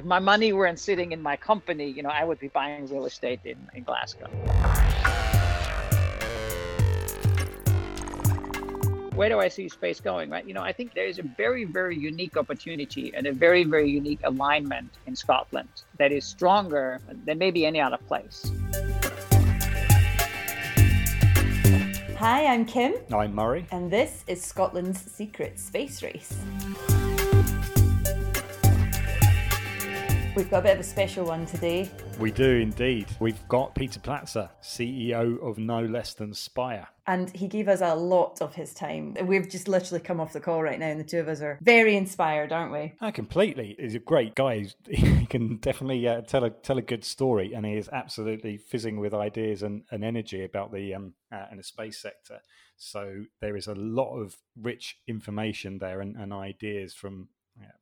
if 0.00 0.06
my 0.06 0.18
money 0.18 0.50
weren't 0.54 0.78
sitting 0.78 1.12
in 1.12 1.20
my 1.20 1.36
company, 1.36 1.86
you 1.86 2.02
know, 2.02 2.08
I 2.08 2.24
would 2.24 2.40
be 2.40 2.48
buying 2.48 2.86
real 2.86 3.04
estate 3.04 3.40
in, 3.44 3.58
in 3.74 3.82
Glasgow. 3.82 4.28
where 9.14 9.28
do 9.28 9.38
I 9.38 9.48
see 9.48 9.68
space 9.68 10.00
going, 10.00 10.30
right? 10.30 10.46
You 10.46 10.54
know, 10.54 10.62
I 10.62 10.72
think 10.72 10.94
there 10.94 11.04
is 11.04 11.18
a 11.18 11.22
very, 11.22 11.64
very 11.64 11.94
unique 11.94 12.38
opportunity 12.38 13.12
and 13.14 13.26
a 13.26 13.32
very, 13.32 13.64
very 13.64 13.90
unique 13.90 14.20
alignment 14.24 14.88
in 15.06 15.14
Scotland 15.14 15.68
that 15.98 16.10
is 16.10 16.24
stronger 16.24 17.00
than 17.26 17.36
maybe 17.36 17.66
any 17.66 17.82
other 17.82 17.98
place. 17.98 18.50
Hi, 22.16 22.46
I'm 22.46 22.64
Kim. 22.64 22.94
I'm 23.12 23.34
Murray. 23.34 23.66
And 23.70 23.90
this 23.90 24.24
is 24.26 24.42
Scotland's 24.42 25.02
secret 25.02 25.58
space 25.58 26.02
race. 26.02 26.38
We've 30.36 30.48
got 30.48 30.58
a 30.58 30.62
bit 30.62 30.74
of 30.74 30.80
a 30.80 30.84
special 30.84 31.24
one 31.24 31.44
today. 31.44 31.90
We 32.20 32.30
do 32.30 32.48
indeed. 32.58 33.06
We've 33.18 33.48
got 33.48 33.74
Peter 33.74 33.98
Platzer, 33.98 34.48
CEO 34.62 35.42
of 35.42 35.58
no 35.58 35.82
less 35.82 36.14
than 36.14 36.32
Spire. 36.32 36.86
And 37.08 37.34
he 37.34 37.48
gave 37.48 37.66
us 37.66 37.80
a 37.80 37.96
lot 37.96 38.40
of 38.40 38.54
his 38.54 38.72
time. 38.72 39.16
We've 39.24 39.48
just 39.48 39.66
literally 39.66 40.00
come 40.00 40.20
off 40.20 40.32
the 40.32 40.38
call 40.38 40.62
right 40.62 40.78
now, 40.78 40.86
and 40.86 41.00
the 41.00 41.04
two 41.04 41.18
of 41.18 41.26
us 41.26 41.40
are 41.40 41.58
very 41.60 41.96
inspired, 41.96 42.52
aren't 42.52 42.70
we? 42.70 42.92
Oh, 43.02 43.10
completely. 43.10 43.74
He's 43.76 43.96
a 43.96 43.98
great 43.98 44.36
guy. 44.36 44.66
He 44.86 45.26
can 45.26 45.56
definitely 45.56 46.06
uh, 46.06 46.22
tell 46.22 46.44
a 46.44 46.50
tell 46.50 46.78
a 46.78 46.82
good 46.82 47.04
story, 47.04 47.52
and 47.52 47.66
he 47.66 47.76
is 47.76 47.88
absolutely 47.92 48.56
fizzing 48.56 48.98
with 48.98 49.14
ideas 49.14 49.62
and, 49.62 49.82
and 49.90 50.04
energy 50.04 50.44
about 50.44 50.72
the 50.72 50.94
um 50.94 51.14
uh, 51.32 51.46
and 51.50 51.58
the 51.58 51.64
space 51.64 51.98
sector. 51.98 52.40
So 52.76 53.24
there 53.40 53.56
is 53.56 53.66
a 53.66 53.74
lot 53.74 54.16
of 54.16 54.36
rich 54.56 54.96
information 55.06 55.78
there 55.78 56.00
and, 56.00 56.16
and 56.16 56.32
ideas 56.32 56.94
from 56.94 57.28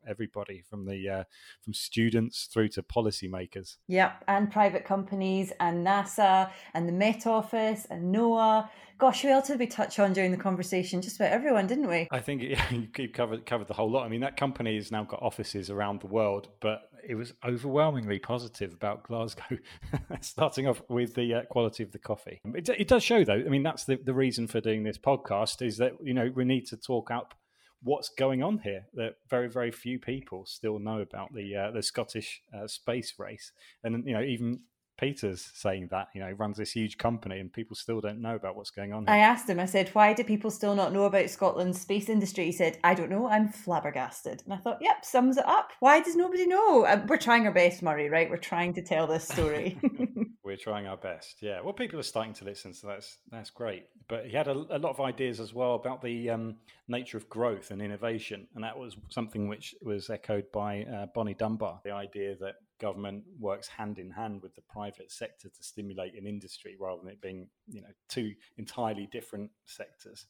everybody 0.06 0.62
from 0.68 0.86
the 0.86 1.08
uh, 1.08 1.24
from 1.62 1.74
students 1.74 2.48
through 2.52 2.68
to 2.68 2.82
policymakers. 2.82 3.76
Yep, 3.88 4.24
and 4.28 4.50
private 4.50 4.84
companies 4.84 5.52
and 5.60 5.86
NASA 5.86 6.50
and 6.74 6.88
the 6.88 6.92
Met 6.92 7.26
Office 7.26 7.86
and 7.90 8.14
NOAA. 8.14 8.68
Gosh, 8.98 9.22
who 9.22 9.28
else 9.28 9.46
did 9.46 9.60
we 9.60 9.66
touch 9.68 10.00
on 10.00 10.12
during 10.12 10.32
the 10.32 10.36
conversation? 10.36 11.00
Just 11.00 11.16
about 11.16 11.30
everyone, 11.30 11.66
didn't 11.66 11.86
we? 11.86 12.08
I 12.10 12.20
think 12.20 12.42
yeah, 12.44 12.64
you 12.70 13.08
covered 13.08 13.46
covered 13.46 13.68
the 13.68 13.74
whole 13.74 13.90
lot. 13.90 14.04
I 14.04 14.08
mean, 14.08 14.20
that 14.20 14.36
company 14.36 14.76
has 14.76 14.90
now 14.90 15.04
got 15.04 15.22
offices 15.22 15.70
around 15.70 16.00
the 16.00 16.08
world, 16.08 16.48
but 16.60 16.90
it 17.06 17.14
was 17.14 17.32
overwhelmingly 17.44 18.18
positive 18.18 18.72
about 18.72 19.04
Glasgow. 19.04 19.58
Starting 20.20 20.66
off 20.66 20.82
with 20.88 21.14
the 21.14 21.34
uh, 21.34 21.42
quality 21.44 21.82
of 21.82 21.92
the 21.92 21.98
coffee, 21.98 22.40
it, 22.54 22.68
it 22.68 22.88
does 22.88 23.02
show, 23.02 23.24
though. 23.24 23.34
I 23.34 23.48
mean, 23.48 23.62
that's 23.62 23.84
the 23.84 23.96
the 23.96 24.14
reason 24.14 24.46
for 24.46 24.60
doing 24.60 24.82
this 24.82 24.98
podcast 24.98 25.62
is 25.62 25.76
that 25.78 25.92
you 26.02 26.14
know 26.14 26.30
we 26.34 26.44
need 26.44 26.66
to 26.66 26.76
talk 26.76 27.10
up 27.10 27.34
what's 27.82 28.08
going 28.08 28.42
on 28.42 28.58
here 28.58 28.86
that 28.94 29.16
very 29.28 29.48
very 29.48 29.70
few 29.70 29.98
people 29.98 30.44
still 30.46 30.78
know 30.78 31.00
about 31.00 31.32
the 31.34 31.54
uh, 31.54 31.70
the 31.70 31.82
Scottish 31.82 32.42
uh, 32.56 32.66
space 32.66 33.14
race. 33.18 33.52
And 33.84 34.06
you 34.06 34.14
know 34.14 34.22
even 34.22 34.60
Peter's 34.98 35.50
saying 35.54 35.88
that 35.90 36.08
you 36.14 36.20
know 36.20 36.26
he 36.26 36.32
runs 36.32 36.56
this 36.56 36.72
huge 36.72 36.98
company 36.98 37.38
and 37.38 37.52
people 37.52 37.76
still 37.76 38.00
don't 38.00 38.20
know 38.20 38.34
about 38.34 38.56
what's 38.56 38.70
going 38.70 38.92
on 38.92 39.06
here. 39.06 39.14
I 39.14 39.18
asked 39.18 39.48
him 39.48 39.60
I 39.60 39.66
said 39.66 39.90
why 39.92 40.12
do 40.12 40.24
people 40.24 40.50
still 40.50 40.74
not 40.74 40.92
know 40.92 41.04
about 41.04 41.30
Scotland's 41.30 41.80
space 41.80 42.08
industry 42.08 42.46
he 42.46 42.52
said 42.52 42.78
I 42.84 42.94
don't 42.94 43.10
know 43.10 43.28
I'm 43.28 43.48
flabbergasted 43.48 44.42
and 44.44 44.52
I 44.52 44.58
thought 44.58 44.78
yep 44.80 45.04
sums 45.04 45.36
it 45.36 45.46
up 45.46 45.70
why 45.80 46.00
does 46.00 46.16
nobody 46.16 46.46
know 46.46 46.84
uh, 46.84 47.00
we're 47.08 47.16
trying 47.16 47.46
our 47.46 47.52
best 47.52 47.82
Murray 47.82 48.08
right 48.08 48.28
we're 48.28 48.36
trying 48.36 48.74
to 48.74 48.82
tell 48.82 49.06
this 49.06 49.26
story 49.26 49.78
we're 50.48 50.56
trying 50.56 50.86
our 50.86 50.96
best. 50.96 51.36
Yeah, 51.42 51.60
well, 51.60 51.74
people 51.74 52.00
are 52.00 52.02
starting 52.04 52.32
to 52.34 52.44
listen, 52.46 52.72
so 52.72 52.86
that's 52.88 53.18
that's 53.30 53.50
great. 53.50 53.84
But 54.08 54.26
he 54.26 54.32
had 54.32 54.48
a, 54.48 54.52
a 54.52 54.78
lot 54.78 54.90
of 54.90 55.00
ideas 55.00 55.40
as 55.40 55.52
well 55.52 55.74
about 55.74 56.02
the 56.02 56.30
um, 56.30 56.56
nature 56.88 57.18
of 57.18 57.28
growth 57.28 57.70
and 57.70 57.82
innovation, 57.82 58.48
and 58.54 58.64
that 58.64 58.76
was 58.76 58.96
something 59.10 59.46
which 59.46 59.74
was 59.82 60.08
echoed 60.08 60.50
by 60.50 60.84
uh, 60.84 61.06
Bonnie 61.14 61.34
Dunbar. 61.34 61.80
The 61.84 61.90
idea 61.90 62.34
that 62.40 62.54
government 62.78 63.24
works 63.38 63.68
hand 63.68 63.98
in 63.98 64.10
hand 64.10 64.42
with 64.42 64.54
the 64.54 64.62
private 64.62 65.10
sector 65.10 65.48
to 65.48 65.62
stimulate 65.62 66.14
an 66.14 66.26
industry 66.26 66.76
rather 66.78 67.00
than 67.00 67.10
it 67.10 67.20
being, 67.20 67.48
you 67.66 67.80
know, 67.80 67.88
two 68.08 68.34
entirely 68.56 69.06
different 69.06 69.50
sectors. 69.64 70.26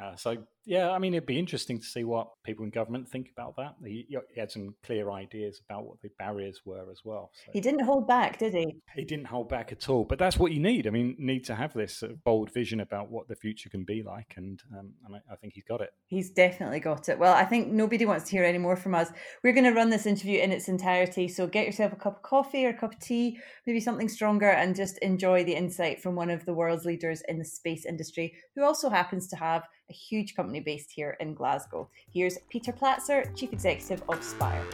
Uh, 0.00 0.16
so 0.16 0.36
yeah, 0.66 0.90
I 0.90 0.98
mean, 0.98 1.14
it'd 1.14 1.26
be 1.26 1.38
interesting 1.38 1.78
to 1.78 1.86
see 1.86 2.02
what 2.02 2.28
people 2.44 2.64
in 2.64 2.70
government 2.70 3.08
think 3.08 3.30
about 3.30 3.54
that. 3.56 3.76
He, 3.84 4.04
he 4.08 4.40
had 4.40 4.50
some 4.50 4.74
clear 4.82 5.12
ideas 5.12 5.60
about 5.64 5.86
what 5.86 6.02
the 6.02 6.10
barriers 6.18 6.62
were 6.64 6.90
as 6.90 7.02
well. 7.04 7.30
So. 7.46 7.52
He 7.52 7.60
didn't 7.60 7.84
hold 7.84 8.08
back, 8.08 8.38
did 8.38 8.52
he? 8.52 8.74
He 8.96 9.04
didn't 9.04 9.26
hold 9.26 9.48
back 9.48 9.70
at 9.70 9.88
all. 9.88 10.04
But 10.04 10.18
that's 10.18 10.38
what 10.38 10.50
you 10.50 10.58
need. 10.58 10.88
I 10.88 10.90
mean, 10.90 11.14
need 11.18 11.44
to 11.44 11.54
have 11.54 11.72
this 11.72 11.96
sort 11.96 12.10
of 12.10 12.24
bold 12.24 12.52
vision 12.52 12.80
about 12.80 13.12
what 13.12 13.28
the 13.28 13.36
future 13.36 13.70
can 13.70 13.84
be 13.84 14.02
like, 14.02 14.34
and 14.36 14.60
um, 14.76 14.92
and 15.06 15.14
I, 15.14 15.18
I, 15.32 15.36
think 15.36 15.52
he's 15.54 15.64
got 15.64 15.80
it. 15.80 15.90
He's 16.08 16.30
definitely 16.30 16.80
got 16.80 17.08
it. 17.08 17.18
Well, 17.18 17.34
I 17.34 17.44
think 17.44 17.68
nobody 17.68 18.04
wants 18.04 18.24
to 18.24 18.30
hear 18.32 18.44
any 18.44 18.58
more 18.58 18.76
from 18.76 18.96
us. 18.96 19.12
We're 19.44 19.52
going 19.52 19.64
to 19.64 19.72
run 19.72 19.90
this 19.90 20.04
interview 20.04 20.40
in 20.40 20.50
its 20.50 20.68
entirety. 20.68 21.28
So 21.28 21.46
get 21.46 21.66
yourself 21.66 21.92
a 21.92 21.96
cup 21.96 22.16
of 22.16 22.22
coffee 22.22 22.66
or 22.66 22.70
a 22.70 22.74
cup 22.74 22.94
of 22.94 22.98
tea, 22.98 23.38
maybe 23.66 23.78
something 23.78 24.08
stronger, 24.08 24.50
and 24.50 24.74
just 24.74 24.98
enjoy 24.98 25.44
the 25.44 25.54
insight 25.54 26.02
from 26.02 26.16
one 26.16 26.30
of 26.30 26.44
the 26.44 26.54
world's 26.54 26.84
leaders 26.84 27.22
in 27.28 27.38
the 27.38 27.44
space 27.44 27.86
industry, 27.86 28.34
who 28.56 28.64
also 28.64 28.90
happens 28.90 29.28
to 29.28 29.36
have 29.36 29.62
a 29.88 29.92
huge 29.92 30.34
company 30.34 30.60
based 30.60 30.90
here 30.90 31.16
in 31.20 31.34
Glasgow. 31.34 31.88
Here's 32.12 32.38
Peter 32.48 32.72
Platzer, 32.72 33.34
Chief 33.36 33.52
Executive 33.52 34.02
of 34.08 34.22
Spire. 34.22 34.64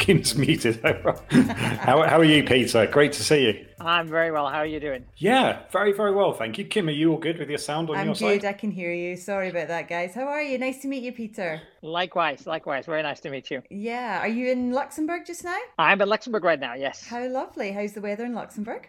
Kim's 0.00 0.34
muted. 0.34 0.80
how, 1.30 2.02
how 2.02 2.18
are 2.18 2.24
you, 2.24 2.42
Peter? 2.42 2.86
Great 2.86 3.12
to 3.12 3.22
see 3.22 3.44
you. 3.44 3.66
I'm 3.78 4.08
very 4.08 4.32
well. 4.32 4.48
How 4.48 4.58
are 4.58 4.66
you 4.66 4.80
doing? 4.80 5.04
Yeah, 5.18 5.60
very, 5.70 5.92
very 5.92 6.12
well. 6.12 6.32
Thank 6.32 6.58
you. 6.58 6.64
Kim, 6.64 6.88
are 6.88 6.92
you 6.92 7.12
all 7.12 7.18
good 7.18 7.38
with 7.38 7.48
your 7.48 7.58
sound 7.58 7.90
on 7.90 7.96
I'm 7.96 8.06
your 8.06 8.14
side? 8.14 8.26
I'm 8.26 8.38
good. 8.38 8.44
I 8.46 8.52
can 8.54 8.70
hear 8.70 8.92
you. 8.92 9.16
Sorry 9.16 9.50
about 9.50 9.68
that, 9.68 9.88
guys. 9.88 10.14
How 10.14 10.24
are 10.24 10.42
you? 10.42 10.58
Nice 10.58 10.80
to 10.82 10.88
meet 10.88 11.02
you, 11.02 11.12
Peter. 11.12 11.60
Likewise. 11.82 12.46
Likewise. 12.46 12.86
Very 12.86 13.02
nice 13.02 13.20
to 13.20 13.30
meet 13.30 13.50
you. 13.50 13.62
Yeah. 13.70 14.20
Are 14.20 14.28
you 14.28 14.50
in 14.50 14.72
Luxembourg 14.72 15.26
just 15.26 15.44
now? 15.44 15.58
I'm 15.78 16.00
in 16.00 16.08
Luxembourg 16.08 16.44
right 16.44 16.60
now, 16.60 16.74
yes. 16.74 17.06
How 17.06 17.26
lovely. 17.28 17.70
How's 17.70 17.92
the 17.92 18.00
weather 18.00 18.24
in 18.24 18.34
Luxembourg? 18.34 18.88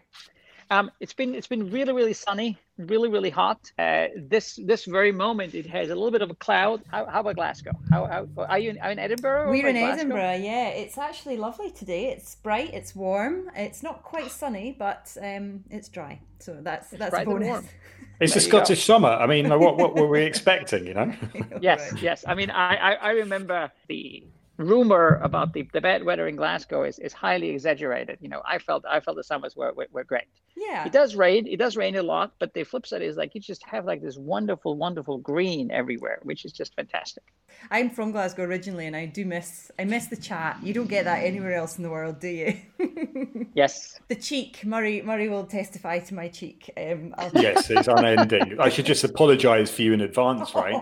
Um, 0.72 0.90
it's 1.02 1.12
been 1.12 1.36
it's 1.36 1.48
been 1.48 1.70
really 1.70 1.92
really 1.92 2.14
sunny, 2.14 2.58
really 2.78 3.10
really 3.10 3.30
hot. 3.30 3.70
Uh, 3.78 4.08
this 4.16 4.58
this 4.64 4.86
very 4.86 5.12
moment 5.12 5.54
it 5.54 5.66
has 5.66 5.90
a 5.90 5.96
little 5.96 6.12
bit 6.12 6.22
of 6.22 6.32
a 6.32 6.36
cloud. 6.36 6.82
How, 6.88 7.06
how 7.08 7.20
about 7.20 7.36
Glasgow? 7.36 7.74
How, 7.90 8.06
how, 8.06 8.46
are 8.46 8.58
you 8.58 8.70
in, 8.70 8.80
are 8.80 8.92
in 8.92 8.98
Edinburgh? 8.98 9.52
We're 9.52 9.68
in 9.68 9.76
Glasgow? 9.76 9.96
Edinburgh. 9.96 10.36
Yeah, 10.36 10.70
it's 10.70 10.98
actually 10.98 11.36
lovely 11.36 11.72
today. 11.72 12.06
It's 12.08 12.36
bright. 12.36 12.74
It's 12.74 12.96
warm. 12.96 13.52
It's 13.54 13.84
not 13.84 14.04
quite 14.04 14.32
sunny, 14.32 14.74
but 14.80 15.16
um, 15.22 15.66
it's 15.70 15.90
dry. 15.90 16.22
So 16.40 16.58
that's 16.62 16.94
it's 16.94 17.00
that's 17.00 17.18
a 17.18 17.26
bonus. 17.26 17.66
It's 18.22 18.36
a 18.36 18.40
Scottish 18.40 18.86
go. 18.86 18.94
summer. 18.94 19.10
I 19.10 19.26
mean, 19.26 19.50
what 19.50 19.78
what 19.78 19.96
were 19.96 20.08
we 20.08 20.22
expecting? 20.22 20.86
You 20.86 20.94
know? 20.94 21.14
yes, 21.60 21.92
yes. 22.02 22.24
I 22.28 22.36
mean, 22.36 22.52
I, 22.52 22.76
I 22.76 22.94
I 22.94 23.10
remember 23.12 23.72
the 23.88 24.24
rumor 24.62 25.20
about 25.24 25.54
the, 25.54 25.68
the 25.74 25.82
bad 25.82 26.04
weather 26.04 26.28
in 26.28 26.36
Glasgow 26.36 26.84
is, 26.84 27.00
is 27.00 27.14
highly 27.14 27.50
exaggerated. 27.50 28.18
You 28.22 28.30
know, 28.30 28.42
I 28.46 28.60
felt 28.60 28.86
I 28.90 29.00
felt 29.00 29.18
the 29.18 29.24
summers 29.24 29.56
were, 29.56 29.74
were, 29.74 29.88
were 29.92 30.04
great. 30.04 30.28
Yeah. 30.56 30.86
It 30.86 30.92
does 30.92 31.16
rain. 31.16 31.48
It 31.48 31.58
does 31.58 31.78
rain 31.78 31.96
a 31.96 32.04
lot, 32.04 32.34
but 32.40 32.54
the 32.54 32.64
flip 32.64 32.86
side 32.86 33.02
is 33.02 33.18
like 33.18 33.36
you 33.36 33.42
just 33.42 33.64
have 33.66 33.86
like 33.86 34.02
this 34.02 34.18
wonderful, 34.18 34.76
wonderful 34.76 35.18
green 35.18 35.72
everywhere, 35.72 36.20
which 36.24 36.46
is 36.46 36.52
just 36.52 36.76
fantastic. 36.76 37.24
I'm 37.70 37.90
from 37.90 38.12
Glasgow 38.12 38.44
originally, 38.44 38.88
and 38.88 38.96
I 38.96 39.06
do 39.06 39.26
miss 39.26 39.72
I 39.78 39.86
miss 39.86 40.08
the 40.08 40.16
chat. 40.16 40.60
You 40.64 40.74
don't 40.74 40.90
get 40.90 41.06
that 41.06 41.24
anywhere 41.24 41.54
else 41.54 41.78
in 41.78 41.84
the 41.84 41.90
world, 41.90 42.20
do 42.20 42.28
you? 42.28 42.58
yes. 43.54 44.00
The 44.08 44.16
cheek, 44.16 44.66
Murray. 44.66 45.02
Murray 45.02 45.30
will 45.30 45.46
testify 45.46 46.00
to 46.00 46.14
my 46.14 46.28
cheek. 46.28 46.72
Um, 46.78 47.14
yes, 47.34 47.70
it's 47.70 47.88
unending. 47.88 48.60
I 48.60 48.70
should 48.70 48.86
just 48.86 49.04
apologise 49.04 49.70
for 49.72 49.82
you 49.82 49.94
in 49.94 50.02
advance, 50.02 50.54
right? 50.56 50.72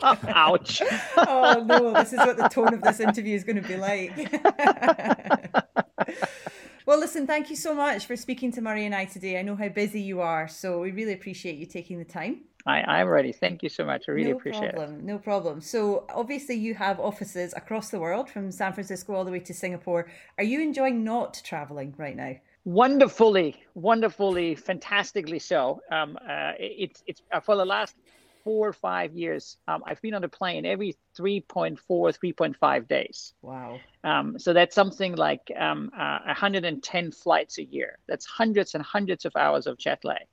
Oh, 0.00 0.16
Ouch. 0.28 0.82
oh 1.16 1.64
no, 1.66 1.92
this 1.92 2.12
is 2.12 2.18
what 2.18 2.36
the 2.36 2.48
tone 2.48 2.67
of 2.74 2.82
this 2.82 3.00
interview 3.00 3.34
is 3.34 3.44
going 3.44 3.62
to 3.62 3.68
be 3.68 3.76
like. 3.76 4.12
Well, 6.88 6.98
listen, 6.98 7.26
thank 7.26 7.50
you 7.50 7.56
so 7.56 7.74
much 7.74 8.06
for 8.06 8.16
speaking 8.16 8.50
to 8.52 8.62
Murray 8.62 8.86
and 8.86 8.94
I 8.94 9.04
today. 9.04 9.38
I 9.38 9.42
know 9.42 9.54
how 9.54 9.68
busy 9.68 10.00
you 10.00 10.22
are, 10.22 10.48
so 10.48 10.80
we 10.80 10.90
really 10.90 11.12
appreciate 11.12 11.56
you 11.56 11.66
taking 11.66 11.98
the 11.98 12.04
time. 12.06 12.44
I, 12.64 13.02
am 13.02 13.08
ready. 13.08 13.30
Thank 13.30 13.62
you 13.62 13.68
so 13.68 13.84
much. 13.84 14.04
I 14.08 14.12
really 14.12 14.30
no 14.30 14.38
appreciate 14.38 14.72
problem, 14.72 15.00
it. 15.00 15.04
No 15.04 15.18
problem. 15.18 15.60
So, 15.60 16.06
obviously, 16.08 16.54
you 16.54 16.72
have 16.76 16.98
offices 16.98 17.52
across 17.54 17.90
the 17.90 17.98
world 17.98 18.30
from 18.30 18.50
San 18.50 18.72
Francisco 18.72 19.12
all 19.12 19.26
the 19.26 19.30
way 19.30 19.40
to 19.40 19.52
Singapore. 19.52 20.08
Are 20.38 20.44
you 20.44 20.62
enjoying 20.62 21.04
not 21.04 21.38
traveling 21.44 21.92
right 21.98 22.16
now? 22.16 22.36
Wonderfully, 22.64 23.62
wonderfully, 23.74 24.54
fantastically 24.54 25.40
so. 25.40 25.82
Um, 25.92 26.16
uh, 26.26 26.52
it's 26.58 27.02
it's 27.06 27.20
uh, 27.30 27.40
for 27.40 27.56
the 27.56 27.66
last 27.66 27.96
four 28.48 28.66
or 28.66 28.72
five 28.72 29.12
years, 29.12 29.58
um, 29.68 29.82
I've 29.84 30.00
been 30.00 30.14
on 30.14 30.24
a 30.24 30.28
plane 30.28 30.64
every 30.64 30.96
3.4, 31.18 31.76
3.5 31.86 32.88
days. 32.88 33.34
Wow. 33.42 33.78
Um, 34.02 34.38
so 34.38 34.54
that's 34.54 34.74
something 34.74 35.16
like 35.16 35.52
um, 35.54 35.90
uh, 35.94 36.20
110 36.24 37.12
flights 37.12 37.58
a 37.58 37.64
year. 37.64 37.98
That's 38.08 38.24
hundreds 38.24 38.74
and 38.74 38.82
hundreds 38.82 39.26
of 39.26 39.36
hours 39.36 39.66
of 39.66 39.76
jet 39.76 40.02
lag. 40.02 40.26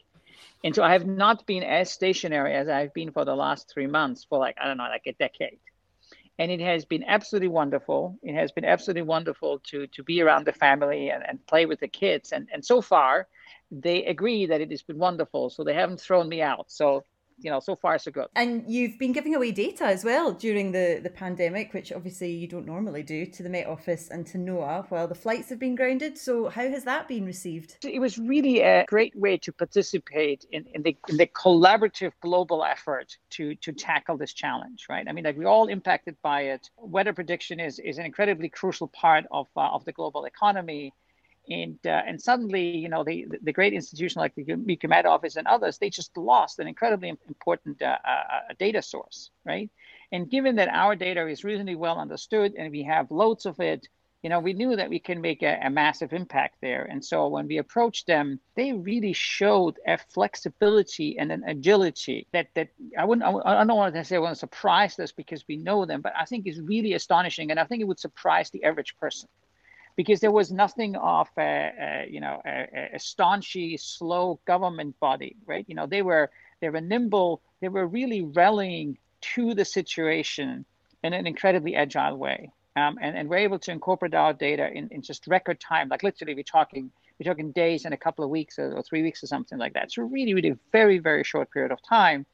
And 0.63 0.73
so 0.73 0.81
I 0.81 0.93
have 0.93 1.05
not 1.05 1.45
been 1.45 1.63
as 1.63 1.91
stationary 1.91 2.55
as 2.55 2.69
I've 2.69 2.93
been 2.93 3.11
for 3.11 3.25
the 3.25 3.35
last 3.35 3.69
three 3.69 3.87
months 3.87 4.23
for 4.23 4.39
like, 4.39 4.55
I 4.61 4.65
don't 4.65 4.77
know, 4.77 4.83
like 4.83 5.07
a 5.07 5.11
decade. 5.11 5.59
And 6.39 6.49
it 6.49 6.61
has 6.61 6.85
been 6.85 7.03
absolutely 7.03 7.49
wonderful. 7.49 8.17
It 8.23 8.35
has 8.35 8.53
been 8.53 8.63
absolutely 8.63 9.01
wonderful 9.01 9.59
to, 9.71 9.87
to 9.87 10.03
be 10.03 10.21
around 10.21 10.45
the 10.45 10.53
family 10.53 11.09
and, 11.09 11.21
and 11.27 11.45
play 11.47 11.65
with 11.65 11.81
the 11.81 11.89
kids. 11.89 12.31
And, 12.31 12.47
and 12.53 12.63
so 12.63 12.79
far, 12.79 13.27
they 13.71 14.05
agree 14.05 14.45
that 14.45 14.61
it 14.61 14.71
has 14.71 14.83
been 14.83 14.99
wonderful. 14.99 15.49
So 15.49 15.65
they 15.65 15.73
haven't 15.73 15.99
thrown 15.99 16.29
me 16.29 16.41
out. 16.41 16.71
So 16.71 17.03
you 17.37 17.51
know, 17.51 17.59
so 17.59 17.75
far 17.75 17.97
so 17.97 18.11
good. 18.11 18.27
And 18.35 18.63
you've 18.67 18.97
been 18.97 19.11
giving 19.11 19.35
away 19.35 19.51
data 19.51 19.85
as 19.85 20.03
well 20.03 20.31
during 20.31 20.71
the 20.71 20.99
the 21.03 21.09
pandemic, 21.09 21.73
which 21.73 21.91
obviously 21.91 22.31
you 22.31 22.47
don't 22.47 22.65
normally 22.65 23.03
do 23.03 23.25
to 23.25 23.43
the 23.43 23.49
Met 23.49 23.67
Office 23.67 24.09
and 24.09 24.25
to 24.27 24.37
NOAA 24.37 24.89
while 24.89 25.07
the 25.07 25.15
flights 25.15 25.49
have 25.49 25.59
been 25.59 25.75
grounded. 25.75 26.17
So 26.17 26.49
how 26.49 26.67
has 26.69 26.83
that 26.85 27.07
been 27.07 27.25
received? 27.25 27.77
It 27.83 27.99
was 27.99 28.17
really 28.17 28.61
a 28.61 28.85
great 28.85 29.15
way 29.15 29.37
to 29.39 29.51
participate 29.51 30.45
in, 30.51 30.65
in 30.73 30.83
the 30.83 30.97
in 31.09 31.17
the 31.17 31.27
collaborative 31.27 32.13
global 32.21 32.63
effort 32.63 33.17
to 33.31 33.55
to 33.55 33.71
tackle 33.73 34.17
this 34.17 34.33
challenge, 34.33 34.85
right? 34.89 35.05
I 35.07 35.11
mean, 35.11 35.25
like 35.25 35.37
we're 35.37 35.47
all 35.47 35.67
impacted 35.67 36.15
by 36.21 36.41
it. 36.43 36.69
Weather 36.77 37.13
prediction 37.13 37.59
is 37.59 37.79
is 37.79 37.97
an 37.97 38.05
incredibly 38.05 38.49
crucial 38.49 38.87
part 38.87 39.25
of 39.31 39.47
uh, 39.57 39.61
of 39.61 39.83
the 39.85 39.91
global 39.91 40.25
economy 40.25 40.93
and 41.49 41.77
uh, 41.85 42.01
and 42.07 42.21
suddenly 42.21 42.77
you 42.77 42.89
know 42.89 43.03
the 43.03 43.27
the 43.43 43.51
great 43.51 43.73
institution 43.73 44.19
like 44.19 44.33
the 44.35 44.53
UK 44.53 44.89
Met 44.89 45.05
Office 45.05 45.35
and 45.35 45.47
others 45.47 45.77
they 45.77 45.89
just 45.89 46.15
lost 46.17 46.59
an 46.59 46.67
incredibly 46.67 47.09
important 47.09 47.81
uh, 47.81 47.97
uh, 48.05 48.09
uh, 48.09 48.53
data 48.59 48.81
source 48.81 49.31
right? 49.45 49.69
And 50.11 50.29
given 50.29 50.55
that 50.57 50.69
our 50.69 50.95
data 50.95 51.27
is 51.27 51.43
reasonably 51.43 51.75
well 51.75 51.99
understood 51.99 52.53
and 52.57 52.71
we 52.71 52.83
have 52.83 53.11
loads 53.11 53.45
of 53.45 53.59
it 53.59 53.87
you 54.23 54.29
know 54.29 54.39
we 54.39 54.53
knew 54.53 54.75
that 54.75 54.89
we 54.89 54.99
can 54.99 55.21
make 55.21 55.43
a, 55.43 55.59
a 55.63 55.69
massive 55.69 56.11
impact 56.11 56.55
there. 56.61 56.83
And 56.89 57.03
so 57.03 57.27
when 57.27 57.47
we 57.47 57.57
approached 57.57 58.07
them 58.07 58.39
they 58.55 58.73
really 58.73 59.13
showed 59.13 59.75
a 59.87 59.97
flexibility 59.97 61.17
and 61.19 61.31
an 61.31 61.43
agility 61.47 62.27
that 62.33 62.47
that 62.55 62.69
I 62.97 63.05
wouldn't 63.05 63.25
I 63.45 63.63
don't 63.63 63.77
want 63.77 63.93
to 63.93 64.03
say 64.03 64.15
I 64.15 64.19
want 64.19 64.35
to 64.35 64.39
surprise 64.39 64.99
us 64.99 65.11
because 65.11 65.45
we 65.47 65.57
know 65.57 65.85
them 65.85 66.01
but 66.01 66.13
I 66.17 66.25
think 66.25 66.47
is 66.47 66.59
really 66.59 66.93
astonishing 66.93 67.51
and 67.51 67.59
I 67.59 67.65
think 67.65 67.81
it 67.81 67.85
would 67.85 67.99
surprise 67.99 68.49
the 68.49 68.63
average 68.63 68.97
person 68.97 69.29
because 69.95 70.19
there 70.19 70.31
was 70.31 70.51
nothing 70.51 70.95
of 70.95 71.29
a, 71.37 71.41
a 71.41 72.07
you 72.09 72.19
know 72.19 72.41
a, 72.45 72.89
a, 72.93 72.97
staunchy, 72.97 73.79
slow 73.79 74.39
government 74.45 74.99
body, 74.99 75.35
right? 75.45 75.65
You 75.67 75.75
know, 75.75 75.87
they 75.87 76.01
were 76.01 76.31
they 76.61 76.69
were 76.69 76.81
nimble. 76.81 77.41
They 77.61 77.69
were 77.69 77.87
really 77.87 78.21
rallying 78.21 78.97
to 79.35 79.53
the 79.53 79.65
situation 79.65 80.65
in 81.03 81.13
an 81.13 81.27
incredibly 81.27 81.75
agile 81.75 82.17
way, 82.17 82.51
um, 82.75 82.97
and 83.01 83.17
and 83.17 83.29
we're 83.29 83.37
able 83.37 83.59
to 83.59 83.71
incorporate 83.71 84.13
our 84.13 84.33
data 84.33 84.69
in, 84.71 84.89
in 84.91 85.01
just 85.01 85.27
record 85.27 85.59
time. 85.59 85.89
Like 85.89 86.03
literally, 86.03 86.35
we're 86.35 86.43
talking 86.43 86.91
we're 87.19 87.31
talking 87.31 87.51
days 87.51 87.85
and 87.85 87.93
a 87.93 87.97
couple 87.97 88.25
of 88.25 88.29
weeks 88.29 88.59
or, 88.59 88.73
or 88.73 88.83
three 88.83 89.01
weeks 89.01 89.23
or 89.23 89.27
something 89.27 89.57
like 89.57 89.73
that. 89.73 89.91
So 89.91 90.03
really, 90.03 90.33
really 90.33 90.55
very 90.71 90.99
very 90.99 91.23
short 91.23 91.51
period 91.51 91.71
of 91.71 91.81
time. 91.81 92.25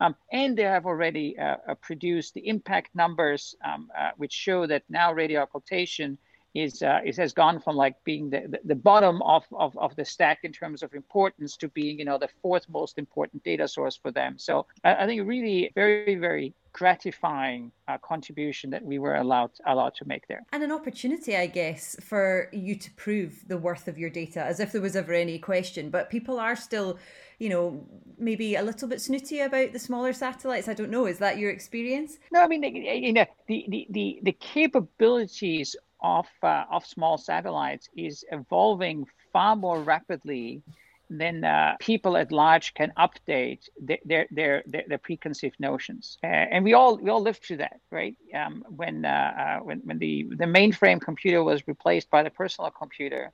Um, 0.00 0.14
and 0.32 0.56
they 0.56 0.62
have 0.62 0.86
already 0.86 1.36
uh, 1.36 1.56
uh, 1.66 1.74
produced 1.74 2.34
the 2.34 2.46
impact 2.46 2.94
numbers, 2.94 3.56
um, 3.64 3.90
uh, 3.98 4.10
which 4.16 4.32
show 4.32 4.64
that 4.64 4.84
now 4.88 5.12
radio 5.12 5.42
occultation 5.42 6.18
is 6.58 6.82
uh, 6.82 7.00
has 7.16 7.32
gone 7.32 7.60
from 7.60 7.76
like 7.76 7.94
being 8.04 8.30
the, 8.30 8.42
the, 8.48 8.60
the 8.64 8.74
bottom 8.74 9.22
of, 9.22 9.44
of, 9.52 9.76
of 9.78 9.94
the 9.96 10.04
stack 10.04 10.40
in 10.42 10.52
terms 10.52 10.82
of 10.82 10.94
importance 10.94 11.56
to 11.56 11.68
being 11.68 11.98
you 11.98 12.04
know 12.04 12.18
the 12.18 12.28
fourth 12.42 12.66
most 12.68 12.98
important 12.98 13.42
data 13.44 13.66
source 13.68 13.96
for 13.96 14.10
them. 14.10 14.38
So 14.38 14.66
i, 14.84 14.94
I 14.94 15.06
think 15.06 15.26
really 15.26 15.70
very 15.74 16.14
very 16.16 16.54
gratifying 16.72 17.72
uh, 17.88 17.98
contribution 17.98 18.70
that 18.70 18.84
we 18.84 18.98
were 18.98 19.16
allowed 19.16 19.50
allowed 19.66 19.94
to 19.96 20.04
make 20.06 20.28
there. 20.28 20.44
And 20.52 20.62
an 20.62 20.72
opportunity 20.72 21.36
i 21.36 21.46
guess 21.46 21.96
for 22.00 22.48
you 22.52 22.74
to 22.76 22.90
prove 22.92 23.48
the 23.48 23.58
worth 23.58 23.88
of 23.88 23.98
your 23.98 24.10
data 24.10 24.42
as 24.42 24.60
if 24.60 24.72
there 24.72 24.80
was 24.80 24.96
ever 24.96 25.12
any 25.12 25.38
question. 25.38 25.90
But 25.90 26.10
people 26.10 26.38
are 26.38 26.56
still 26.56 26.98
you 27.38 27.48
know 27.48 27.86
maybe 28.18 28.56
a 28.56 28.62
little 28.62 28.88
bit 28.88 29.00
snooty 29.00 29.40
about 29.40 29.72
the 29.72 29.78
smaller 29.78 30.12
satellites. 30.12 30.68
I 30.68 30.74
don't 30.74 30.90
know. 30.90 31.06
Is 31.06 31.18
that 31.18 31.38
your 31.38 31.50
experience? 31.50 32.18
No 32.32 32.42
i 32.42 32.46
mean 32.46 32.62
you 32.62 33.12
know 33.12 33.26
the 33.46 33.64
the 33.68 33.86
the, 33.90 34.20
the 34.22 34.32
capabilities 34.32 35.76
of 36.00 36.26
uh, 36.42 36.64
of 36.70 36.86
small 36.86 37.18
satellites 37.18 37.88
is 37.96 38.24
evolving 38.30 39.06
far 39.32 39.56
more 39.56 39.80
rapidly 39.80 40.62
than 41.10 41.42
uh, 41.42 41.74
people 41.80 42.16
at 42.16 42.30
large 42.30 42.74
can 42.74 42.92
update 42.98 43.68
their 43.80 43.98
their 44.04 44.62
their, 44.66 44.84
their, 44.86 44.98
preconceived 44.98 45.58
notions. 45.58 46.18
Uh, 46.22 46.26
and 46.26 46.64
we 46.64 46.74
all 46.74 46.98
we 46.98 47.10
all 47.10 47.22
lived 47.22 47.42
through 47.42 47.56
that, 47.56 47.80
right? 47.90 48.14
Um, 48.34 48.64
when 48.68 49.04
uh, 49.04 49.58
uh, 49.60 49.64
when 49.64 49.78
when 49.80 49.98
the 49.98 50.24
the 50.30 50.44
mainframe 50.44 51.00
computer 51.00 51.42
was 51.42 51.66
replaced 51.66 52.10
by 52.10 52.22
the 52.22 52.30
personal 52.30 52.70
computer, 52.70 53.32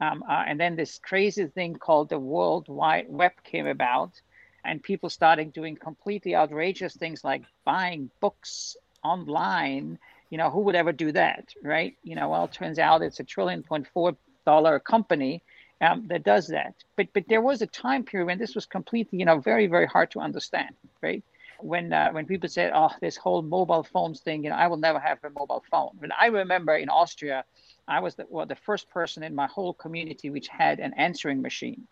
um, 0.00 0.22
uh, 0.28 0.44
and 0.46 0.60
then 0.60 0.76
this 0.76 0.98
crazy 0.98 1.46
thing 1.46 1.74
called 1.74 2.08
the 2.08 2.18
World 2.18 2.68
Wide 2.68 3.06
Web 3.08 3.32
came 3.42 3.66
about, 3.66 4.20
and 4.64 4.82
people 4.82 5.10
started 5.10 5.52
doing 5.52 5.76
completely 5.76 6.36
outrageous 6.36 6.94
things 6.94 7.24
like 7.24 7.42
buying 7.64 8.10
books 8.20 8.76
online 9.02 9.98
you 10.30 10.38
know, 10.38 10.50
who 10.50 10.60
would 10.60 10.74
ever 10.74 10.92
do 10.92 11.12
that, 11.12 11.44
right? 11.62 11.94
You 12.02 12.16
know, 12.16 12.28
well, 12.30 12.44
it 12.44 12.52
turns 12.52 12.78
out 12.78 13.02
it's 13.02 13.20
a 13.20 13.24
trillion 13.24 13.62
point 13.62 13.86
four 13.92 14.16
dollar 14.44 14.78
company 14.78 15.42
um, 15.80 16.06
that 16.08 16.24
does 16.24 16.48
that. 16.48 16.74
But 16.96 17.08
but 17.12 17.24
there 17.28 17.42
was 17.42 17.62
a 17.62 17.66
time 17.66 18.04
period 18.04 18.26
when 18.26 18.38
this 18.38 18.54
was 18.54 18.66
completely, 18.66 19.18
you 19.18 19.24
know, 19.24 19.38
very 19.38 19.66
very 19.66 19.86
hard 19.86 20.10
to 20.12 20.20
understand, 20.20 20.74
right? 21.02 21.22
When 21.60 21.92
uh, 21.92 22.10
when 22.12 22.26
people 22.26 22.48
said, 22.48 22.72
"Oh, 22.74 22.90
this 23.00 23.16
whole 23.16 23.42
mobile 23.42 23.82
phones 23.82 24.20
thing," 24.20 24.44
you 24.44 24.50
know, 24.50 24.56
I 24.56 24.66
will 24.66 24.76
never 24.76 24.98
have 24.98 25.18
a 25.24 25.30
mobile 25.30 25.64
phone. 25.70 25.90
When 25.98 26.12
I 26.12 26.26
remember 26.26 26.76
in 26.76 26.88
Austria, 26.88 27.44
I 27.88 28.00
was 28.00 28.14
the, 28.16 28.26
well, 28.28 28.46
the 28.46 28.56
first 28.56 28.90
person 28.90 29.22
in 29.22 29.34
my 29.34 29.46
whole 29.46 29.72
community 29.72 30.28
which 30.30 30.48
had 30.48 30.80
an 30.80 30.92
answering 30.94 31.40
machine 31.40 31.86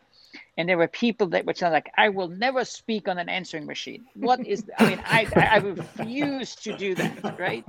and 0.56 0.68
there 0.68 0.78
were 0.78 0.88
people 0.88 1.26
that 1.28 1.44
sound 1.56 1.72
like, 1.72 1.90
"I 1.96 2.08
will 2.08 2.28
never 2.28 2.64
speak 2.64 3.08
on 3.08 3.18
an 3.18 3.28
answering 3.28 3.66
machine." 3.66 4.06
What 4.14 4.46
is? 4.46 4.64
I 4.78 4.88
mean, 4.88 5.02
I 5.04 5.26
I 5.36 5.56
refuse 5.58 6.54
to 6.56 6.76
do 6.76 6.94
that, 6.94 7.38
right? 7.38 7.64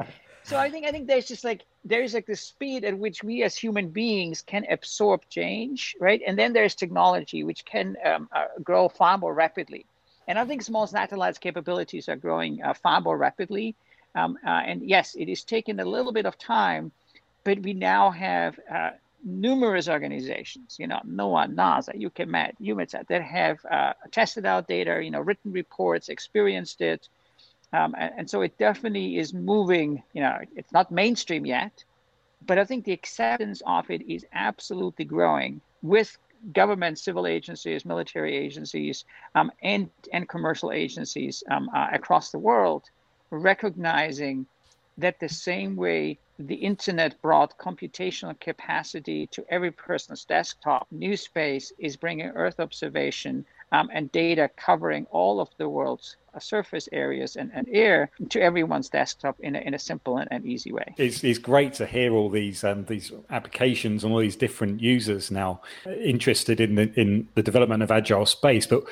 so 0.45 0.57
I 0.57 0.69
think 0.69 0.85
I 0.85 0.91
think 0.91 1.07
there's 1.07 1.27
just 1.27 1.43
like 1.43 1.65
there's 1.83 2.13
like 2.13 2.27
the 2.27 2.35
speed 2.35 2.85
at 2.85 2.97
which 2.97 3.23
we 3.23 3.43
as 3.43 3.57
human 3.57 3.89
beings 3.89 4.43
can 4.43 4.65
absorb 4.69 5.21
change, 5.29 5.95
right? 5.99 6.21
And 6.25 6.37
then 6.37 6.53
there's 6.53 6.75
technology 6.75 7.43
which 7.43 7.65
can 7.65 7.97
um, 8.05 8.29
uh, 8.31 8.45
grow 8.63 8.87
far 8.87 9.17
more 9.17 9.33
rapidly. 9.33 9.85
And 10.27 10.37
I 10.37 10.45
think 10.45 10.61
small 10.61 10.87
satellites 10.87 11.37
capabilities 11.39 12.09
are 12.09 12.15
growing 12.15 12.61
uh, 12.61 12.73
far 12.73 13.01
more 13.01 13.17
rapidly. 13.17 13.75
Um, 14.15 14.37
uh, 14.45 14.49
and 14.49 14.87
yes, 14.87 15.15
it 15.15 15.29
is 15.29 15.43
taking 15.43 15.79
a 15.79 15.85
little 15.85 16.11
bit 16.11 16.25
of 16.25 16.37
time, 16.37 16.91
but 17.43 17.59
we 17.59 17.73
now 17.73 18.11
have 18.11 18.59
uh, 18.71 18.91
numerous 19.25 19.89
organizations, 19.89 20.77
you 20.79 20.87
know, 20.87 21.01
NOAA, 21.05 21.53
NASA, 21.53 21.99
UKMet, 21.99 22.53
EUMETSAT, 22.61 23.07
that 23.07 23.23
have 23.23 23.59
uh, 23.69 23.93
tested 24.11 24.45
out 24.45 24.67
data, 24.67 25.01
you 25.03 25.11
know, 25.11 25.19
written 25.19 25.51
reports, 25.51 26.09
experienced 26.09 26.81
it, 26.81 27.09
um, 27.73 27.95
and, 27.97 28.13
and, 28.17 28.29
so 28.29 28.41
it 28.41 28.57
definitely 28.57 29.17
is 29.17 29.33
moving, 29.33 30.03
you 30.13 30.21
know, 30.21 30.37
it's 30.55 30.71
not 30.71 30.91
mainstream 30.91 31.45
yet, 31.45 31.83
but 32.45 32.59
I 32.59 32.63
think 32.63 32.85
the 32.85 32.93
acceptance 32.93 33.61
of 33.65 33.89
it 33.89 34.07
is 34.07 34.25
absolutely 34.31 35.03
growing 35.05 35.59
with 35.81 36.15
government, 36.53 36.99
civil 36.99 37.25
agencies, 37.25 37.83
military 37.83 38.37
agencies, 38.37 39.03
um, 39.33 39.51
and, 39.63 39.89
and 40.13 40.29
commercial 40.29 40.71
agencies 40.71 41.43
um, 41.49 41.69
uh, 41.75 41.87
across 41.91 42.31
the 42.31 42.39
world 42.39 42.89
recognizing 43.31 44.45
that 44.97 45.19
the 45.19 45.29
same 45.29 45.75
way 45.75 46.17
the 46.39 46.55
internet 46.55 47.21
brought 47.21 47.57
computational 47.57 48.37
capacity 48.39 49.27
to 49.27 49.45
every 49.49 49.71
person's 49.71 50.25
desktop, 50.25 50.87
New 50.91 51.15
Space 51.15 51.71
is 51.79 51.95
bringing 51.95 52.27
Earth 52.27 52.59
observation 52.59 53.45
um, 53.71 53.89
and 53.93 54.11
data 54.11 54.49
covering 54.55 55.07
all 55.11 55.39
of 55.39 55.49
the 55.57 55.67
world's 55.67 56.17
uh, 56.33 56.39
surface 56.39 56.87
areas 56.91 57.35
and, 57.35 57.51
and 57.53 57.67
air 57.71 58.11
to 58.29 58.41
everyone's 58.41 58.89
desktop 58.89 59.39
in 59.39 59.55
a, 59.55 59.59
in 59.59 59.73
a 59.73 59.79
simple 59.79 60.17
and, 60.17 60.27
and 60.31 60.45
easy 60.45 60.71
way. 60.71 60.93
It's, 60.97 61.23
it's 61.23 61.39
great 61.39 61.73
to 61.75 61.85
hear 61.85 62.13
all 62.13 62.29
these 62.29 62.63
um, 62.63 62.85
these 62.85 63.11
applications 63.29 64.03
and 64.03 64.13
all 64.13 64.19
these 64.19 64.35
different 64.35 64.81
users 64.81 65.31
now 65.31 65.61
interested 66.03 66.59
in 66.59 66.75
the 66.75 66.91
in 66.99 67.27
the 67.35 67.43
development 67.43 67.81
of 67.83 67.91
agile 67.91 68.25
space. 68.25 68.67
But 68.67 68.83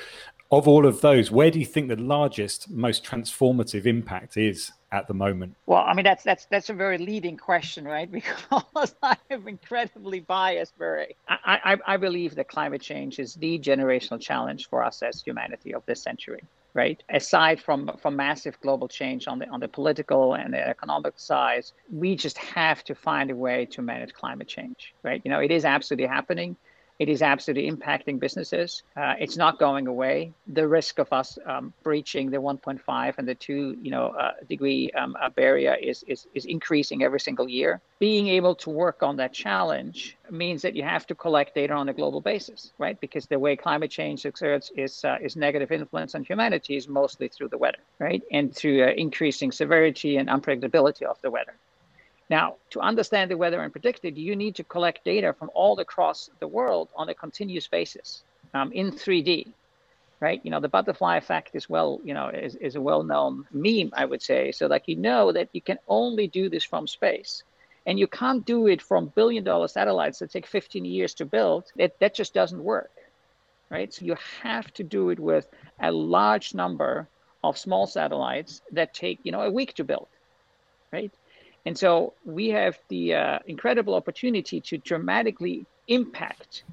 of 0.58 0.68
all 0.68 0.86
of 0.86 1.02
those, 1.02 1.32
where 1.32 1.52
do 1.52 1.60
you 1.60 1.66
think 1.66 1.88
the 1.88 1.96
largest, 1.96 2.70
most 2.70 3.06
transformative 3.06 3.86
impact 3.86 4.38
is 4.38 4.72
at 4.92 5.08
the 5.08 5.14
moment? 5.14 5.56
Well, 5.66 5.84
I 5.86 5.94
mean 5.94 6.06
that's 6.06 6.24
that's 6.24 6.46
that's 6.46 6.70
a 6.70 6.74
very 6.74 6.98
leading 6.98 7.38
question, 7.38 7.86
right? 7.86 8.10
Because 8.24 8.96
I 9.02 9.18
am 9.30 9.48
incredibly 9.48 10.20
biased, 10.20 10.78
Barry. 10.78 11.16
I, 11.28 11.60
I, 11.64 11.94
I 11.94 11.98
believe 11.98 12.36
that 12.36 12.48
climate 12.48 12.82
change 12.82 13.20
is 13.20 13.36
the 13.36 13.60
generational 13.60 14.20
challenge 14.20 14.70
for 14.70 14.84
us 14.84 15.02
as 15.02 15.22
humanity 15.22 15.74
of 15.74 15.86
this 15.86 16.02
century 16.02 16.42
right? 16.74 17.04
Aside 17.10 17.62
from 17.62 17.92
from 18.02 18.16
massive 18.16 18.60
global 18.62 18.88
change 18.88 19.28
on 19.28 19.40
the 19.40 19.48
on 19.50 19.60
the 19.60 19.68
political 19.68 20.34
and 20.34 20.54
the 20.54 20.68
economic 20.68 21.14
side, 21.18 21.66
we 21.92 22.16
just 22.16 22.38
have 22.38 22.84
to 22.86 22.96
find 22.96 23.30
a 23.32 23.36
way 23.36 23.66
to 23.68 23.82
manage 23.82 24.14
climate 24.14 24.48
change, 24.48 24.94
right? 25.04 25.22
You 25.24 25.32
know, 25.32 25.40
it 25.40 25.52
is 25.52 25.66
absolutely 25.66 26.08
happening. 26.08 26.56
It 27.00 27.10
is 27.10 27.22
absolutely 27.22 27.70
impacting 27.70 28.20
businesses. 28.20 28.84
Uh, 28.96 29.16
it's 29.20 29.36
not 29.36 29.60
going 29.60 29.88
away. 29.88 30.34
The 30.48 30.68
risk 30.68 31.00
of 31.00 31.12
us 31.12 31.38
um, 31.46 31.74
breaching 31.84 32.30
the 32.30 32.38
1.5 32.38 33.16
and 33.18 33.28
the 33.28 33.36
2, 33.36 33.78
you 33.82 33.92
know, 33.92 34.08
uh, 34.08 34.32
degree 34.48 34.92
um, 34.92 35.18
uh, 35.22 35.30
barrier 35.30 35.76
is, 35.76 36.04
is 36.08 36.28
is 36.34 36.46
increasing 36.46 37.04
every 37.04 37.20
single 37.20 37.50
year. 37.50 37.82
Being 38.00 38.28
able 38.28 38.56
to 38.56 38.70
work 38.70 39.02
on 39.02 39.18
that 39.18 39.34
challenge 39.34 40.18
means 40.30 40.62
that 40.62 40.76
you 40.76 40.84
have 40.84 41.08
to 41.08 41.16
collect 41.16 41.56
data 41.56 41.74
on 41.74 41.90
a 41.90 41.94
global 41.94 42.22
basis, 42.22 42.72
right? 42.78 43.00
Because 43.00 43.26
the 43.26 43.40
way 43.40 43.56
climate 43.56 43.92
change 43.92 44.26
exerts 44.26 44.72
is 44.76 45.04
uh, 45.04 45.18
is 45.22 45.36
negative 45.36 45.72
influence 45.72 46.16
on 46.16 46.24
humanity 46.24 46.76
is 46.76 46.88
mostly 46.88 47.28
through 47.28 47.50
the 47.50 47.58
weather, 47.58 47.80
right, 48.00 48.22
and 48.32 48.56
through 48.56 48.84
uh, 48.84 48.92
increasing 48.96 49.52
severity 49.52 50.18
and 50.18 50.30
unpredictability 50.30 51.04
of 51.04 51.20
the 51.22 51.32
weather. 51.32 51.56
Now, 52.34 52.56
to 52.72 52.80
understand 52.80 53.30
the 53.30 53.38
weather 53.38 53.62
and 53.62 53.72
predict 53.72 54.06
it, 54.06 54.18
you 54.18 54.36
need 54.36 54.56
to 54.56 54.64
collect 54.64 55.06
data 55.06 55.36
from 55.38 55.52
all 55.54 55.80
across 55.80 56.32
the 56.40 56.48
world 56.48 56.90
on 56.96 57.08
a 57.10 57.14
continuous 57.14 57.68
basis 57.68 58.24
um, 58.56 58.72
in 58.72 58.92
3D, 58.92 59.54
right? 60.20 60.42
You 60.44 60.50
know, 60.50 60.60
the 60.60 60.76
butterfly 60.78 61.18
effect 61.18 61.52
is 61.54 61.70
well, 61.70 62.02
you 62.04 62.16
know, 62.16 62.30
is, 62.30 62.56
is 62.56 62.76
a 62.76 62.82
well-known 62.82 63.46
meme, 63.52 63.92
I 63.94 64.06
would 64.06 64.24
say. 64.24 64.52
So 64.52 64.66
like 64.66 64.88
you 64.88 64.96
know 64.96 65.32
that 65.32 65.50
you 65.54 65.62
can 65.62 65.78
only 65.88 66.26
do 66.26 66.50
this 66.50 66.64
from 66.64 66.88
space. 66.88 67.44
And 67.86 68.00
you 68.00 68.08
can't 68.08 68.44
do 68.44 68.66
it 68.66 68.82
from 68.82 69.12
billion 69.14 69.44
dollar 69.44 69.68
satellites 69.68 70.18
that 70.18 70.32
take 70.32 70.48
15 70.48 70.86
years 70.86 71.14
to 71.20 71.26
build. 71.26 71.66
It, 71.78 72.00
that 72.00 72.16
just 72.16 72.34
doesn't 72.34 72.64
work. 72.64 72.90
Right. 73.70 73.94
So 73.94 74.06
you 74.06 74.16
have 74.42 74.74
to 74.74 74.84
do 74.84 75.12
it 75.12 75.20
with 75.20 75.46
a 75.80 75.92
large 75.92 76.56
number 76.56 77.08
of 77.44 77.60
small 77.60 77.86
satellites 77.86 78.62
that 78.72 78.96
take, 78.96 79.20
you 79.22 79.32
know, 79.32 79.42
a 79.42 79.52
week 79.52 79.76
to 79.76 79.84
build. 79.84 80.08
Right. 80.92 81.12
And 81.66 81.78
so 81.78 82.14
we 82.26 82.50
have 82.50 82.78
the 82.90 83.16
uh, 83.16 83.40
incredible 83.48 83.96
opportunity 83.96 84.60
to 84.62 84.78
dramatically 84.78 85.66
impact 85.88 86.64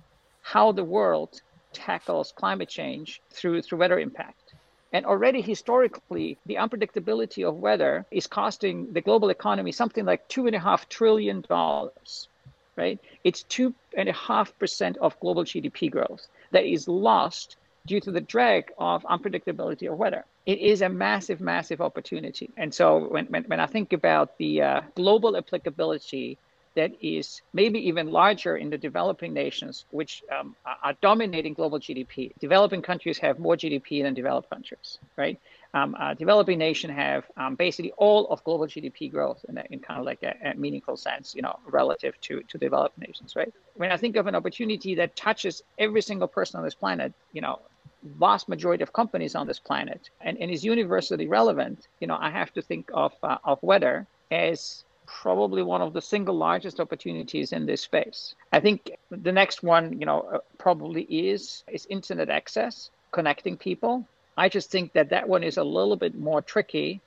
how 0.43 0.73
the 0.73 0.85
world 0.85 1.41
tackles 1.73 2.33
climate 2.33 2.69
change 2.69 3.23
through 3.31 3.63
through 3.63 3.79
weather 3.79 3.99
impact. 3.99 4.55
And 4.93 5.07
already 5.07 5.41
historically, 5.41 6.37
the 6.47 6.57
unpredictability 6.57 7.47
of 7.47 7.55
weather 7.57 8.05
is 8.11 8.27
costing 8.27 8.93
the 8.93 9.01
global 9.01 9.31
economy 9.31 9.71
something 9.71 10.05
like 10.05 10.27
two 10.27 10.47
and 10.49 10.57
a 10.57 10.59
half 10.59 10.89
trillion 10.89 11.43
dollars. 11.43 12.29
Right? 12.77 12.99
It's 13.23 13.43
two 13.45 13.75
and 13.97 14.09
a 14.09 14.13
half 14.13 14.59
percent 14.59 14.97
of 14.99 15.19
global 15.21 15.45
GDP 15.45 15.91
growth 15.91 16.27
that 16.51 16.65
is 16.65 16.89
lost 16.89 17.57
due 17.87 18.01
to 18.01 18.11
the 18.11 18.21
drag 18.21 18.73
of 18.79 19.03
unpredictability 19.05 19.91
of 19.91 19.99
weather. 19.99 20.25
It 20.47 20.59
is 20.59 20.83
a 20.83 20.89
massive, 20.89 21.41
massive 21.41 21.81
opportunity. 21.81 22.51
And 22.57 22.73
so 22.73 23.09
when, 23.09 23.27
when, 23.27 23.45
when 23.45 23.61
I 23.61 23.67
think 23.67 23.93
about 23.93 24.37
the 24.39 24.63
uh, 24.63 24.81
global 24.95 25.37
applicability 25.37 26.39
that 26.75 26.93
is 27.01 27.43
maybe 27.53 27.81
even 27.89 28.13
larger 28.13 28.57
in 28.57 28.71
the 28.71 28.79
developing 28.79 29.33
nations, 29.33 29.85
which 29.91 30.23
um, 30.37 30.55
are 30.65 30.95
dominating 31.01 31.55
global 31.55 31.81
GDP. 31.81 32.33
Developing 32.39 32.81
countries 32.81 33.19
have 33.19 33.39
more 33.39 33.57
GDP 33.57 34.03
than 34.03 34.15
developed 34.15 34.49
countries, 34.51 34.99
right? 35.17 35.39
Um, 35.73 35.95
uh, 36.01 36.15
developing 36.15 36.59
nation 36.59 36.91
have 36.91 37.25
um, 37.37 37.55
basically 37.55 37.93
all 37.93 38.27
of 38.29 38.43
global 38.43 38.67
GDP 38.67 39.09
growth 39.11 39.45
in, 39.49 39.57
a, 39.57 39.65
in 39.71 39.79
kind 39.79 40.01
of 40.01 40.05
like 40.05 40.21
a, 40.25 40.35
a, 40.45 40.55
meaningful 40.55 40.97
sense, 40.97 41.33
you 41.33 41.43
know, 41.43 41.61
relative 41.65 42.21
to, 42.23 42.43
to 42.43 42.59
developed 42.59 42.99
nations, 42.99 43.37
right? 43.37 43.55
When 43.75 43.93
I 43.93 43.97
think 43.97 44.17
of 44.17 44.27
an 44.27 44.35
opportunity 44.35 44.97
that 44.97 45.15
touches 45.15 45.63
every 45.79 46.03
single 46.03 46.27
person 46.27 46.59
on 46.59 46.65
this 46.65 46.75
planet, 46.75 47.13
you 47.33 47.41
know, 47.41 47.61
vast 48.03 48.49
majority 48.49 48.83
of 48.83 48.93
companies 48.93 49.37
on 49.37 49.47
this 49.47 49.61
planet 49.61 50.11
and, 50.21 50.37
and 50.39 50.51
is 50.51 50.65
universally 50.65 51.29
relevant, 51.29 51.87
you 52.01 52.09
know, 52.09 52.19
I 52.21 52.31
have 52.31 52.53
to 52.55 52.63
think 52.63 52.91
of, 52.93 53.13
uh, 53.23 53.39
of 53.45 53.63
weather 53.63 54.09
as 54.31 54.85
probably 55.11 55.63
one 55.63 55.83
of 55.83 55.93
the 55.93 56.01
single 56.01 56.37
largest 56.37 56.81
opportunities 56.81 57.53
in 57.53 57.67
this 57.67 57.83
space. 57.83 58.35
I 58.53 58.61
think 58.61 58.93
the 59.11 59.33
next 59.33 59.63
one, 59.63 59.99
you 59.99 60.07
know, 60.07 60.21
uh, 60.21 60.39
probably 60.59 61.03
is 61.03 61.65
is 61.69 61.87
internet 61.87 62.31
access, 62.31 62.91
connecting 63.11 63.57
people. 63.57 64.07
I 64.41 64.49
just 64.49 64.71
think 64.71 64.95
that 64.95 65.11
that 65.11 65.29
one 65.29 65.45
is 65.45 65.59
a 65.59 65.65
little 65.65 65.97
bit 65.97 66.15
more 66.15 66.41
tricky 66.41 67.01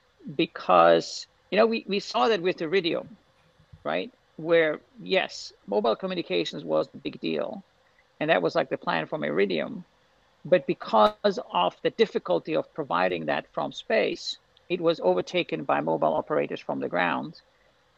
because 0.44 1.25
you 1.50 1.58
know 1.58 1.66
we, 1.66 1.84
we 1.88 2.00
saw 2.00 2.28
that 2.28 2.42
with 2.42 2.62
Iridium, 2.62 3.18
right? 3.84 4.12
Where 4.38 4.80
yes, 5.02 5.54
mobile 5.66 5.96
communications 5.96 6.63
was 6.63 6.88
the 6.90 7.00
big 7.00 7.20
deal, 7.20 7.63
and 8.20 8.30
that 8.30 8.44
was 8.44 8.56
like 8.56 8.70
the 8.70 8.78
plan 8.78 9.08
from 9.08 9.24
Iridium, 9.24 9.84
but 10.46 10.68
because 10.68 11.40
of 11.52 11.75
the 11.82 11.90
difficulty 12.04 12.56
of 12.56 12.74
providing 12.75 13.25
that 13.25 13.48
from 13.54 13.72
space, 13.72 14.38
it 14.70 14.80
was 14.80 15.00
overtaken 15.00 15.63
by 15.63 15.82
mobile 15.82 16.13
operators 16.13 16.60
from 16.60 16.80
the 16.80 16.90
ground 16.90 17.42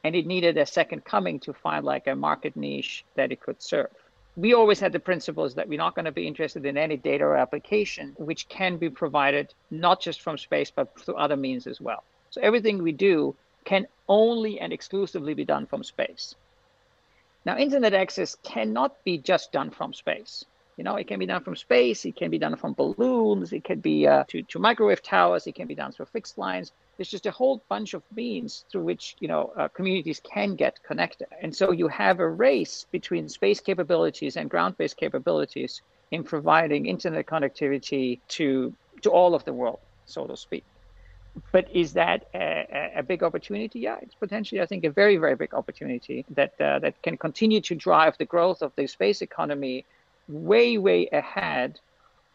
and 0.05 0.15
it 0.15 0.27
needed 0.27 0.57
a 0.57 0.65
second 0.65 1.03
coming 1.03 1.39
to 1.41 1.53
find 1.53 1.83
like 1.83 2.07
a 2.07 2.15
market 2.15 2.55
niche 2.55 3.03
that 3.15 3.31
it 3.33 3.41
could 3.41 3.61
serve. 3.61 3.91
We 4.37 4.53
always 4.53 4.79
had 4.79 4.91
the 4.91 4.99
principles 4.99 5.55
that 5.55 5.67
we're 5.69 5.77
not 5.77 5.95
going 5.95 6.05
to 6.05 6.11
be 6.11 6.27
interested 6.27 6.65
in 6.65 6.77
any 6.77 6.97
data 6.97 7.23
or 7.23 7.37
application 7.37 8.13
which 8.17 8.49
can 8.49 8.77
be 8.77 8.89
provided 8.89 9.53
not 9.71 10.01
just 10.01 10.21
from 10.21 10.37
space 10.37 10.71
but 10.71 10.99
through 10.99 11.15
other 11.15 11.37
means 11.37 11.67
as 11.67 11.79
well. 11.79 12.03
So 12.31 12.41
everything 12.41 12.83
we 12.83 12.91
do 12.91 13.35
can 13.63 13.87
only 14.09 14.59
and 14.59 14.73
exclusively 14.73 15.33
be 15.33 15.45
done 15.45 15.65
from 15.65 15.83
space. 15.83 16.35
Now, 17.45 17.57
internet 17.57 17.93
access 17.93 18.35
cannot 18.43 19.03
be 19.03 19.17
just 19.17 19.51
done 19.51 19.69
from 19.69 19.93
space. 19.93 20.43
You 20.77 20.83
know, 20.83 20.95
it 20.95 21.07
can 21.07 21.19
be 21.19 21.25
done 21.25 21.41
from 21.41 21.55
space, 21.55 22.03
it 22.03 22.15
can 22.15 22.29
be 22.29 22.39
done 22.39 22.55
from 22.57 22.73
balloons, 22.73 23.53
it 23.53 23.63
can 23.63 23.79
be 23.79 24.07
uh, 24.07 24.25
to, 24.27 24.41
to 24.43 24.59
microwave 24.59 25.01
towers, 25.01 25.47
it 25.47 25.55
can 25.55 25.67
be 25.67 25.75
done 25.75 25.91
through 25.91 26.07
fixed 26.07 26.37
lines 26.37 26.73
there's 26.97 27.09
just 27.09 27.25
a 27.25 27.31
whole 27.31 27.61
bunch 27.69 27.93
of 27.93 28.03
means 28.15 28.65
through 28.71 28.83
which 28.83 29.15
you 29.19 29.27
know 29.27 29.53
uh, 29.57 29.67
communities 29.69 30.21
can 30.21 30.55
get 30.55 30.81
connected 30.83 31.27
and 31.41 31.55
so 31.55 31.71
you 31.71 31.87
have 31.87 32.19
a 32.19 32.29
race 32.29 32.85
between 32.91 33.27
space 33.29 33.59
capabilities 33.59 34.37
and 34.37 34.49
ground-based 34.49 34.97
capabilities 34.97 35.81
in 36.11 36.23
providing 36.23 36.85
internet 36.85 37.25
connectivity 37.25 38.19
to 38.27 38.73
to 39.01 39.09
all 39.09 39.35
of 39.35 39.43
the 39.45 39.53
world 39.53 39.79
so 40.05 40.25
to 40.25 40.37
speak 40.37 40.63
but 41.51 41.69
is 41.73 41.93
that 41.93 42.27
a, 42.33 42.91
a, 42.95 43.03
big 43.03 43.21
opportunity? 43.21 43.79
Yeah, 43.79 43.97
it's 44.01 44.15
potentially, 44.15 44.61
I 44.61 44.65
think, 44.65 44.85
a 44.85 44.89
very, 44.89 45.17
very 45.17 45.35
big 45.35 45.53
opportunity 45.53 46.25
that 46.29 46.53
uh, 46.61 46.79
that 46.79 47.01
can 47.01 47.17
continue 47.17 47.59
to 47.61 47.75
drive 47.75 48.17
the 48.17 48.25
growth 48.25 48.61
of 48.61 48.71
the 48.75 48.87
space 48.87 49.21
economy 49.21 49.85
way, 50.27 50.77
way 50.77 51.07
ahead 51.11 51.79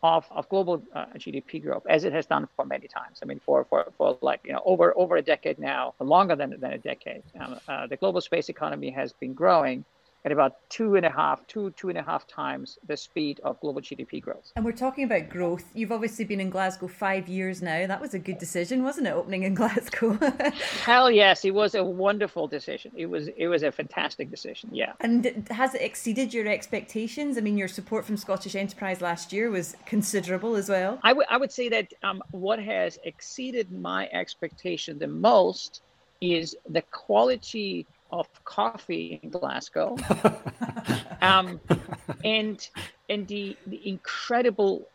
of, 0.03 0.27
of 0.31 0.49
global 0.49 0.83
uh, 0.95 1.07
GDP 1.17 1.63
growth, 1.63 1.85
as 1.89 2.05
it 2.05 2.13
has 2.13 2.27
done 2.27 2.49
for 2.57 2.65
many 2.65 2.89
times. 2.89 3.19
I 3.23 3.27
mean, 3.27 3.41
for, 3.45 3.65
for, 3.65 3.93
for 3.99 4.19
like, 4.23 4.41
you 4.45 4.53
know, 4.53 4.63
over, 4.65 4.97
over 4.97 5.17
a 5.17 5.23
decade 5.23 5.59
now, 5.59 5.95
longer 6.01 6.37
than, 6.37 6.59
than 6.59 6.73
a 6.73 6.79
decade, 6.79 7.23
um, 7.39 7.61
uh, 7.69 7.87
the 7.87 7.97
global 7.97 8.21
space 8.21 8.49
economy 8.49 8.91
has 8.91 9.13
been 9.13 9.35
growing 9.35 9.85
at 10.25 10.33
about 10.33 10.57
two 10.69 10.97
and 10.97 11.07
a 11.07 11.11
half, 11.11 11.47
two, 11.47 11.71
two 11.77 11.89
and 11.89 11.97
a 11.97 12.03
half 12.03 12.27
times 12.27 12.79
the 12.87 12.97
speed 12.97 13.41
of 13.43 13.59
global 13.61 13.81
GDP 13.81 14.21
growth. 14.21 14.53
And 14.57 14.65
we're 14.65 14.73
talking 14.73 15.05
about 15.05 15.31
growth. 15.31 15.65
You've 15.75 15.93
obviously 15.93 16.25
been 16.25 16.41
in 16.41 16.51
Glasgow 16.51 16.89
five 16.89 17.29
years 17.29 17.63
now. 17.63 17.87
That 17.87 18.01
was 18.01 18.13
a 18.13 18.19
good 18.19 18.39
decision, 18.39 18.83
wasn't 18.83 19.07
it, 19.07 19.13
opening 19.13 19.45
in 19.45 19.55
Glasgow? 19.61 20.19
Hell 20.85 21.11
yes, 21.11 21.45
it 21.45 21.55
was 21.55 21.75
a 21.75 21.83
wonderful 21.83 22.47
decision. 22.49 22.93
It 22.97 23.07
was 23.07 23.29
it 23.37 23.49
was 23.49 23.63
a 23.63 23.73
fantastic 23.73 24.31
decision. 24.31 24.71
Yeah. 24.73 24.93
And 25.01 25.49
has 25.51 25.75
it 25.75 25.83
exceeded 25.83 26.35
your 26.35 26.47
expectations? 26.47 27.39
I 27.39 27.41
mean, 27.41 27.57
your 27.57 27.69
support 27.69 28.05
from 28.05 28.17
Scottish 28.17 28.55
Enterprise 28.55 29.01
last 29.01 29.33
year 29.33 29.51
was 29.51 29.77
considerable 29.87 30.55
as 30.57 30.69
well. 30.69 30.99
I, 31.03 31.11
w- 31.11 31.27
I 31.31 31.37
would 31.37 31.53
say 31.53 31.69
that 31.71 31.93
um, 32.03 32.23
what 32.31 32.59
has 32.59 32.99
exceeded 33.05 33.73
my 33.73 34.09
expectation 34.13 34.99
the 34.99 35.07
most 35.07 35.83
is 36.21 36.57
the 36.69 36.83
quality 36.91 37.87
of 38.13 38.29
coffee 38.45 39.21
in 39.23 39.31
Glasgow, 39.31 39.97
um, 41.23 41.61
and 42.25 42.69
and 43.09 43.27
the 43.27 43.57
the 43.67 43.89
incredible 43.89 44.89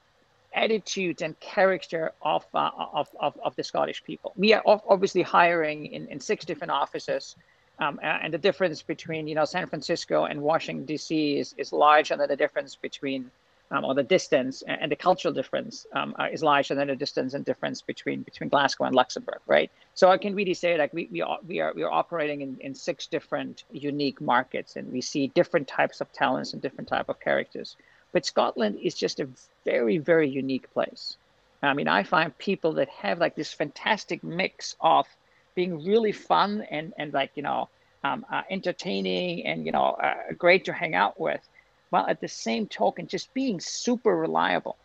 attitude 0.56 1.22
and 1.22 1.38
character 1.40 2.14
of, 2.22 2.46
uh, 2.54 2.70
of, 2.94 3.10
of, 3.20 3.38
of, 3.44 3.54
the 3.58 3.64
Scottish 3.64 4.02
people. 4.06 4.32
We 4.38 4.54
are 4.54 4.64
obviously 4.66 5.22
hiring 5.22 5.88
in, 5.88 6.08
in 6.08 6.20
six 6.22 6.46
different 6.46 6.72
offices. 6.72 7.36
Um, 7.78 8.00
and 8.02 8.34
the 8.34 8.38
difference 8.38 8.82
between 8.82 9.28
you 9.28 9.36
know 9.36 9.44
San 9.44 9.68
Francisco 9.68 10.24
and 10.24 10.42
Washington 10.42 10.86
D.C. 10.86 11.38
is, 11.40 11.54
is 11.58 11.74
large, 11.74 12.12
and 12.12 12.22
the 12.22 12.36
difference 12.38 12.78
between 12.78 13.30
um, 13.72 13.84
or 13.84 13.96
the 13.96 14.04
distance 14.04 14.64
and 14.68 14.92
the 14.92 14.96
cultural 14.96 15.34
difference 15.34 15.88
um, 15.94 16.16
uh, 16.20 16.28
is 16.32 16.44
larger 16.44 16.76
than 16.76 16.88
the 16.88 16.96
distance 16.96 17.34
and 17.34 17.44
difference 17.44 17.82
between 17.82 18.22
between 18.22 18.50
Glasgow 18.50 18.86
and 18.86 18.96
Luxembourg, 18.96 19.40
right? 19.48 19.72
So 19.96 20.10
I 20.10 20.18
can 20.18 20.36
really 20.36 20.54
say 20.54 20.78
like 20.78 20.94
we, 20.94 21.10
we 21.12 21.22
are 21.22 21.40
we 21.48 21.60
are 21.60 21.74
we 21.74 21.84
are 21.84 21.92
operating 21.92 22.42
in, 22.42 22.58
in 22.60 22.76
six 22.76 23.08
different 23.08 23.64
unique 23.72 24.22
markets, 24.22 24.76
and 24.76 24.92
we 24.92 25.02
see 25.02 25.28
different 25.28 25.68
types 25.68 26.02
of 26.02 26.12
talents 26.14 26.54
and 26.54 26.62
different 26.62 26.88
type 26.88 27.10
of 27.10 27.20
characters. 27.20 27.76
But 28.12 28.26
Scotland 28.26 28.80
is 28.82 28.94
just 28.94 29.20
a 29.20 29.28
very 29.66 29.98
very 29.98 30.30
unique 30.30 30.72
place. 30.74 31.18
I 31.64 31.74
mean, 31.74 31.88
I 31.88 32.04
find 32.04 32.38
people 32.38 32.74
that 32.74 32.90
have 32.90 33.20
like 33.20 33.36
this 33.36 33.52
fantastic 33.52 34.24
mix 34.24 34.76
of 34.80 35.08
being 35.56 35.84
really 35.84 36.12
fun 36.12 36.66
and 36.70 36.94
and 36.98 37.14
like 37.14 37.32
you 37.36 37.44
know 37.44 37.70
um, 38.04 38.26
uh, 38.32 38.44
entertaining 38.52 39.46
and 39.48 39.66
you 39.66 39.72
know 39.72 39.98
uh, 40.02 40.34
great 40.38 40.66
to 40.66 40.74
hang 40.74 40.94
out 40.94 41.20
with 41.20 41.42
while 41.90 42.08
at 42.08 42.22
the 42.22 42.28
same 42.28 42.68
token 42.68 43.08
just 43.08 43.34
being 43.34 43.60
super 43.60 44.16
reliable. 44.16 44.78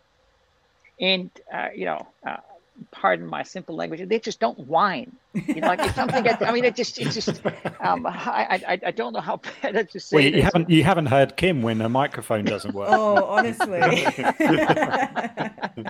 And 1.00 1.30
uh, 1.52 1.68
you 1.74 1.86
know, 1.86 2.06
uh, 2.26 2.36
pardon 2.90 3.26
my 3.26 3.42
simple 3.42 3.74
language, 3.74 4.06
they 4.08 4.18
just 4.18 4.40
don't 4.40 4.58
whine. 4.60 5.12
You 5.34 5.56
know, 5.56 5.68
like 5.68 5.80
if 5.80 5.94
something 5.94 6.22
gets, 6.22 6.42
I 6.42 6.52
mean, 6.52 6.64
it 6.64 6.74
just, 6.74 7.00
it 7.00 7.10
just, 7.10 7.40
um, 7.80 8.06
I, 8.06 8.62
I, 8.66 8.80
I 8.86 8.90
don't 8.90 9.12
know 9.12 9.20
how 9.20 9.40
better 9.62 9.84
to 9.84 10.00
say. 10.00 10.16
Well, 10.16 10.24
you 10.24 10.42
haven't, 10.42 10.70
you 10.70 10.84
haven't 10.84 11.06
heard 11.06 11.36
Kim 11.36 11.62
when 11.62 11.80
a 11.80 11.88
microphone 11.88 12.44
doesn't 12.44 12.74
work. 12.74 12.88
oh, 12.90 13.24
honestly. 13.24 13.80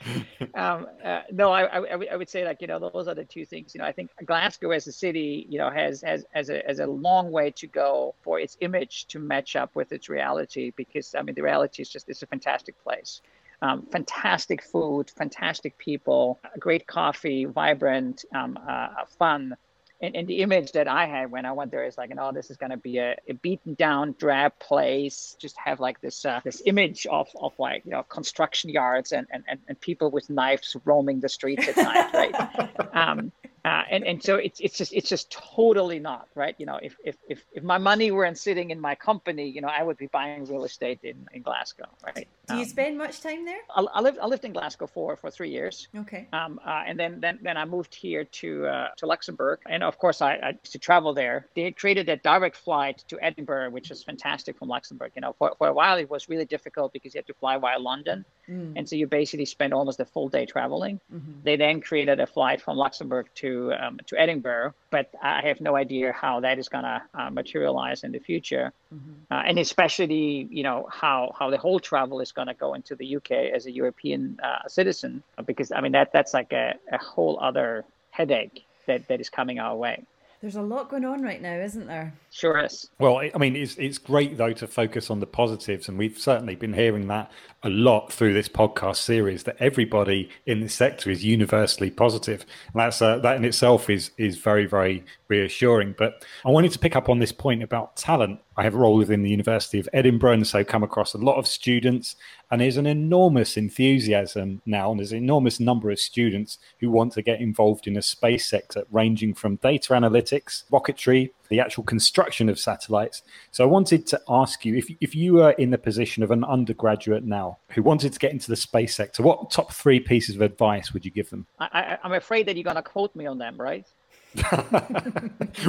um, 0.54 0.86
uh, 1.04 1.22
no, 1.30 1.50
I, 1.50 1.64
I, 1.64 2.04
I, 2.12 2.16
would 2.16 2.28
say 2.28 2.44
like 2.44 2.60
you 2.60 2.66
know 2.66 2.78
those 2.78 3.06
are 3.06 3.14
the 3.14 3.24
two 3.24 3.44
things. 3.44 3.74
You 3.74 3.80
know, 3.80 3.86
I 3.86 3.92
think 3.92 4.10
Glasgow 4.24 4.70
as 4.70 4.86
a 4.86 4.92
city, 4.92 5.46
you 5.48 5.58
know, 5.58 5.70
has 5.70 6.02
has 6.02 6.24
has 6.30 6.48
a 6.48 6.62
has 6.66 6.78
a 6.78 6.86
long 6.86 7.30
way 7.30 7.50
to 7.52 7.66
go 7.66 8.14
for 8.22 8.40
its 8.40 8.56
image 8.60 9.06
to 9.08 9.18
match 9.18 9.56
up 9.56 9.74
with 9.74 9.92
its 9.92 10.08
reality. 10.08 10.72
Because 10.76 11.14
I 11.14 11.22
mean, 11.22 11.34
the 11.34 11.42
reality 11.42 11.82
is 11.82 11.88
just 11.88 12.08
it's 12.08 12.22
a 12.22 12.26
fantastic 12.26 12.82
place, 12.82 13.20
um, 13.62 13.86
fantastic 13.92 14.62
food, 14.62 15.10
fantastic 15.10 15.76
people, 15.76 16.38
great 16.58 16.86
coffee, 16.86 17.44
vibrant, 17.44 18.24
um, 18.34 18.58
uh, 18.68 19.04
fun. 19.18 19.56
And, 20.02 20.16
and 20.16 20.26
the 20.26 20.38
image 20.38 20.72
that 20.72 20.88
I 20.88 21.06
had 21.06 21.30
when 21.30 21.44
I 21.44 21.52
went 21.52 21.70
there 21.70 21.84
is 21.84 21.98
like, 21.98 22.10
oh, 22.18 22.32
this 22.32 22.50
is 22.50 22.56
going 22.56 22.70
to 22.70 22.76
be 22.76 22.98
a, 22.98 23.16
a, 23.28 23.34
beaten 23.34 23.74
down, 23.74 24.14
drab 24.18 24.58
place. 24.58 25.36
Just 25.38 25.56
have 25.58 25.78
like 25.78 26.00
this 26.00 26.24
uh, 26.24 26.40
this 26.42 26.62
image 26.64 27.06
of, 27.06 27.28
of 27.40 27.52
like 27.58 27.84
you 27.84 27.90
know 27.90 28.02
construction 28.04 28.70
yards 28.70 29.12
and, 29.12 29.26
and, 29.30 29.44
and 29.68 29.80
people 29.80 30.10
with 30.10 30.30
knives 30.30 30.74
roaming 30.84 31.20
the 31.20 31.28
streets 31.28 31.68
at 31.68 31.76
night, 31.76 32.12
right? 32.14 32.70
um, 32.94 33.30
uh, 33.64 33.82
and 33.90 34.04
and 34.04 34.22
so 34.22 34.36
it's 34.36 34.58
it's 34.60 34.78
just 34.78 34.92
it's 34.94 35.08
just 35.08 35.30
totally 35.30 35.98
not 35.98 36.28
right. 36.34 36.54
You 36.58 36.66
know, 36.66 36.78
if 36.82 36.96
if 37.04 37.16
if, 37.28 37.44
if 37.52 37.62
my 37.62 37.76
money 37.76 38.10
weren't 38.10 38.38
sitting 38.38 38.70
in 38.70 38.80
my 38.80 38.94
company, 38.94 39.46
you 39.48 39.60
know, 39.60 39.68
I 39.68 39.82
would 39.82 39.98
be 39.98 40.06
buying 40.06 40.46
real 40.46 40.64
estate 40.64 41.00
in, 41.02 41.28
in 41.34 41.42
Glasgow, 41.42 41.86
right? 42.04 42.26
Do 42.48 42.54
you 42.54 42.62
um, 42.62 42.68
spend 42.68 42.98
much 42.98 43.20
time 43.20 43.44
there? 43.44 43.60
I, 43.74 43.82
I, 43.82 44.00
lived 44.00 44.18
I 44.18 44.26
lived 44.26 44.46
in 44.46 44.52
Glasgow 44.52 44.86
for 44.86 45.14
for 45.16 45.30
three 45.30 45.50
years. 45.50 45.88
Okay. 45.94 46.26
Um, 46.32 46.58
uh, 46.64 46.84
and 46.86 46.98
then 46.98 47.20
then 47.20 47.38
then 47.42 47.58
I 47.58 47.66
moved 47.66 47.94
here 47.94 48.24
to 48.24 48.66
uh, 48.66 48.88
to 48.96 49.06
Luxembourg, 49.06 49.60
and 49.68 49.82
of 49.82 49.98
course 49.98 50.22
I, 50.22 50.36
I 50.36 50.48
used 50.50 50.72
to 50.72 50.78
travel 50.78 51.12
there. 51.12 51.46
They 51.54 51.70
created 51.72 52.08
a 52.08 52.16
direct 52.16 52.56
flight 52.56 53.04
to 53.08 53.18
Edinburgh, 53.22 53.70
which 53.70 53.90
is 53.90 54.02
fantastic 54.02 54.56
from 54.56 54.68
Luxembourg. 54.68 55.12
You 55.14 55.20
know, 55.20 55.34
for 55.38 55.54
for 55.58 55.68
a 55.68 55.74
while 55.74 55.98
it 55.98 56.08
was 56.08 56.30
really 56.30 56.46
difficult 56.46 56.94
because 56.94 57.14
you 57.14 57.18
had 57.18 57.26
to 57.26 57.34
fly 57.34 57.58
via 57.58 57.78
London, 57.78 58.24
mm. 58.50 58.72
and 58.76 58.88
so 58.88 58.96
you 58.96 59.06
basically 59.06 59.44
spend 59.44 59.72
almost 59.72 60.00
a 60.00 60.04
full 60.04 60.28
day 60.28 60.46
traveling. 60.46 61.00
Mm-hmm. 61.12 61.32
They 61.44 61.56
then 61.56 61.80
created 61.80 62.20
a 62.20 62.26
flight 62.26 62.60
from 62.60 62.76
Luxembourg 62.76 63.26
to 63.36 63.72
um, 63.72 64.00
to 64.06 64.20
Edinburgh, 64.20 64.74
but 64.90 65.12
I 65.22 65.42
have 65.48 65.60
no 65.60 65.76
idea 65.76 66.12
how 66.12 66.40
that 66.40 66.58
is 66.58 66.68
going 66.68 66.84
to 66.84 67.02
uh, 67.14 67.30
materialize 67.30 68.04
in 68.04 68.12
the 68.12 68.18
future, 68.18 68.72
mm-hmm. 68.94 69.32
uh, 69.32 69.42
and 69.46 69.58
especially 69.58 70.48
you 70.50 70.62
know 70.62 70.88
how 70.90 71.34
how 71.38 71.50
the 71.50 71.58
whole 71.58 71.80
travel 71.80 72.20
is 72.20 72.32
going 72.32 72.48
to 72.48 72.54
go 72.54 72.74
into 72.74 72.94
the 72.96 73.16
UK 73.16 73.30
as 73.54 73.66
a 73.66 73.70
European 73.70 74.38
uh, 74.42 74.68
citizen, 74.68 75.22
because 75.46 75.72
I 75.72 75.80
mean 75.80 75.92
that 75.92 76.12
that's 76.12 76.34
like 76.34 76.52
a, 76.52 76.74
a 76.90 76.98
whole 76.98 77.38
other 77.40 77.84
headache 78.10 78.64
that, 78.86 79.08
that 79.08 79.20
is 79.20 79.28
coming 79.28 79.58
our 79.58 79.76
way. 79.76 80.02
There's 80.40 80.56
a 80.56 80.62
lot 80.62 80.88
going 80.88 81.04
on 81.04 81.20
right 81.20 81.42
now, 81.42 81.56
isn't 81.56 81.86
there? 81.86 82.14
Sure 82.30 82.64
is. 82.64 82.88
Well, 82.98 83.18
I 83.18 83.36
mean, 83.36 83.56
it's 83.56 83.76
it's 83.76 83.98
great 83.98 84.38
though 84.38 84.54
to 84.54 84.66
focus 84.66 85.10
on 85.10 85.20
the 85.20 85.26
positives, 85.26 85.86
and 85.86 85.98
we've 85.98 86.18
certainly 86.18 86.54
been 86.54 86.72
hearing 86.72 87.08
that 87.08 87.30
a 87.62 87.68
lot 87.68 88.10
through 88.10 88.32
this 88.32 88.48
podcast 88.48 88.96
series. 88.96 89.42
That 89.42 89.56
everybody 89.60 90.30
in 90.46 90.60
the 90.60 90.70
sector 90.70 91.10
is 91.10 91.22
universally 91.22 91.90
positive, 91.90 92.46
and 92.72 92.80
that's 92.80 93.02
uh, 93.02 93.18
that 93.18 93.36
in 93.36 93.44
itself 93.44 93.90
is 93.90 94.12
is 94.16 94.38
very 94.38 94.64
very 94.64 95.04
reassuring. 95.30 95.94
But 95.96 96.24
I 96.44 96.50
wanted 96.50 96.72
to 96.72 96.78
pick 96.78 96.96
up 96.96 97.08
on 97.08 97.20
this 97.20 97.32
point 97.32 97.62
about 97.62 97.96
talent. 97.96 98.40
I 98.56 98.62
have 98.64 98.74
a 98.74 98.78
role 98.78 98.96
within 98.96 99.22
the 99.22 99.30
University 99.30 99.78
of 99.80 99.88
Edinburgh, 99.94 100.32
and 100.34 100.46
so 100.46 100.62
come 100.64 100.82
across 100.82 101.14
a 101.14 101.18
lot 101.18 101.36
of 101.36 101.46
students 101.46 102.16
and 102.50 102.60
there's 102.60 102.76
an 102.76 102.86
enormous 102.86 103.56
enthusiasm 103.56 104.60
now, 104.66 104.90
and 104.90 104.98
there's 104.98 105.12
an 105.12 105.18
enormous 105.18 105.60
number 105.60 105.90
of 105.90 106.00
students 106.00 106.58
who 106.80 106.90
want 106.90 107.12
to 107.12 107.22
get 107.22 107.40
involved 107.40 107.86
in 107.86 107.96
a 107.96 108.02
space 108.02 108.44
sector, 108.44 108.84
ranging 108.90 109.34
from 109.34 109.56
data 109.56 109.92
analytics, 109.92 110.64
rocketry, 110.70 111.30
the 111.48 111.60
actual 111.60 111.84
construction 111.84 112.48
of 112.48 112.58
satellites. 112.58 113.22
So 113.52 113.62
I 113.62 113.68
wanted 113.68 114.06
to 114.08 114.20
ask 114.28 114.64
you 114.64 114.76
if, 114.76 114.90
if 115.00 115.14
you 115.14 115.34
were 115.34 115.52
in 115.52 115.70
the 115.70 115.78
position 115.78 116.24
of 116.24 116.32
an 116.32 116.42
undergraduate 116.42 117.24
now 117.24 117.58
who 117.70 117.82
wanted 117.82 118.12
to 118.12 118.18
get 118.18 118.32
into 118.32 118.48
the 118.48 118.56
space 118.56 118.96
sector, 118.96 119.22
what 119.22 119.50
top 119.52 119.72
three 119.72 120.00
pieces 120.00 120.34
of 120.34 120.42
advice 120.42 120.92
would 120.92 121.04
you 121.04 121.10
give 121.12 121.30
them? 121.30 121.46
I, 121.60 121.98
am 122.02 122.12
afraid 122.14 122.46
that 122.46 122.56
you're 122.56 122.64
going 122.64 122.76
to 122.76 122.82
quote 122.82 123.14
me 123.14 123.26
on 123.26 123.38
them, 123.38 123.60
right? 123.60 123.86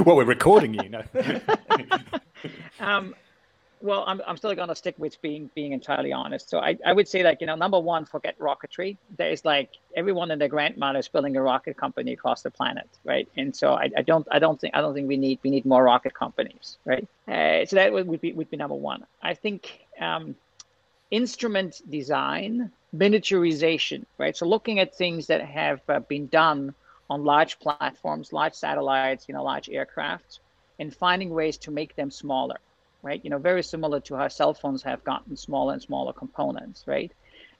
well, 0.04 0.16
we're 0.16 0.24
recording 0.24 0.74
you, 0.74 0.88
know. 0.88 1.02
um, 2.80 3.14
well, 3.80 4.04
I'm, 4.06 4.22
I'm 4.26 4.36
still 4.36 4.54
going 4.54 4.68
to 4.68 4.76
stick 4.76 4.94
with 4.98 5.20
being 5.20 5.50
being 5.54 5.72
entirely 5.72 6.12
honest. 6.12 6.48
So 6.48 6.60
I, 6.60 6.78
I 6.86 6.92
would 6.92 7.08
say 7.08 7.24
like 7.24 7.40
you 7.40 7.46
know 7.46 7.56
number 7.56 7.80
one, 7.80 8.04
forget 8.04 8.38
rocketry. 8.38 8.96
There 9.16 9.30
is 9.30 9.44
like 9.44 9.70
everyone 9.96 10.30
and 10.30 10.40
their 10.40 10.48
grandmother 10.48 11.00
is 11.00 11.08
building 11.08 11.36
a 11.36 11.42
rocket 11.42 11.76
company 11.76 12.12
across 12.12 12.42
the 12.42 12.50
planet, 12.50 12.88
right? 13.04 13.28
And 13.36 13.54
so 13.54 13.72
I, 13.74 13.90
I 13.96 14.02
don't 14.02 14.26
I 14.30 14.38
don't 14.38 14.60
think 14.60 14.74
I 14.76 14.80
don't 14.80 14.94
think 14.94 15.08
we 15.08 15.16
need 15.16 15.40
we 15.42 15.50
need 15.50 15.66
more 15.66 15.82
rocket 15.82 16.14
companies, 16.14 16.78
right? 16.84 17.06
Uh, 17.26 17.66
so 17.66 17.76
that 17.76 17.92
would 17.92 18.20
be 18.20 18.32
would 18.32 18.50
be 18.50 18.56
number 18.56 18.76
one. 18.76 19.04
I 19.20 19.34
think 19.34 19.80
um, 20.00 20.36
instrument 21.10 21.82
design, 21.90 22.70
miniaturization, 22.96 24.04
right? 24.18 24.36
So 24.36 24.46
looking 24.46 24.78
at 24.78 24.94
things 24.94 25.26
that 25.26 25.40
have 25.40 25.80
uh, 25.88 26.00
been 26.00 26.28
done 26.28 26.74
on 27.12 27.24
large 27.24 27.58
platforms, 27.58 28.32
large 28.32 28.54
satellites, 28.54 29.26
you 29.28 29.34
know, 29.34 29.44
large 29.44 29.68
aircraft, 29.68 30.40
and 30.78 30.94
finding 30.94 31.30
ways 31.30 31.56
to 31.58 31.70
make 31.70 31.94
them 31.96 32.10
smaller 32.10 32.58
right? 33.02 33.20
You 33.22 33.30
know, 33.30 33.38
very 33.38 33.62
similar 33.62 34.00
to 34.00 34.14
how 34.14 34.28
cell 34.28 34.54
phones 34.54 34.82
have 34.84 35.04
gotten 35.04 35.36
smaller 35.36 35.74
and 35.74 35.82
smaller 35.82 36.12
components, 36.12 36.84
right? 36.86 37.12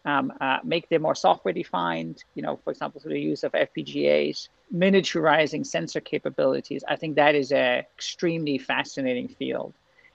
Um, 0.04 0.32
uh, 0.40 0.58
make 0.64 0.88
them 0.88 1.02
more 1.02 1.14
software 1.14 1.54
defined, 1.54 2.24
you 2.34 2.42
know, 2.42 2.58
for 2.64 2.70
example, 2.70 3.00
through 3.00 3.12
the 3.12 3.20
use 3.20 3.44
of 3.44 3.52
FPGAs, 3.52 4.48
miniaturizing 4.74 5.66
sensor 5.66 6.00
capabilities. 6.00 6.82
I 6.88 6.96
think 6.96 7.16
that 7.16 7.34
is 7.34 7.52
an 7.52 7.84
extremely 7.96 8.58
fascinating 8.58 9.28
field 9.28 9.74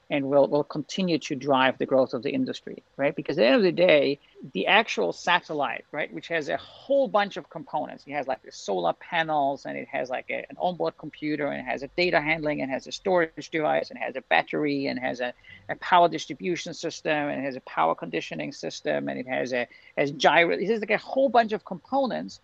and 0.10 0.26
will, 0.26 0.48
will 0.48 0.64
continue 0.64 1.18
to 1.20 1.36
drive 1.36 1.78
the 1.78 1.86
growth 1.86 2.14
of 2.14 2.24
the 2.24 2.30
industry, 2.30 2.82
right? 2.96 3.14
Because 3.14 3.38
at 3.38 3.42
the 3.42 3.48
end 3.48 3.56
of 3.56 3.64
the 3.64 3.72
day, 3.74 4.20
the 4.54 4.66
actual 4.68 5.12
satellite, 5.12 5.84
right, 5.92 6.14
which 6.14 6.30
has 6.30 6.48
a 6.48 6.56
whole 6.58 7.10
bunch 7.10 7.36
of 7.36 7.50
components. 7.50 8.06
It 8.08 8.14
has 8.14 8.26
like 8.26 8.42
the 8.42 8.52
solar 8.52 8.94
panels 8.94 9.66
and 9.66 9.78
it 9.78 9.88
has 9.90 10.10
like 10.10 10.28
a, 10.30 10.46
an 10.50 10.56
onboard 10.60 10.98
computer 10.98 11.48
and 11.48 11.60
it 11.60 11.70
has 11.70 11.84
a 11.84 11.90
data 11.98 12.22
handling 12.22 12.62
and 12.62 12.72
has 12.72 12.88
a 12.88 12.92
storage 12.92 13.50
device 13.52 13.90
and 13.90 14.00
has 14.00 14.16
a 14.16 14.22
battery 14.22 14.88
and 14.88 14.98
has 14.98 15.20
a, 15.20 15.34
a 15.68 15.76
power 15.76 16.08
distribution 16.08 16.74
system 16.74 17.28
and 17.28 17.42
it 17.42 17.44
has 17.44 17.58
a 17.58 17.62
power 17.62 17.94
conditioning 17.94 18.54
system 18.54 19.10
and 19.10 19.20
it 19.20 19.28
has 19.28 19.52
a 19.52 19.68
has 19.98 20.12
gyro. 20.12 20.56
It 20.56 20.70
has 20.70 20.80
like 20.80 20.92
a 20.92 20.98
whole 20.98 21.28
bunch 21.28 21.52
of 21.52 21.66
components 21.66 22.40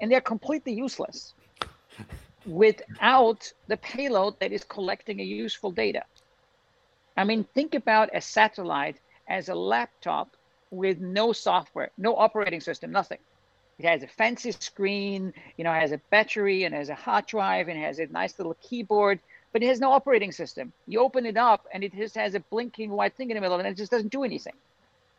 and 0.00 0.10
they're 0.10 0.20
completely 0.20 0.72
useless 0.72 1.34
without 2.46 3.52
the 3.68 3.76
payload 3.76 4.40
that 4.40 4.50
is 4.50 4.64
collecting 4.64 5.20
a 5.20 5.24
useful 5.24 5.70
data. 5.70 6.02
I 7.16 7.24
mean, 7.24 7.44
think 7.44 7.74
about 7.74 8.10
a 8.14 8.20
satellite 8.20 9.00
as 9.28 9.48
a 9.48 9.54
laptop 9.54 10.36
with 10.70 11.00
no 11.00 11.32
software, 11.32 11.90
no 11.98 12.16
operating 12.16 12.60
system, 12.60 12.92
nothing. 12.92 13.18
It 13.78 13.86
has 13.86 14.02
a 14.02 14.08
fancy 14.08 14.52
screen, 14.52 15.32
you 15.56 15.64
know, 15.64 15.72
has 15.72 15.92
a 15.92 16.00
battery 16.10 16.64
and 16.64 16.74
has 16.74 16.88
a 16.88 16.94
hard 16.94 17.26
drive 17.26 17.68
and 17.68 17.78
has 17.78 17.98
a 17.98 18.06
nice 18.06 18.38
little 18.38 18.54
keyboard, 18.60 19.20
but 19.52 19.62
it 19.62 19.66
has 19.68 19.80
no 19.80 19.92
operating 19.92 20.32
system. 20.32 20.72
You 20.86 21.00
open 21.00 21.26
it 21.26 21.36
up 21.36 21.66
and 21.72 21.82
it 21.84 21.92
just 21.94 22.16
has 22.16 22.34
a 22.34 22.40
blinking 22.40 22.90
white 22.90 23.16
thing 23.16 23.30
in 23.30 23.36
the 23.36 23.40
middle 23.40 23.58
and 23.58 23.66
it 23.68 23.76
just 23.76 23.90
doesn't 23.90 24.12
do 24.12 24.24
anything. 24.24 24.54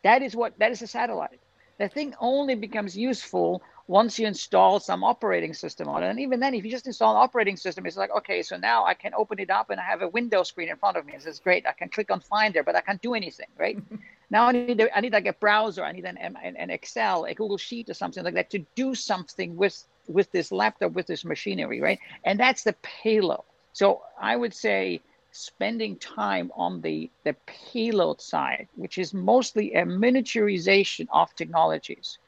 That 0.04 0.22
is 0.22 0.36
what 0.36 0.58
that 0.58 0.72
is 0.72 0.82
a 0.82 0.86
satellite. 0.86 1.40
The 1.78 1.88
thing 1.88 2.14
only 2.20 2.54
becomes 2.54 2.96
useful 2.96 3.62
once 3.88 4.18
you 4.18 4.26
install 4.26 4.80
some 4.80 5.04
operating 5.04 5.54
system 5.54 5.88
on 5.88 6.02
it. 6.02 6.08
And 6.08 6.18
even 6.18 6.40
then, 6.40 6.54
if 6.54 6.64
you 6.64 6.70
just 6.70 6.86
install 6.86 7.14
an 7.14 7.22
operating 7.22 7.56
system, 7.56 7.86
it's 7.86 7.96
like, 7.96 8.10
okay, 8.16 8.42
so 8.42 8.56
now 8.56 8.84
I 8.84 8.94
can 8.94 9.14
open 9.14 9.38
it 9.38 9.48
up 9.48 9.70
and 9.70 9.78
I 9.78 9.84
have 9.84 10.02
a 10.02 10.08
window 10.08 10.42
screen 10.42 10.68
in 10.68 10.76
front 10.76 10.96
of 10.96 11.06
me. 11.06 11.12
This 11.12 11.26
is 11.26 11.38
great. 11.38 11.66
I 11.66 11.72
can 11.72 11.88
click 11.88 12.10
on 12.10 12.20
Finder, 12.20 12.64
but 12.64 12.74
I 12.74 12.80
can't 12.80 13.00
do 13.00 13.14
anything, 13.14 13.46
right? 13.56 13.78
now 14.30 14.46
I 14.46 14.52
need, 14.52 14.88
I 14.92 15.00
need 15.00 15.12
like 15.12 15.26
a 15.26 15.32
browser. 15.34 15.84
I 15.84 15.92
need 15.92 16.04
an, 16.04 16.16
an, 16.18 16.36
an 16.56 16.70
Excel, 16.70 17.26
a 17.26 17.34
Google 17.34 17.58
Sheet 17.58 17.88
or 17.88 17.94
something 17.94 18.24
like 18.24 18.34
that 18.34 18.50
to 18.50 18.58
do 18.74 18.94
something 18.94 19.56
with, 19.56 19.84
with 20.08 20.32
this 20.32 20.50
laptop, 20.50 20.92
with 20.92 21.06
this 21.06 21.24
machinery, 21.24 21.80
right? 21.80 22.00
And 22.24 22.40
that's 22.40 22.64
the 22.64 22.74
payload. 22.82 23.42
So 23.72 24.02
I 24.20 24.34
would 24.34 24.54
say 24.54 25.00
spending 25.30 25.96
time 25.96 26.50
on 26.56 26.80
the, 26.80 27.08
the 27.22 27.36
payload 27.46 28.20
side, 28.20 28.66
which 28.74 28.98
is 28.98 29.14
mostly 29.14 29.74
a 29.74 29.84
miniaturization 29.84 31.06
of 31.12 31.32
technologies, 31.36 32.18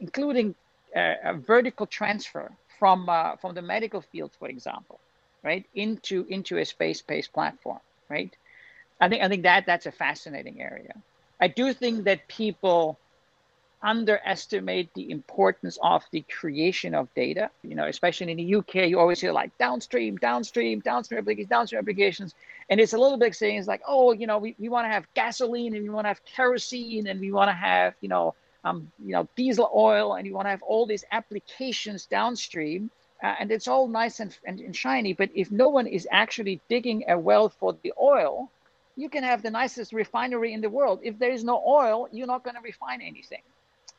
including 0.00 0.56
a, 0.94 1.16
a 1.24 1.34
vertical 1.34 1.86
transfer 1.86 2.50
from 2.78 3.08
uh, 3.08 3.36
from 3.36 3.54
the 3.54 3.62
medical 3.62 4.00
field, 4.00 4.32
for 4.38 4.48
example, 4.48 4.98
right, 5.42 5.64
into 5.74 6.26
into 6.28 6.58
a 6.58 6.64
space-based 6.64 7.32
platform, 7.32 7.80
right? 8.08 8.34
I 9.00 9.08
think 9.08 9.22
I 9.22 9.28
think 9.28 9.42
that 9.42 9.66
that's 9.66 9.86
a 9.86 9.92
fascinating 9.92 10.60
area. 10.60 10.94
I 11.40 11.48
do 11.48 11.72
think 11.72 12.04
that 12.04 12.26
people 12.28 12.98
underestimate 13.82 14.92
the 14.94 15.10
importance 15.10 15.78
of 15.82 16.02
the 16.10 16.22
creation 16.22 16.94
of 16.94 17.12
data. 17.14 17.50
You 17.62 17.74
know, 17.74 17.86
especially 17.86 18.30
in 18.30 18.38
the 18.38 18.54
UK, 18.56 18.88
you 18.88 18.98
always 18.98 19.20
hear 19.20 19.32
like 19.32 19.56
downstream, 19.58 20.16
downstream, 20.16 20.80
downstream 20.80 21.18
applications, 21.18 21.50
downstream 21.50 21.78
applications. 21.80 22.34
And 22.70 22.80
it's 22.80 22.94
a 22.94 22.98
little 22.98 23.18
bit 23.18 23.34
saying 23.34 23.58
it's 23.58 23.68
like, 23.68 23.82
oh, 23.86 24.12
you 24.12 24.26
know, 24.26 24.38
we, 24.38 24.56
we 24.58 24.70
want 24.70 24.86
to 24.86 24.90
have 24.90 25.06
gasoline 25.14 25.74
and 25.74 25.82
we 25.82 25.90
want 25.90 26.06
to 26.06 26.08
have 26.08 26.24
kerosene 26.24 27.06
and 27.06 27.20
we 27.20 27.30
want 27.30 27.50
to 27.50 27.54
have, 27.54 27.94
you 28.00 28.08
know, 28.08 28.34
um, 28.64 28.90
you 29.04 29.12
know, 29.12 29.28
diesel 29.36 29.70
oil, 29.74 30.14
and 30.14 30.26
you 30.26 30.34
want 30.34 30.46
to 30.46 30.50
have 30.50 30.62
all 30.62 30.86
these 30.86 31.04
applications 31.12 32.06
downstream, 32.06 32.90
uh, 33.22 33.34
and 33.38 33.52
it's 33.52 33.68
all 33.68 33.86
nice 33.86 34.20
and, 34.20 34.36
and, 34.46 34.58
and 34.60 34.74
shiny. 34.74 35.12
But 35.12 35.30
if 35.34 35.50
no 35.50 35.68
one 35.68 35.86
is 35.86 36.08
actually 36.10 36.60
digging 36.68 37.04
a 37.08 37.18
well 37.18 37.50
for 37.50 37.76
the 37.82 37.92
oil, 38.00 38.50
you 38.96 39.08
can 39.08 39.22
have 39.22 39.42
the 39.42 39.50
nicest 39.50 39.92
refinery 39.92 40.52
in 40.52 40.60
the 40.60 40.70
world. 40.70 41.00
If 41.02 41.18
there 41.18 41.30
is 41.30 41.44
no 41.44 41.62
oil, 41.66 42.08
you're 42.10 42.26
not 42.26 42.42
going 42.42 42.56
to 42.56 42.62
refine 42.62 43.02
anything, 43.02 43.42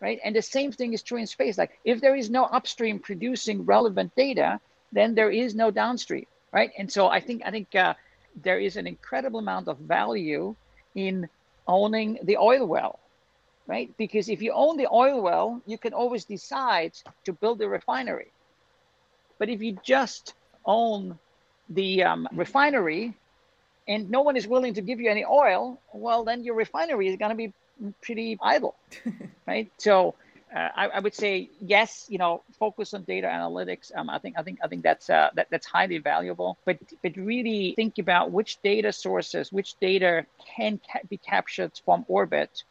right? 0.02 0.20
And 0.24 0.36
the 0.36 0.42
same 0.42 0.72
thing 0.72 0.94
is 0.94 1.04
true 1.04 1.20
in 1.20 1.28
space. 1.28 1.58
Like 1.58 1.78
if 1.84 2.02
there 2.02 2.16
is 2.16 2.30
no 2.30 2.46
upstream 2.46 3.00
producing 3.00 3.66
relevant 3.66 4.16
data, 4.16 4.60
then 4.92 5.14
there 5.14 5.32
is 5.32 5.54
no 5.54 5.70
downstream, 5.70 6.26
right? 6.52 6.72
And 6.78 6.92
so 6.92 7.08
I 7.08 7.20
think 7.20 7.44
I 7.46 7.52
think 7.52 7.76
uh, 7.76 7.94
there 8.42 8.60
is 8.60 8.78
an 8.78 8.88
incredible 8.88 9.40
amount 9.40 9.68
of 9.68 9.78
value 9.78 10.56
in 10.96 11.30
owning 11.68 12.20
the 12.24 12.38
oil 12.38 12.66
well 12.66 13.00
right? 13.68 13.92
Because 13.98 14.30
if 14.30 14.42
you 14.42 14.52
own 14.52 14.78
the 14.78 14.88
oil 14.92 15.22
well, 15.22 15.62
you 15.66 15.78
can 15.78 15.94
always 15.94 16.26
decide 16.26 16.94
to 17.26 17.34
build 17.34 17.62
a 17.62 17.68
refinery. 17.68 18.32
But 19.38 19.50
if 19.50 19.62
you 19.62 19.78
just 19.84 20.34
own 20.66 21.20
the 21.70 22.04
um, 22.04 22.28
refinery 22.32 23.16
and 23.88 24.10
no 24.10 24.22
one 24.22 24.38
is 24.38 24.48
willing 24.48 24.76
to 24.76 24.82
give 24.82 25.00
you 25.00 25.10
any 25.10 25.26
oil, 25.26 25.80
well, 25.94 26.24
then 26.24 26.44
your 26.44 26.56
refinery 26.56 27.08
is 27.08 27.18
going 27.18 27.30
to 27.30 27.36
be 27.36 27.54
pretty 28.02 28.38
idle, 28.42 28.76
right? 29.48 29.72
So 29.78 30.16
uh, 30.56 30.70
I, 30.76 30.88
I, 30.88 31.00
would 31.00 31.14
say 31.14 31.50
yes. 31.60 32.06
You 32.08 32.18
know, 32.18 32.44
focus 32.60 32.94
on 32.94 33.04
data 33.04 33.28
analytics. 33.28 33.92
Um, 33.96 34.10
I 34.10 34.20
think 34.20 34.38
I 34.38 34.44
think 34.44 34.60
I 34.64 34.68
think 34.68 34.84
that's 34.84 35.10
uh, 35.10 35.30
that, 35.34 35.48
that's 35.50 35.66
highly 35.66 35.98
valuable. 35.98 36.58
But 36.66 36.78
but 37.02 37.18
really 37.18 37.74
think 37.76 37.98
about 37.98 38.32
which 38.32 38.62
data 38.62 38.94
sources, 38.94 39.52
which 39.52 39.76
data 39.80 40.26
can 40.56 40.80
ca- 40.92 41.00
be 41.10 41.18
captured 41.18 41.72
from 41.84 42.06
orbit 42.08 42.64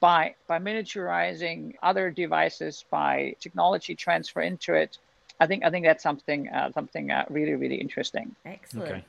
by 0.00 0.34
by 0.46 0.58
miniaturizing 0.58 1.74
other 1.82 2.10
devices, 2.10 2.84
by 2.90 3.34
technology 3.40 3.94
transfer 3.94 4.40
into 4.40 4.74
it. 4.74 4.98
I 5.40 5.46
think 5.46 5.64
I 5.64 5.70
think 5.70 5.84
that's 5.84 6.02
something 6.02 6.48
uh, 6.48 6.72
something 6.72 7.10
uh, 7.10 7.24
really 7.28 7.54
really 7.54 7.76
interesting. 7.76 8.34
Excellent. 8.44 8.90
Okay. 8.90 9.04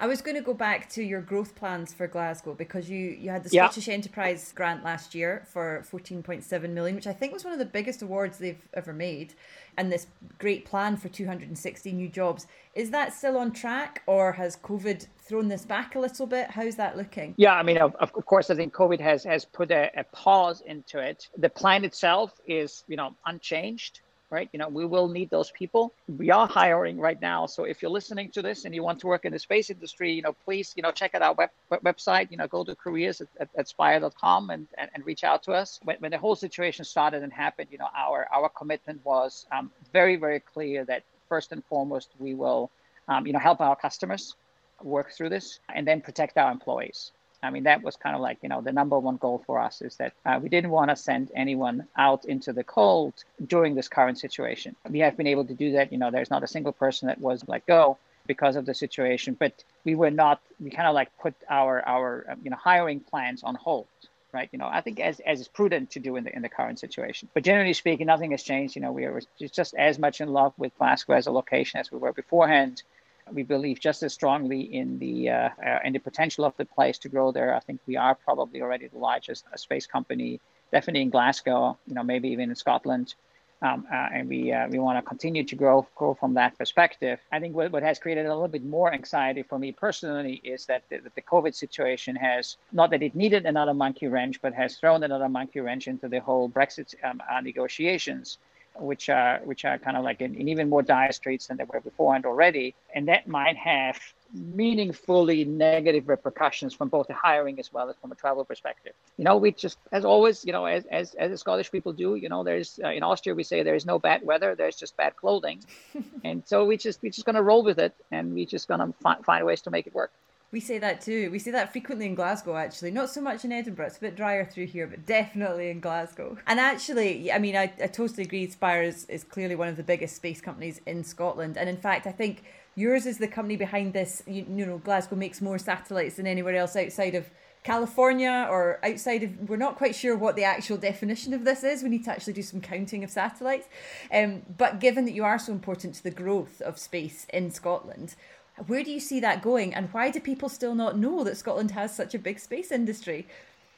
I 0.00 0.06
was 0.06 0.22
going 0.22 0.34
to 0.34 0.42
go 0.42 0.54
back 0.54 0.88
to 0.90 1.02
your 1.02 1.20
growth 1.20 1.54
plans 1.54 1.92
for 1.92 2.06
Glasgow 2.06 2.54
because 2.54 2.88
you, 2.88 3.10
you 3.20 3.28
had 3.28 3.44
the 3.44 3.50
Scottish 3.50 3.86
yeah. 3.86 3.92
Enterprise 3.92 4.50
grant 4.50 4.82
last 4.82 5.14
year 5.14 5.46
for 5.46 5.84
14.7 5.92 6.70
million, 6.70 6.96
which 6.96 7.06
I 7.06 7.12
think 7.12 7.34
was 7.34 7.44
one 7.44 7.52
of 7.52 7.58
the 7.58 7.66
biggest 7.66 8.00
awards 8.00 8.38
they've 8.38 8.66
ever 8.72 8.94
made, 8.94 9.34
and 9.76 9.92
this 9.92 10.06
great 10.38 10.64
plan 10.64 10.96
for 10.96 11.10
260 11.10 11.92
new 11.92 12.08
jobs. 12.08 12.46
Is 12.74 12.90
that 12.92 13.12
still 13.12 13.36
on 13.36 13.52
track, 13.52 14.02
or 14.06 14.32
has 14.32 14.56
COVID 14.56 15.06
thrown 15.18 15.48
this 15.48 15.66
back 15.66 15.94
a 15.96 15.98
little 15.98 16.26
bit? 16.26 16.50
How's 16.50 16.76
that 16.76 16.96
looking? 16.96 17.34
Yeah, 17.36 17.52
I 17.52 17.62
mean, 17.62 17.76
of, 17.76 17.94
of 17.96 18.12
course, 18.24 18.48
I 18.48 18.54
think 18.54 18.72
COVID 18.72 19.00
has 19.00 19.22
has 19.24 19.44
put 19.44 19.70
a, 19.70 19.90
a 19.94 20.04
pause 20.04 20.62
into 20.62 20.98
it. 20.98 21.28
The 21.36 21.50
plan 21.50 21.84
itself 21.84 22.40
is, 22.46 22.84
you 22.88 22.96
know, 22.96 23.14
unchanged 23.26 24.00
right? 24.30 24.48
You 24.52 24.58
know, 24.58 24.68
we 24.68 24.84
will 24.86 25.08
need 25.08 25.28
those 25.28 25.50
people. 25.50 25.92
We 26.08 26.30
are 26.30 26.46
hiring 26.46 26.98
right 26.98 27.20
now. 27.20 27.46
So 27.46 27.64
if 27.64 27.82
you're 27.82 27.90
listening 27.90 28.30
to 28.30 28.42
this 28.42 28.64
and 28.64 28.74
you 28.74 28.82
want 28.82 29.00
to 29.00 29.08
work 29.08 29.24
in 29.24 29.32
the 29.32 29.38
space 29.38 29.70
industry, 29.70 30.12
you 30.12 30.22
know, 30.22 30.34
please, 30.44 30.72
you 30.76 30.82
know, 30.82 30.92
check 30.92 31.14
out 31.14 31.22
our 31.22 31.34
web, 31.34 31.50
web 31.68 31.82
website, 31.82 32.30
you 32.30 32.36
know, 32.36 32.46
go 32.46 32.64
to 32.64 32.74
careers 32.76 33.20
at, 33.20 33.28
at, 33.40 33.48
at 33.56 33.68
spire.com 33.68 34.50
and, 34.50 34.68
and, 34.78 34.90
and, 34.94 35.04
reach 35.04 35.24
out 35.24 35.42
to 35.42 35.52
us. 35.52 35.80
When, 35.82 35.96
when 35.98 36.10
the 36.12 36.18
whole 36.18 36.36
situation 36.36 36.84
started 36.84 37.22
and 37.22 37.32
happened, 37.32 37.68
you 37.72 37.78
know, 37.78 37.88
our, 37.96 38.28
our 38.32 38.48
commitment 38.48 39.00
was 39.04 39.46
um, 39.50 39.70
very, 39.92 40.16
very 40.16 40.40
clear 40.40 40.84
that 40.84 41.02
first 41.28 41.50
and 41.52 41.64
foremost, 41.64 42.10
we 42.18 42.34
will, 42.34 42.70
um, 43.08 43.26
you 43.26 43.32
know, 43.32 43.38
help 43.38 43.60
our 43.60 43.74
customers 43.74 44.36
work 44.82 45.12
through 45.12 45.28
this 45.28 45.60
and 45.74 45.86
then 45.86 46.00
protect 46.00 46.38
our 46.38 46.50
employees. 46.50 47.12
I 47.42 47.50
mean, 47.50 47.62
that 47.64 47.82
was 47.82 47.96
kind 47.96 48.14
of 48.14 48.20
like, 48.20 48.38
you 48.42 48.48
know, 48.48 48.60
the 48.60 48.72
number 48.72 48.98
one 48.98 49.16
goal 49.16 49.42
for 49.46 49.58
us 49.60 49.80
is 49.80 49.96
that 49.96 50.12
uh, 50.26 50.38
we 50.42 50.48
didn't 50.48 50.70
want 50.70 50.90
to 50.90 50.96
send 50.96 51.32
anyone 51.34 51.86
out 51.96 52.24
into 52.26 52.52
the 52.52 52.64
cold 52.64 53.14
during 53.46 53.74
this 53.74 53.88
current 53.88 54.18
situation. 54.18 54.76
We 54.88 54.98
have 55.00 55.16
been 55.16 55.26
able 55.26 55.46
to 55.46 55.54
do 55.54 55.72
that. 55.72 55.90
You 55.92 55.98
know, 55.98 56.10
there's 56.10 56.30
not 56.30 56.42
a 56.42 56.46
single 56.46 56.72
person 56.72 57.08
that 57.08 57.20
was 57.20 57.44
let 57.48 57.66
go 57.66 57.96
because 58.26 58.56
of 58.56 58.66
the 58.66 58.74
situation, 58.74 59.36
but 59.38 59.64
we 59.84 59.94
were 59.94 60.10
not, 60.10 60.40
we 60.60 60.70
kind 60.70 60.86
of 60.86 60.94
like 60.94 61.10
put 61.18 61.34
our, 61.48 61.82
our, 61.86 62.26
um, 62.30 62.38
you 62.44 62.50
know, 62.50 62.56
hiring 62.56 63.00
plans 63.00 63.42
on 63.42 63.54
hold. 63.54 63.86
Right, 64.32 64.48
you 64.52 64.60
know, 64.60 64.68
I 64.68 64.80
think 64.80 65.00
as, 65.00 65.18
as 65.26 65.40
is 65.40 65.48
prudent 65.48 65.90
to 65.90 65.98
do 65.98 66.14
in 66.14 66.22
the 66.22 66.32
in 66.32 66.40
the 66.40 66.48
current 66.48 66.78
situation. 66.78 67.28
But 67.34 67.42
generally 67.42 67.72
speaking, 67.72 68.06
nothing 68.06 68.30
has 68.30 68.44
changed. 68.44 68.76
You 68.76 68.82
know, 68.82 68.92
we 68.92 69.04
are 69.04 69.20
just 69.40 69.74
as 69.74 69.98
much 69.98 70.20
in 70.20 70.28
love 70.28 70.52
with 70.56 70.72
Glasgow 70.78 71.14
as 71.14 71.26
a 71.26 71.32
location 71.32 71.80
as 71.80 71.90
we 71.90 71.98
were 71.98 72.12
beforehand 72.12 72.84
we 73.32 73.42
believe 73.42 73.80
just 73.80 74.02
as 74.02 74.12
strongly 74.12 74.60
in 74.60 74.98
the 74.98 75.30
uh, 75.30 75.48
uh, 75.64 75.78
in 75.84 75.92
the 75.92 75.98
potential 75.98 76.44
of 76.44 76.56
the 76.56 76.64
place 76.64 76.98
to 76.98 77.08
grow 77.08 77.32
there. 77.32 77.54
I 77.54 77.60
think 77.60 77.80
we 77.86 77.96
are 77.96 78.14
probably 78.14 78.62
already 78.62 78.88
the 78.88 78.98
largest 78.98 79.44
uh, 79.52 79.56
space 79.56 79.86
company, 79.86 80.40
definitely 80.72 81.02
in 81.02 81.10
Glasgow. 81.10 81.78
You 81.86 81.94
know, 81.94 82.02
maybe 82.02 82.28
even 82.28 82.50
in 82.50 82.56
Scotland. 82.56 83.14
Um, 83.62 83.86
uh, 83.92 84.08
and 84.14 84.26
we 84.26 84.52
uh, 84.52 84.68
we 84.68 84.78
want 84.78 84.96
to 84.96 85.06
continue 85.06 85.44
to 85.44 85.54
grow 85.54 85.86
grow 85.94 86.14
from 86.14 86.32
that 86.34 86.56
perspective. 86.56 87.20
I 87.30 87.40
think 87.40 87.54
what, 87.54 87.70
what 87.70 87.82
has 87.82 87.98
created 87.98 88.24
a 88.24 88.30
little 88.32 88.48
bit 88.48 88.64
more 88.64 88.90
anxiety 88.90 89.42
for 89.42 89.58
me 89.58 89.70
personally 89.70 90.40
is 90.42 90.64
that 90.66 90.84
the, 90.88 90.96
that 90.98 91.14
the 91.14 91.20
COVID 91.20 91.54
situation 91.54 92.16
has 92.16 92.56
not 92.72 92.90
that 92.90 93.02
it 93.02 93.14
needed 93.14 93.44
another 93.44 93.74
monkey 93.74 94.06
wrench, 94.06 94.40
but 94.40 94.54
has 94.54 94.76
thrown 94.76 95.02
another 95.02 95.28
monkey 95.28 95.60
wrench 95.60 95.88
into 95.88 96.08
the 96.08 96.20
whole 96.20 96.48
Brexit 96.48 96.94
um, 97.04 97.20
uh, 97.30 97.42
negotiations 97.42 98.38
which 98.76 99.08
are 99.08 99.40
which 99.44 99.64
are 99.64 99.78
kind 99.78 99.96
of 99.96 100.04
like 100.04 100.20
in, 100.20 100.34
in, 100.34 100.48
even 100.48 100.68
more 100.68 100.82
dire 100.82 101.12
straits 101.12 101.46
than 101.46 101.56
they 101.56 101.64
were 101.64 101.80
beforehand 101.80 102.26
already, 102.26 102.74
and 102.94 103.08
that 103.08 103.26
might 103.28 103.56
have 103.56 103.98
meaningfully 104.32 105.44
negative 105.44 106.08
repercussions 106.08 106.72
from 106.72 106.88
both 106.88 107.08
the 107.08 107.14
hiring 107.14 107.58
as 107.58 107.72
well 107.72 107.90
as 107.90 107.96
from 108.00 108.12
a 108.12 108.14
travel 108.14 108.44
perspective. 108.44 108.92
You 109.16 109.24
know, 109.24 109.36
we 109.36 109.50
just, 109.52 109.78
as 109.90 110.04
always, 110.04 110.44
you 110.44 110.52
know, 110.52 110.66
as 110.66 110.84
as, 110.86 111.14
as 111.14 111.30
the 111.30 111.38
Scottish 111.38 111.70
people 111.70 111.92
do, 111.92 112.14
you 112.14 112.28
know, 112.28 112.44
there's 112.44 112.78
uh, 112.82 112.90
in 112.90 113.02
Austria 113.02 113.34
we 113.34 113.42
say 113.42 113.62
there 113.62 113.74
is 113.74 113.86
no 113.86 113.98
bad 113.98 114.24
weather, 114.24 114.54
there's 114.54 114.76
just 114.76 114.96
bad 114.96 115.16
clothing, 115.16 115.62
and 116.24 116.42
so 116.46 116.64
we 116.64 116.76
just 116.76 117.02
we 117.02 117.10
just 117.10 117.26
gonna 117.26 117.42
roll 117.42 117.62
with 117.62 117.78
it, 117.78 117.94
and 118.10 118.34
we 118.34 118.46
just 118.46 118.68
gonna 118.68 118.92
fi- 119.02 119.20
find 119.24 119.44
ways 119.44 119.62
to 119.62 119.70
make 119.70 119.86
it 119.86 119.94
work. 119.94 120.12
We 120.52 120.58
say 120.58 120.78
that 120.78 121.00
too. 121.00 121.30
We 121.30 121.38
say 121.38 121.52
that 121.52 121.70
frequently 121.70 122.06
in 122.06 122.16
Glasgow, 122.16 122.56
actually. 122.56 122.90
Not 122.90 123.08
so 123.10 123.20
much 123.20 123.44
in 123.44 123.52
Edinburgh. 123.52 123.86
It's 123.86 123.98
a 123.98 124.00
bit 124.00 124.16
drier 124.16 124.44
through 124.44 124.66
here, 124.66 124.88
but 124.88 125.06
definitely 125.06 125.70
in 125.70 125.78
Glasgow. 125.78 126.36
And 126.46 126.58
actually, 126.58 127.30
I 127.30 127.38
mean, 127.38 127.54
I, 127.54 127.72
I 127.80 127.86
totally 127.86 128.24
agree. 128.24 128.50
Spire 128.50 128.82
is, 128.82 129.04
is 129.04 129.22
clearly 129.22 129.54
one 129.54 129.68
of 129.68 129.76
the 129.76 129.84
biggest 129.84 130.16
space 130.16 130.40
companies 130.40 130.80
in 130.86 131.04
Scotland. 131.04 131.56
And 131.56 131.68
in 131.68 131.76
fact, 131.76 132.08
I 132.08 132.12
think 132.12 132.42
yours 132.74 133.06
is 133.06 133.18
the 133.18 133.28
company 133.28 133.56
behind 133.56 133.92
this. 133.92 134.24
You, 134.26 134.44
you 134.50 134.66
know, 134.66 134.78
Glasgow 134.78 135.14
makes 135.14 135.40
more 135.40 135.58
satellites 135.58 136.16
than 136.16 136.26
anywhere 136.26 136.56
else 136.56 136.74
outside 136.74 137.14
of 137.14 137.30
California 137.62 138.48
or 138.50 138.80
outside 138.82 139.22
of, 139.22 139.48
we're 139.48 139.56
not 139.56 139.76
quite 139.76 139.94
sure 139.94 140.16
what 140.16 140.34
the 140.34 140.44
actual 140.44 140.78
definition 140.78 141.34
of 141.34 141.44
this 141.44 141.62
is. 141.62 141.82
We 141.82 141.90
need 141.90 142.04
to 142.04 142.10
actually 142.10 142.32
do 142.32 142.42
some 142.42 142.60
counting 142.60 143.04
of 143.04 143.10
satellites. 143.10 143.68
Um, 144.12 144.42
but 144.56 144.80
given 144.80 145.04
that 145.04 145.12
you 145.12 145.24
are 145.24 145.38
so 145.38 145.52
important 145.52 145.94
to 145.96 146.02
the 146.02 146.10
growth 146.10 146.60
of 146.62 146.78
space 146.78 147.26
in 147.32 147.50
Scotland, 147.50 148.16
where 148.66 148.84
do 148.84 148.90
you 148.90 149.00
see 149.00 149.20
that 149.20 149.42
going, 149.42 149.74
and 149.74 149.88
why 149.92 150.10
do 150.10 150.20
people 150.20 150.48
still 150.48 150.74
not 150.74 150.98
know 150.98 151.24
that 151.24 151.36
Scotland 151.36 151.70
has 151.72 151.94
such 151.94 152.14
a 152.14 152.18
big 152.18 152.38
space 152.38 152.70
industry? 152.70 153.26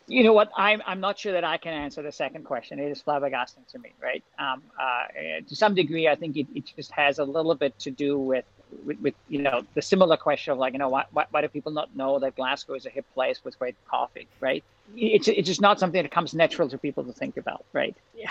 You 0.08 0.24
know 0.24 0.32
what? 0.32 0.50
I'm 0.56 0.82
I'm 0.86 1.00
not 1.00 1.18
sure 1.18 1.32
that 1.32 1.44
I 1.44 1.56
can 1.56 1.72
answer 1.72 2.02
the 2.02 2.12
second 2.12 2.44
question. 2.44 2.78
It 2.78 2.90
is 2.90 3.02
flabbergasting 3.02 3.66
to 3.68 3.78
me, 3.78 3.92
right? 4.02 4.24
Um, 4.38 4.62
uh, 4.78 5.40
to 5.48 5.56
some 5.56 5.74
degree, 5.74 6.08
I 6.08 6.16
think 6.16 6.36
it, 6.36 6.46
it 6.54 6.64
just 6.76 6.90
has 6.92 7.18
a 7.18 7.24
little 7.24 7.54
bit 7.54 7.78
to 7.80 7.90
do 7.90 8.18
with 8.18 8.44
with, 8.84 9.00
with, 9.00 9.14
you 9.28 9.42
know 9.42 9.62
the 9.74 9.82
similar 9.82 10.16
question 10.16 10.52
of 10.52 10.58
like 10.58 10.72
you 10.72 10.78
know 10.78 10.88
why, 10.88 11.04
why, 11.12 11.26
why 11.30 11.40
do 11.40 11.48
people 11.48 11.72
not 11.72 11.94
know 11.96 12.18
that 12.18 12.36
Glasgow 12.36 12.74
is 12.74 12.86
a 12.86 12.90
hip 12.90 13.04
place 13.14 13.40
with 13.44 13.58
great 13.58 13.76
coffee, 13.88 14.26
right? 14.40 14.64
It's 14.96 15.28
it's 15.28 15.48
just 15.48 15.60
not 15.60 15.78
something 15.78 16.02
that 16.02 16.10
comes 16.10 16.34
natural 16.34 16.68
to 16.68 16.78
people 16.78 17.04
to 17.04 17.12
think 17.12 17.36
about, 17.36 17.64
right? 17.72 17.96
Yeah. 18.14 18.30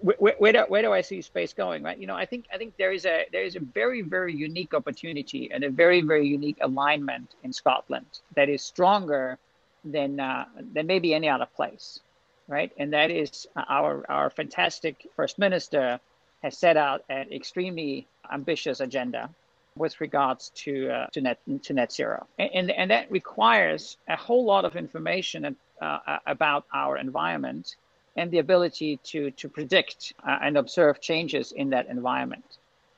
Where, 0.00 0.34
where, 0.38 0.52
do, 0.52 0.64
where 0.68 0.82
do 0.82 0.92
I 0.92 1.00
see 1.00 1.22
space 1.22 1.52
going, 1.52 1.82
right? 1.82 1.96
You 1.96 2.06
know, 2.06 2.16
I 2.16 2.26
think 2.26 2.46
I 2.52 2.58
think 2.58 2.76
there 2.76 2.92
is 2.92 3.06
a 3.06 3.26
there 3.32 3.42
is 3.42 3.56
a 3.56 3.60
very 3.60 4.02
very 4.02 4.34
unique 4.34 4.74
opportunity 4.74 5.50
and 5.52 5.64
a 5.64 5.70
very 5.70 6.02
very 6.02 6.26
unique 6.26 6.58
alignment 6.60 7.34
in 7.42 7.52
Scotland 7.52 8.06
that 8.36 8.48
is 8.48 8.62
stronger 8.62 9.38
than 9.84 10.20
uh, 10.20 10.44
than 10.72 10.86
maybe 10.86 11.14
any 11.14 11.28
other 11.28 11.46
place, 11.56 12.00
right? 12.48 12.72
And 12.76 12.92
that 12.92 13.10
is 13.10 13.46
our 13.56 14.04
our 14.08 14.30
fantastic 14.30 15.06
first 15.16 15.38
minister 15.38 16.00
has 16.42 16.58
set 16.58 16.76
out 16.76 17.04
an 17.08 17.32
extremely 17.32 18.06
ambitious 18.32 18.80
agenda 18.80 19.30
with 19.76 20.00
regards 20.00 20.50
to 20.50 20.90
uh, 20.90 21.06
to 21.12 21.20
net 21.20 21.38
to 21.62 21.72
net 21.72 21.92
zero, 21.92 22.26
and 22.38 22.70
and 22.70 22.90
that 22.90 23.10
requires 23.10 23.96
a 24.08 24.16
whole 24.16 24.44
lot 24.44 24.64
of 24.64 24.76
information 24.76 25.56
uh, 25.80 26.18
about 26.26 26.64
our 26.72 26.96
environment 26.98 27.76
and 28.16 28.30
the 28.30 28.38
ability 28.38 28.98
to 29.04 29.30
to 29.32 29.48
predict 29.48 30.12
uh, 30.26 30.38
and 30.42 30.56
observe 30.56 31.00
changes 31.00 31.52
in 31.52 31.70
that 31.70 31.86
environment, 31.88 32.44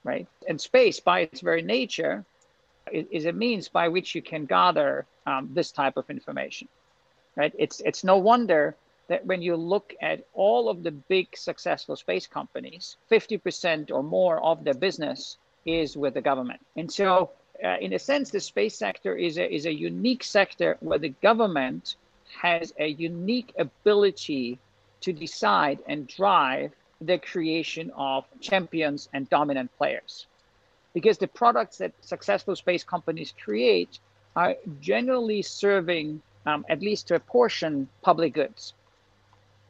right? 0.03 0.27
And 0.49 0.61
space, 0.61 1.01
by 1.01 1.21
its 1.21 1.41
very 1.41 1.63
nature, 1.63 2.25
is, 2.93 3.07
is 3.11 3.27
a 3.27 3.33
means 3.33 3.69
by 3.69 3.89
which 3.89 4.15
you 4.15 4.23
can 4.23 4.45
gather 4.45 5.07
um, 5.27 5.51
this 5.53 5.71
type 5.71 5.97
of 5.97 6.11
information, 6.11 6.69
right? 7.37 7.55
It's 7.59 7.81
it's 7.81 8.05
no 8.05 8.19
wonder 8.19 8.77
that 9.09 9.25
when 9.27 9.43
you 9.43 9.55
look 9.55 9.95
at 10.01 10.25
all 10.33 10.69
of 10.69 10.83
the 10.83 10.91
big 10.91 11.37
successful 11.37 11.95
space 11.95 12.27
companies, 12.27 12.97
50% 13.11 13.91
or 13.91 14.03
more 14.03 14.43
of 14.43 14.65
their 14.65 14.75
business 14.75 15.37
is 15.66 15.96
with 15.96 16.14
the 16.14 16.20
government. 16.20 16.61
And 16.77 16.90
so, 16.90 17.31
uh, 17.62 17.77
in 17.81 17.92
a 17.92 17.98
sense, 17.98 18.31
the 18.31 18.40
space 18.40 18.77
sector 18.77 19.16
is 19.16 19.38
a, 19.38 19.55
is 19.55 19.66
a 19.66 19.72
unique 19.72 20.24
sector 20.24 20.77
where 20.81 20.98
the 20.98 21.14
government 21.22 21.96
has 22.40 22.72
a 22.79 22.88
unique 22.88 23.53
ability 23.59 24.59
to 25.03 25.12
decide 25.12 25.79
and 25.87 26.07
drive 26.09 26.72
the 27.00 27.18
creation 27.18 27.92
of 27.96 28.24
champions 28.40 29.09
and 29.12 29.29
dominant 29.29 29.70
players. 29.77 30.27
Because 30.94 31.18
the 31.18 31.27
products 31.27 31.79
that 31.79 31.92
successful 32.00 32.57
space 32.57 32.85
companies 32.85 33.35
create 33.44 33.98
are 34.37 34.57
generally 34.81 35.42
serving, 35.42 36.22
um, 36.46 36.64
at 36.68 36.81
least 36.81 37.09
to 37.09 37.14
a 37.16 37.20
portion, 37.20 37.88
public 38.03 38.35
goods. 38.35 38.74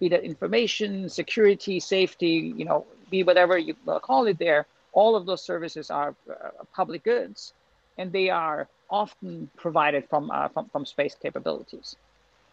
Be 0.00 0.08
that 0.08 0.24
information, 0.24 1.08
security, 1.08 1.80
safety, 1.80 2.52
you 2.56 2.64
know, 2.64 2.86
be 3.10 3.22
whatever 3.22 3.56
you 3.58 3.74
call 4.02 4.26
it 4.26 4.38
there, 4.38 4.66
all 4.94 5.16
of 5.16 5.26
those 5.26 5.42
services 5.42 5.90
are 5.90 6.14
uh, 6.30 6.64
public 6.74 7.04
goods, 7.04 7.52
and 7.98 8.10
they 8.12 8.30
are 8.30 8.68
often 8.88 9.50
provided 9.56 10.08
from, 10.08 10.30
uh, 10.30 10.48
from, 10.48 10.68
from 10.70 10.86
space 10.86 11.16
capabilities. 11.20 11.96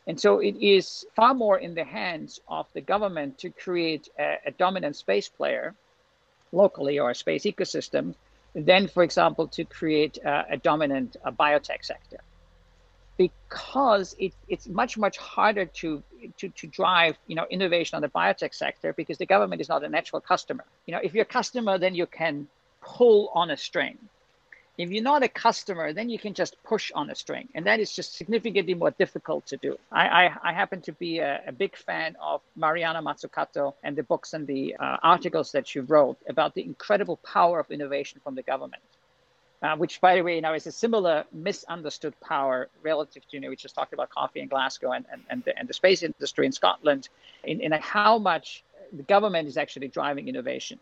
And 0.07 0.19
so 0.19 0.39
it 0.39 0.55
is 0.59 1.05
far 1.15 1.33
more 1.33 1.57
in 1.59 1.75
the 1.75 1.83
hands 1.83 2.41
of 2.47 2.65
the 2.73 2.81
government 2.81 3.37
to 3.39 3.49
create 3.49 4.09
a, 4.17 4.37
a 4.47 4.51
dominant 4.51 4.95
space 4.95 5.29
player 5.29 5.75
locally 6.51 6.99
or 6.99 7.11
a 7.11 7.15
space 7.15 7.43
ecosystem 7.43 8.15
than, 8.53 8.87
for 8.87 9.03
example, 9.03 9.47
to 9.47 9.63
create 9.63 10.17
uh, 10.25 10.43
a 10.49 10.57
dominant 10.57 11.17
biotech 11.39 11.85
sector. 11.85 12.17
Because 13.27 14.15
it, 14.19 14.33
it's 14.47 14.67
much, 14.67 14.97
much 14.97 15.17
harder 15.17 15.65
to, 15.65 16.01
to, 16.37 16.49
to 16.49 16.67
drive 16.67 17.17
you 17.27 17.35
know, 17.35 17.45
innovation 17.49 17.95
on 17.95 18.01
the 18.01 18.09
biotech 18.09 18.53
sector 18.53 18.93
because 18.93 19.17
the 19.17 19.25
government 19.25 19.61
is 19.61 19.69
not 19.69 19.83
a 19.83 19.89
natural 19.89 20.21
customer. 20.21 20.65
You 20.85 20.93
know, 20.93 21.01
if 21.03 21.13
you're 21.13 21.23
a 21.23 21.33
customer, 21.39 21.77
then 21.77 21.93
you 21.95 22.05
can 22.05 22.47
pull 22.81 23.31
on 23.33 23.51
a 23.51 23.57
string. 23.57 23.97
If 24.77 24.89
you're 24.89 25.03
not 25.03 25.21
a 25.21 25.27
customer, 25.27 25.93
then 25.93 26.09
you 26.09 26.17
can 26.17 26.33
just 26.33 26.55
push 26.63 26.91
on 26.95 27.09
a 27.09 27.15
string, 27.15 27.49
and 27.53 27.65
that 27.65 27.79
is 27.79 27.93
just 27.93 28.15
significantly 28.15 28.73
more 28.73 28.91
difficult 28.91 29.45
to 29.47 29.57
do. 29.57 29.77
I, 29.91 30.07
I, 30.07 30.49
I 30.49 30.53
happen 30.53 30.81
to 30.81 30.93
be 30.93 31.19
a, 31.19 31.41
a, 31.45 31.51
big 31.51 31.75
fan 31.75 32.15
of 32.19 32.41
Mariana 32.55 33.01
Mazzucato 33.03 33.73
and 33.83 33.95
the 33.95 34.03
books 34.03 34.33
and 34.33 34.47
the 34.47 34.75
uh, 34.79 34.97
articles 35.03 35.51
that 35.51 35.67
she 35.67 35.81
wrote 35.81 36.17
about 36.27 36.55
the 36.55 36.63
incredible 36.63 37.17
power 37.17 37.59
of 37.59 37.69
innovation 37.69 38.21
from 38.23 38.33
the 38.33 38.43
government. 38.43 38.81
Uh, 39.63 39.75
which, 39.77 40.01
by 40.01 40.15
the 40.15 40.23
way, 40.23 40.41
now 40.41 40.55
is 40.55 40.65
a 40.65 40.71
similar 40.71 41.23
misunderstood 41.31 42.19
power 42.19 42.67
relative 42.81 43.21
to, 43.27 43.37
you 43.37 43.39
know, 43.39 43.49
we 43.49 43.55
just 43.55 43.75
talked 43.75 43.93
about 43.93 44.09
coffee 44.09 44.39
in 44.39 44.47
Glasgow 44.47 44.91
and, 44.91 45.05
and, 45.11 45.21
and, 45.29 45.43
the, 45.43 45.55
and 45.55 45.67
the 45.67 45.73
space 45.73 46.01
industry 46.01 46.47
in 46.47 46.51
Scotland, 46.51 47.09
in, 47.43 47.61
in 47.61 47.71
how 47.73 48.17
much 48.17 48.63
the 48.91 49.03
government 49.03 49.47
is 49.47 49.57
actually 49.57 49.87
driving 49.87 50.27
innovation. 50.27 50.79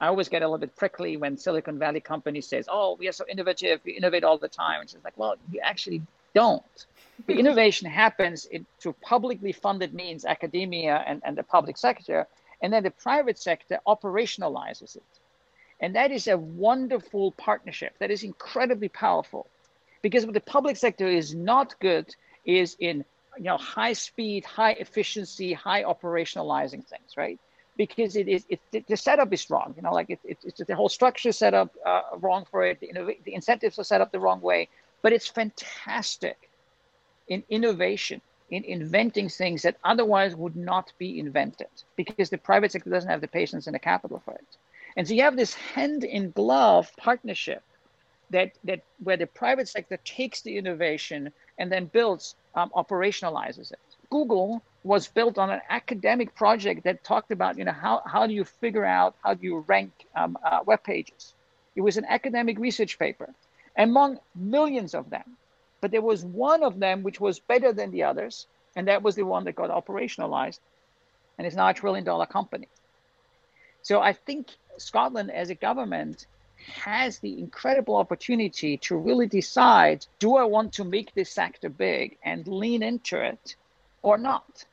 I 0.00 0.08
always 0.08 0.28
get 0.28 0.42
a 0.42 0.46
little 0.46 0.58
bit 0.58 0.76
prickly 0.76 1.16
when 1.16 1.36
Silicon 1.36 1.78
Valley 1.78 2.00
companies 2.00 2.46
says, 2.46 2.68
"Oh, 2.70 2.96
we 2.98 3.08
are 3.08 3.12
so 3.12 3.24
innovative, 3.28 3.80
we 3.84 3.92
innovate 3.92 4.24
all 4.24 4.36
the 4.38 4.48
time." 4.48 4.80
And 4.80 4.92
It's 4.92 5.04
like, 5.04 5.16
well, 5.16 5.36
you 5.50 5.60
actually 5.60 6.02
don't. 6.34 6.86
The 7.26 7.34
innovation 7.38 7.88
happens 7.88 8.44
in, 8.46 8.66
through 8.78 8.94
publicly 9.00 9.52
funded 9.52 9.94
means, 9.94 10.24
academia 10.24 11.02
and, 11.06 11.22
and 11.24 11.36
the 11.36 11.42
public 11.42 11.78
sector, 11.78 12.26
and 12.60 12.72
then 12.72 12.82
the 12.82 12.90
private 12.90 13.38
sector 13.38 13.78
operationalizes 13.86 14.96
it. 14.96 15.02
And 15.80 15.94
that 15.94 16.10
is 16.10 16.26
a 16.26 16.38
wonderful 16.38 17.32
partnership. 17.32 17.94
That 17.98 18.10
is 18.10 18.22
incredibly 18.22 18.88
powerful, 18.88 19.46
because 20.02 20.24
what 20.24 20.34
the 20.34 20.40
public 20.40 20.76
sector 20.76 21.06
is 21.06 21.34
not 21.34 21.78
good 21.80 22.14
is 22.44 22.76
in 22.80 23.04
you 23.36 23.44
know 23.44 23.58
high 23.58 23.92
speed, 23.92 24.44
high 24.44 24.72
efficiency, 24.72 25.52
high 25.52 25.82
operationalizing 25.84 26.86
things, 26.86 27.16
right? 27.16 27.38
because 27.76 28.16
it 28.16 28.28
is 28.28 28.44
it, 28.48 28.60
the 28.88 28.96
setup 28.96 29.32
is 29.32 29.48
wrong. 29.50 29.74
You 29.76 29.82
know, 29.82 29.92
like 29.92 30.10
it, 30.10 30.20
it, 30.24 30.38
it's 30.44 30.64
the 30.64 30.74
whole 30.74 30.88
structure 30.88 31.32
set 31.32 31.54
up 31.54 31.74
uh, 31.84 32.02
wrong 32.18 32.46
for 32.50 32.64
it. 32.64 32.80
The, 32.80 33.16
the 33.24 33.34
incentives 33.34 33.78
are 33.78 33.84
set 33.84 34.00
up 34.00 34.12
the 34.12 34.20
wrong 34.20 34.40
way, 34.40 34.68
but 35.02 35.12
it's 35.12 35.28
fantastic 35.28 36.48
in 37.28 37.42
innovation, 37.50 38.20
in 38.50 38.64
inventing 38.64 39.28
things 39.28 39.62
that 39.62 39.76
otherwise 39.84 40.34
would 40.34 40.56
not 40.56 40.92
be 40.98 41.18
invented 41.18 41.68
because 41.96 42.30
the 42.30 42.38
private 42.38 42.72
sector 42.72 42.90
doesn't 42.90 43.10
have 43.10 43.20
the 43.20 43.28
patience 43.28 43.66
and 43.66 43.74
the 43.74 43.80
capital 43.80 44.22
for 44.24 44.34
it. 44.34 44.56
And 44.96 45.06
so 45.06 45.14
you 45.14 45.22
have 45.22 45.36
this 45.36 45.54
hand 45.54 46.04
in 46.04 46.30
glove 46.30 46.90
partnership 46.96 47.62
that 48.30 48.52
that 48.64 48.80
where 49.02 49.16
the 49.16 49.26
private 49.26 49.68
sector 49.68 49.98
takes 50.04 50.42
the 50.42 50.56
innovation 50.56 51.32
and 51.58 51.70
then 51.70 51.86
builds 51.86 52.34
um, 52.54 52.70
operationalizes 52.74 53.72
it. 53.72 53.78
Google 54.10 54.62
was 54.84 55.08
built 55.08 55.36
on 55.36 55.50
an 55.50 55.60
academic 55.68 56.34
project 56.34 56.84
that 56.84 57.02
talked 57.02 57.32
about, 57.32 57.58
you 57.58 57.64
know, 57.64 57.72
how, 57.72 58.02
how 58.06 58.26
do 58.26 58.32
you 58.32 58.44
figure 58.44 58.84
out, 58.84 59.16
how 59.22 59.34
do 59.34 59.44
you 59.44 59.58
rank 59.66 59.90
um, 60.14 60.38
uh, 60.44 60.60
web 60.64 60.82
pages? 60.84 61.34
It 61.74 61.80
was 61.80 61.96
an 61.96 62.04
academic 62.04 62.58
research 62.58 62.98
paper 62.98 63.28
among 63.76 64.18
millions 64.34 64.94
of 64.94 65.10
them. 65.10 65.36
But 65.80 65.90
there 65.90 66.02
was 66.02 66.24
one 66.24 66.62
of 66.62 66.78
them 66.78 67.02
which 67.02 67.20
was 67.20 67.38
better 67.40 67.72
than 67.72 67.90
the 67.90 68.04
others, 68.04 68.46
and 68.76 68.88
that 68.88 69.02
was 69.02 69.14
the 69.14 69.24
one 69.24 69.44
that 69.44 69.56
got 69.56 69.70
operationalized, 69.70 70.58
and 71.36 71.46
it's 71.46 71.56
now 71.56 71.68
a 71.68 71.74
trillion 71.74 72.04
dollar 72.04 72.26
company. 72.26 72.68
So 73.82 74.00
I 74.00 74.12
think 74.12 74.48
Scotland 74.78 75.30
as 75.30 75.50
a 75.50 75.54
government 75.54 76.26
has 76.82 77.18
the 77.18 77.38
incredible 77.38 77.96
opportunity 77.96 78.78
to 78.78 78.96
really 78.96 79.26
decide 79.26 80.06
do 80.18 80.36
I 80.36 80.44
want 80.44 80.74
to 80.74 80.84
make 80.84 81.14
this 81.14 81.32
sector 81.32 81.68
big 81.68 82.18
and 82.24 82.46
lean 82.46 82.82
into 82.82 83.20
it 83.20 83.56
or 84.02 84.18
not? 84.18 84.66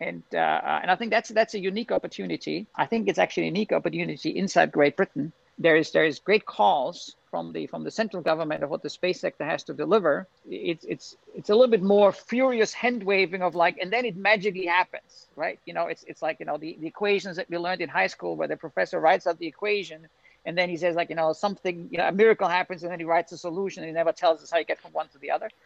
and 0.00 0.22
uh, 0.34 0.38
uh, 0.38 0.78
and 0.82 0.90
I 0.90 0.96
think 0.96 1.10
that's 1.10 1.30
that's 1.30 1.54
a 1.54 1.58
unique 1.58 1.90
opportunity. 1.90 2.66
I 2.74 2.86
think 2.86 3.08
it's 3.08 3.18
actually 3.18 3.44
a 3.44 3.46
unique 3.46 3.72
opportunity 3.72 4.30
inside 4.30 4.72
Great 4.72 4.96
Britain. 4.96 5.32
There 5.58 5.76
is 5.76 5.90
there 5.92 6.04
is 6.04 6.18
great 6.18 6.44
calls 6.44 7.16
from 7.36 7.52
the 7.52 7.66
from 7.66 7.84
the 7.84 7.90
central 7.90 8.22
government 8.22 8.62
of 8.64 8.70
what 8.70 8.82
the 8.82 8.88
space 8.88 9.20
sector 9.20 9.44
has 9.44 9.62
to 9.64 9.74
deliver. 9.74 10.26
It's 10.48 10.84
it's 10.94 11.16
it's 11.38 11.50
a 11.50 11.54
little 11.54 11.74
bit 11.76 11.82
more 11.82 12.10
furious 12.10 12.72
hand 12.72 13.02
waving 13.02 13.42
of 13.42 13.54
like, 13.54 13.76
and 13.82 13.92
then 13.92 14.04
it 14.06 14.16
magically 14.16 14.64
happens, 14.64 15.12
right? 15.36 15.58
You 15.66 15.74
know, 15.74 15.86
it's 15.92 16.02
it's 16.10 16.22
like 16.22 16.36
you 16.40 16.46
know 16.46 16.56
the, 16.56 16.78
the 16.80 16.86
equations 16.86 17.36
that 17.36 17.50
we 17.50 17.58
learned 17.58 17.82
in 17.82 17.90
high 17.90 18.06
school 18.14 18.32
where 18.36 18.48
the 18.48 18.56
professor 18.56 18.98
writes 19.00 19.26
out 19.26 19.38
the 19.38 19.46
equation 19.54 20.08
and 20.46 20.56
then 20.56 20.70
he 20.70 20.78
says 20.78 20.96
like 20.96 21.10
you 21.10 21.18
know 21.20 21.34
something 21.34 21.76
you 21.90 21.98
know 21.98 22.08
a 22.08 22.16
miracle 22.22 22.48
happens 22.48 22.82
and 22.82 22.90
then 22.90 23.00
he 23.00 23.04
writes 23.12 23.32
a 23.32 23.38
solution 23.48 23.82
and 23.82 23.90
he 23.90 23.94
never 24.02 24.12
tells 24.12 24.42
us 24.42 24.50
how 24.50 24.58
you 24.62 24.64
get 24.72 24.80
from 24.80 24.92
one 24.92 25.08
to 25.08 25.18
the 25.18 25.30
other. 25.36 25.50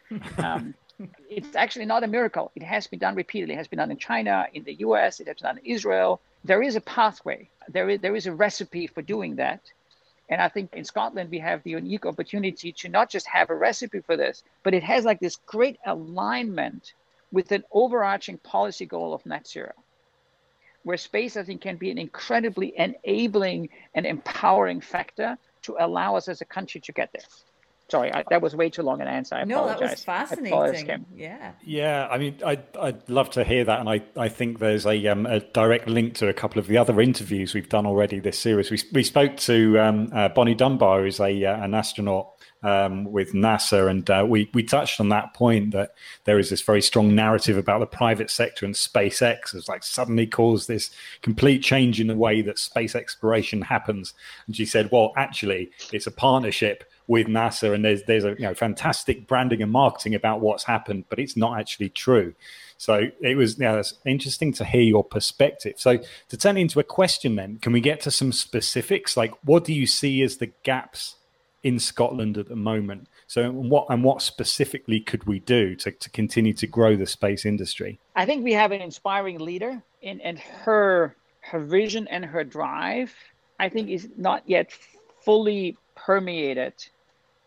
Um, 0.49 0.73
it's 1.37 1.55
actually 1.55 1.85
not 1.93 2.03
a 2.03 2.07
miracle. 2.17 2.51
It 2.55 2.63
has 2.63 2.85
been 2.85 2.99
done 2.99 3.15
repeatedly. 3.15 3.55
It 3.55 3.61
has 3.63 3.69
been 3.73 3.81
done 3.83 3.91
in 3.95 3.97
china 4.09 4.35
in 4.53 4.63
the 4.65 4.73
us 4.73 5.19
it 5.21 5.27
has 5.27 5.37
been 5.37 5.47
done 5.49 5.57
in 5.63 5.65
israel. 5.77 6.19
There 6.43 6.61
is 6.61 6.75
a 6.75 6.83
pathway. 6.97 7.39
There 7.75 7.87
is 7.91 7.97
there 8.05 8.15
is 8.19 8.25
a 8.27 8.33
recipe 8.45 8.85
for 8.87 9.01
doing 9.13 9.37
that 9.37 9.61
and 10.31 10.41
I 10.41 10.47
think 10.47 10.73
in 10.73 10.85
Scotland, 10.85 11.29
we 11.29 11.39
have 11.39 11.61
the 11.63 11.71
unique 11.71 12.05
opportunity 12.05 12.71
to 12.71 12.89
not 12.89 13.09
just 13.09 13.27
have 13.27 13.49
a 13.49 13.55
recipe 13.55 13.99
for 13.99 14.15
this, 14.15 14.43
but 14.63 14.73
it 14.73 14.83
has 14.83 15.05
like 15.05 15.19
this 15.19 15.35
great 15.45 15.77
alignment 15.85 16.93
with 17.31 17.51
an 17.51 17.63
overarching 17.71 18.37
policy 18.37 18.85
goal 18.85 19.13
of 19.13 19.25
net 19.25 19.47
zero 19.47 19.73
where 20.83 20.97
space, 20.97 21.37
I 21.37 21.43
think, 21.43 21.61
can 21.61 21.77
be 21.77 21.91
an 21.91 21.97
incredibly 21.97 22.73
enabling 22.77 23.69
and 23.93 24.05
empowering 24.05 24.81
factor 24.81 25.37
to 25.63 25.75
allow 25.79 26.15
us 26.15 26.27
as 26.27 26.41
a 26.41 26.45
country 26.45 26.81
to 26.81 26.91
get 26.91 27.11
there. 27.13 27.21
Sorry, 27.91 28.13
I, 28.13 28.23
that 28.29 28.41
was 28.41 28.55
way 28.55 28.69
too 28.69 28.83
long 28.83 29.01
an 29.01 29.09
answer. 29.09 29.35
I 29.35 29.43
no, 29.43 29.65
apologize. 29.65 29.79
that 29.79 29.89
was 29.89 30.03
fascinating. 30.05 31.05
Yeah. 31.13 31.51
Yeah, 31.61 32.07
I 32.09 32.17
mean, 32.17 32.37
I'd, 32.45 32.63
I'd 32.79 33.09
love 33.09 33.29
to 33.31 33.43
hear 33.43 33.65
that. 33.65 33.81
And 33.81 33.89
I, 33.89 34.01
I 34.15 34.29
think 34.29 34.59
there's 34.59 34.85
a, 34.85 35.07
um, 35.07 35.25
a 35.25 35.41
direct 35.41 35.89
link 35.89 36.13
to 36.15 36.29
a 36.29 36.33
couple 36.33 36.57
of 36.59 36.67
the 36.67 36.77
other 36.77 37.01
interviews 37.01 37.53
we've 37.53 37.67
done 37.67 37.85
already 37.85 38.19
this 38.19 38.39
series. 38.39 38.71
We, 38.71 38.79
we 38.93 39.03
spoke 39.03 39.35
to 39.35 39.77
um, 39.77 40.09
uh, 40.13 40.29
Bonnie 40.29 40.55
Dunbar, 40.55 41.01
who's 41.01 41.19
a, 41.19 41.43
uh, 41.43 41.61
an 41.61 41.73
astronaut 41.73 42.29
um, 42.63 43.11
with 43.11 43.33
NASA, 43.33 43.89
and 43.89 44.09
uh, 44.09 44.25
we 44.27 44.49
we 44.53 44.63
touched 44.63 44.99
on 44.99 45.09
that 45.09 45.33
point 45.33 45.71
that 45.71 45.95
there 46.25 46.37
is 46.37 46.49
this 46.49 46.61
very 46.61 46.81
strong 46.81 47.15
narrative 47.15 47.57
about 47.57 47.79
the 47.79 47.87
private 47.87 48.29
sector 48.29 48.65
and 48.65 48.75
SpaceX 48.75 49.53
has 49.53 49.67
like 49.67 49.83
suddenly 49.83 50.27
caused 50.27 50.67
this 50.67 50.91
complete 51.21 51.63
change 51.63 51.99
in 51.99 52.07
the 52.07 52.15
way 52.15 52.41
that 52.41 52.59
space 52.59 52.95
exploration 52.95 53.63
happens. 53.63 54.13
And 54.45 54.55
she 54.55 54.65
said, 54.65 54.89
well, 54.91 55.11
actually, 55.17 55.71
it's 55.91 56.07
a 56.07 56.11
partnership 56.11 56.83
with 57.11 57.27
NASA, 57.27 57.75
and 57.75 57.83
there's 57.83 58.03
there's 58.03 58.23
a 58.23 58.29
you 58.29 58.43
know 58.43 58.53
fantastic 58.53 59.27
branding 59.27 59.61
and 59.61 59.69
marketing 59.69 60.15
about 60.15 60.39
what's 60.39 60.63
happened, 60.63 61.03
but 61.09 61.19
it's 61.19 61.35
not 61.35 61.59
actually 61.59 61.89
true. 61.89 62.33
So 62.77 63.09
it 63.19 63.35
was 63.35 63.59
yeah, 63.59 63.75
that's 63.75 63.95
interesting 64.05 64.53
to 64.53 64.63
hear 64.63 64.81
your 64.81 65.03
perspective. 65.03 65.73
So 65.75 65.99
to 66.29 66.37
turn 66.37 66.55
into 66.55 66.79
a 66.79 66.85
question, 66.85 67.35
then, 67.35 67.59
can 67.61 67.73
we 67.73 67.81
get 67.81 67.99
to 68.01 68.11
some 68.11 68.31
specifics? 68.31 69.17
Like, 69.17 69.33
what 69.43 69.65
do 69.65 69.73
you 69.73 69.85
see 69.85 70.21
as 70.21 70.37
the 70.37 70.51
gaps 70.63 71.17
in 71.63 71.77
Scotland 71.77 72.39
at 72.39 72.47
the 72.47 72.55
moment. 72.55 73.07
So, 73.27 73.51
what 73.51 73.85
and 73.89 74.03
what 74.03 74.23
specifically 74.23 74.99
could 74.99 75.25
we 75.25 75.39
do 75.39 75.75
to, 75.75 75.91
to 75.91 76.09
continue 76.09 76.53
to 76.53 76.65
grow 76.65 76.95
the 76.95 77.05
space 77.05 77.45
industry? 77.45 77.99
I 78.15 78.25
think 78.25 78.43
we 78.43 78.53
have 78.53 78.71
an 78.71 78.81
inspiring 78.81 79.37
leader, 79.37 79.83
in, 80.01 80.21
and 80.21 80.39
her 80.39 81.15
her 81.41 81.59
vision 81.59 82.07
and 82.07 82.25
her 82.25 82.43
drive, 82.43 83.13
I 83.59 83.69
think, 83.69 83.89
is 83.89 84.09
not 84.17 84.41
yet 84.47 84.71
fully 85.23 85.77
permeated 85.93 86.73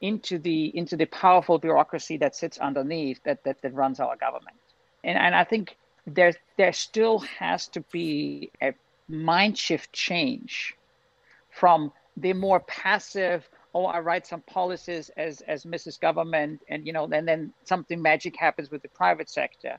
into 0.05 0.39
the 0.39 0.77
into 0.77 0.97
the 0.99 1.07
powerful 1.07 1.59
bureaucracy 1.59 2.19
that 2.19 2.37
sits 2.37 2.59
underneath 2.59 3.19
that 3.25 3.43
that, 3.45 3.63
that 3.63 3.73
runs 3.73 4.01
our 4.01 4.17
government. 4.17 4.57
And 5.03 5.17
and 5.19 5.35
I 5.35 5.45
think 5.45 5.77
there 6.07 6.35
there 6.59 6.75
still 6.75 7.21
has 7.21 7.69
to 7.69 7.81
be 7.91 8.51
a 8.61 8.75
mind 9.09 9.57
shift 9.57 9.91
change 9.95 10.77
from 11.51 11.91
the 12.19 12.35
more 12.35 12.61
passive 12.61 13.49
oh, 13.77 13.87
I 13.87 13.99
write 14.01 14.27
some 14.27 14.43
policies 14.43 15.11
as 15.17 15.41
as 15.43 15.65
Mrs. 15.65 15.99
Government, 15.99 16.61
and 16.69 16.87
you 16.87 16.93
know, 16.93 17.05
and 17.11 17.27
then 17.27 17.53
something 17.65 18.01
magic 18.01 18.37
happens 18.37 18.71
with 18.71 18.83
the 18.83 18.89
private 18.89 19.31
sector. 19.31 19.79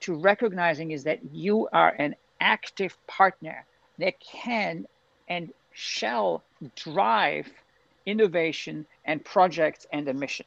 To 0.00 0.14
recognizing 0.14 0.90
is 0.90 1.04
that 1.04 1.20
you 1.32 1.68
are 1.72 1.94
an 1.98 2.16
active 2.40 2.96
partner 3.06 3.64
that 3.98 4.18
can 4.20 4.86
and 5.28 5.52
shall 5.72 6.42
drive 6.74 7.46
innovation 8.06 8.86
and 9.06 9.24
projects 9.24 9.86
and 9.92 10.06
a 10.08 10.14
mission. 10.14 10.46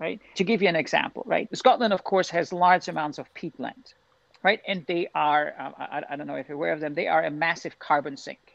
Right. 0.00 0.20
To 0.36 0.44
give 0.44 0.60
you 0.60 0.68
an 0.68 0.76
example, 0.76 1.22
right, 1.24 1.48
Scotland, 1.56 1.92
of 1.92 2.02
course, 2.02 2.28
has 2.30 2.52
large 2.52 2.88
amounts 2.88 3.18
of 3.18 3.32
peatland, 3.32 3.94
right, 4.42 4.60
and 4.66 4.84
they 4.86 5.08
are 5.14 5.54
uh, 5.58 5.70
I, 5.78 6.02
I 6.10 6.16
don't 6.16 6.26
know 6.26 6.34
if 6.34 6.48
you're 6.48 6.56
aware 6.56 6.72
of 6.72 6.80
them. 6.80 6.94
They 6.94 7.06
are 7.06 7.24
a 7.24 7.30
massive 7.30 7.78
carbon 7.78 8.16
sink 8.16 8.54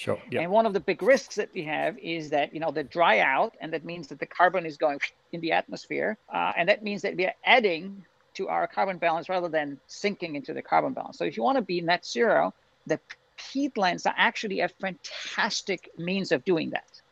Sure. 0.00 0.18
Yeah. 0.30 0.40
And 0.40 0.50
one 0.50 0.64
of 0.64 0.72
the 0.72 0.80
big 0.80 1.02
risks 1.02 1.34
that 1.34 1.50
we 1.52 1.62
have 1.64 1.98
is 1.98 2.30
that 2.30 2.54
you 2.54 2.60
know 2.60 2.70
they 2.70 2.84
dry 2.84 3.18
out, 3.18 3.54
and 3.60 3.70
that 3.74 3.84
means 3.84 4.08
that 4.08 4.18
the 4.18 4.24
carbon 4.24 4.64
is 4.64 4.78
going 4.78 4.98
in 5.32 5.42
the 5.42 5.52
atmosphere, 5.52 6.16
uh, 6.32 6.52
and 6.56 6.70
that 6.70 6.82
means 6.82 7.02
that 7.02 7.16
we 7.16 7.26
are 7.26 7.34
adding 7.44 8.02
to 8.32 8.48
our 8.48 8.66
carbon 8.66 8.96
balance 8.96 9.28
rather 9.28 9.50
than 9.50 9.78
sinking 9.88 10.36
into 10.36 10.54
the 10.54 10.62
carbon 10.62 10.94
balance. 10.94 11.18
So 11.18 11.24
if 11.24 11.36
you 11.36 11.42
want 11.42 11.56
to 11.56 11.62
be 11.62 11.82
net 11.82 12.06
zero, 12.06 12.54
the 12.86 12.98
peatlands 13.36 14.06
are 14.06 14.14
actually 14.16 14.60
a 14.60 14.68
fantastic 14.68 15.90
means 15.98 16.32
of 16.32 16.46
doing 16.46 16.70
that. 16.70 17.02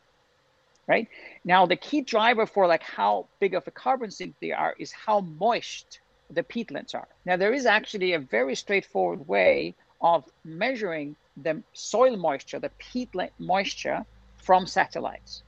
Right 0.89 1.07
now, 1.45 1.67
the 1.67 1.75
key 1.75 2.01
driver 2.01 2.47
for 2.47 2.65
like 2.65 2.81
how 2.81 3.27
big 3.39 3.53
of 3.53 3.67
a 3.67 3.71
carbon 3.71 4.09
sink 4.09 4.33
they 4.41 4.51
are 4.51 4.73
is 4.79 4.91
how 4.91 5.19
moist 5.19 5.99
the 6.31 6.41
peatlands 6.41 6.95
are. 6.95 7.07
Now, 7.25 7.37
there 7.37 7.53
is 7.53 7.67
actually 7.67 8.13
a 8.13 8.19
very 8.19 8.55
straightforward 8.55 9.27
way 9.27 9.75
of 10.01 10.25
measuring 10.43 11.15
the 11.37 11.61
soil 11.73 12.17
moisture, 12.17 12.57
the 12.59 12.71
peatland 12.79 13.29
moisture 13.37 14.03
from 14.37 14.65
satellites. 14.65 15.43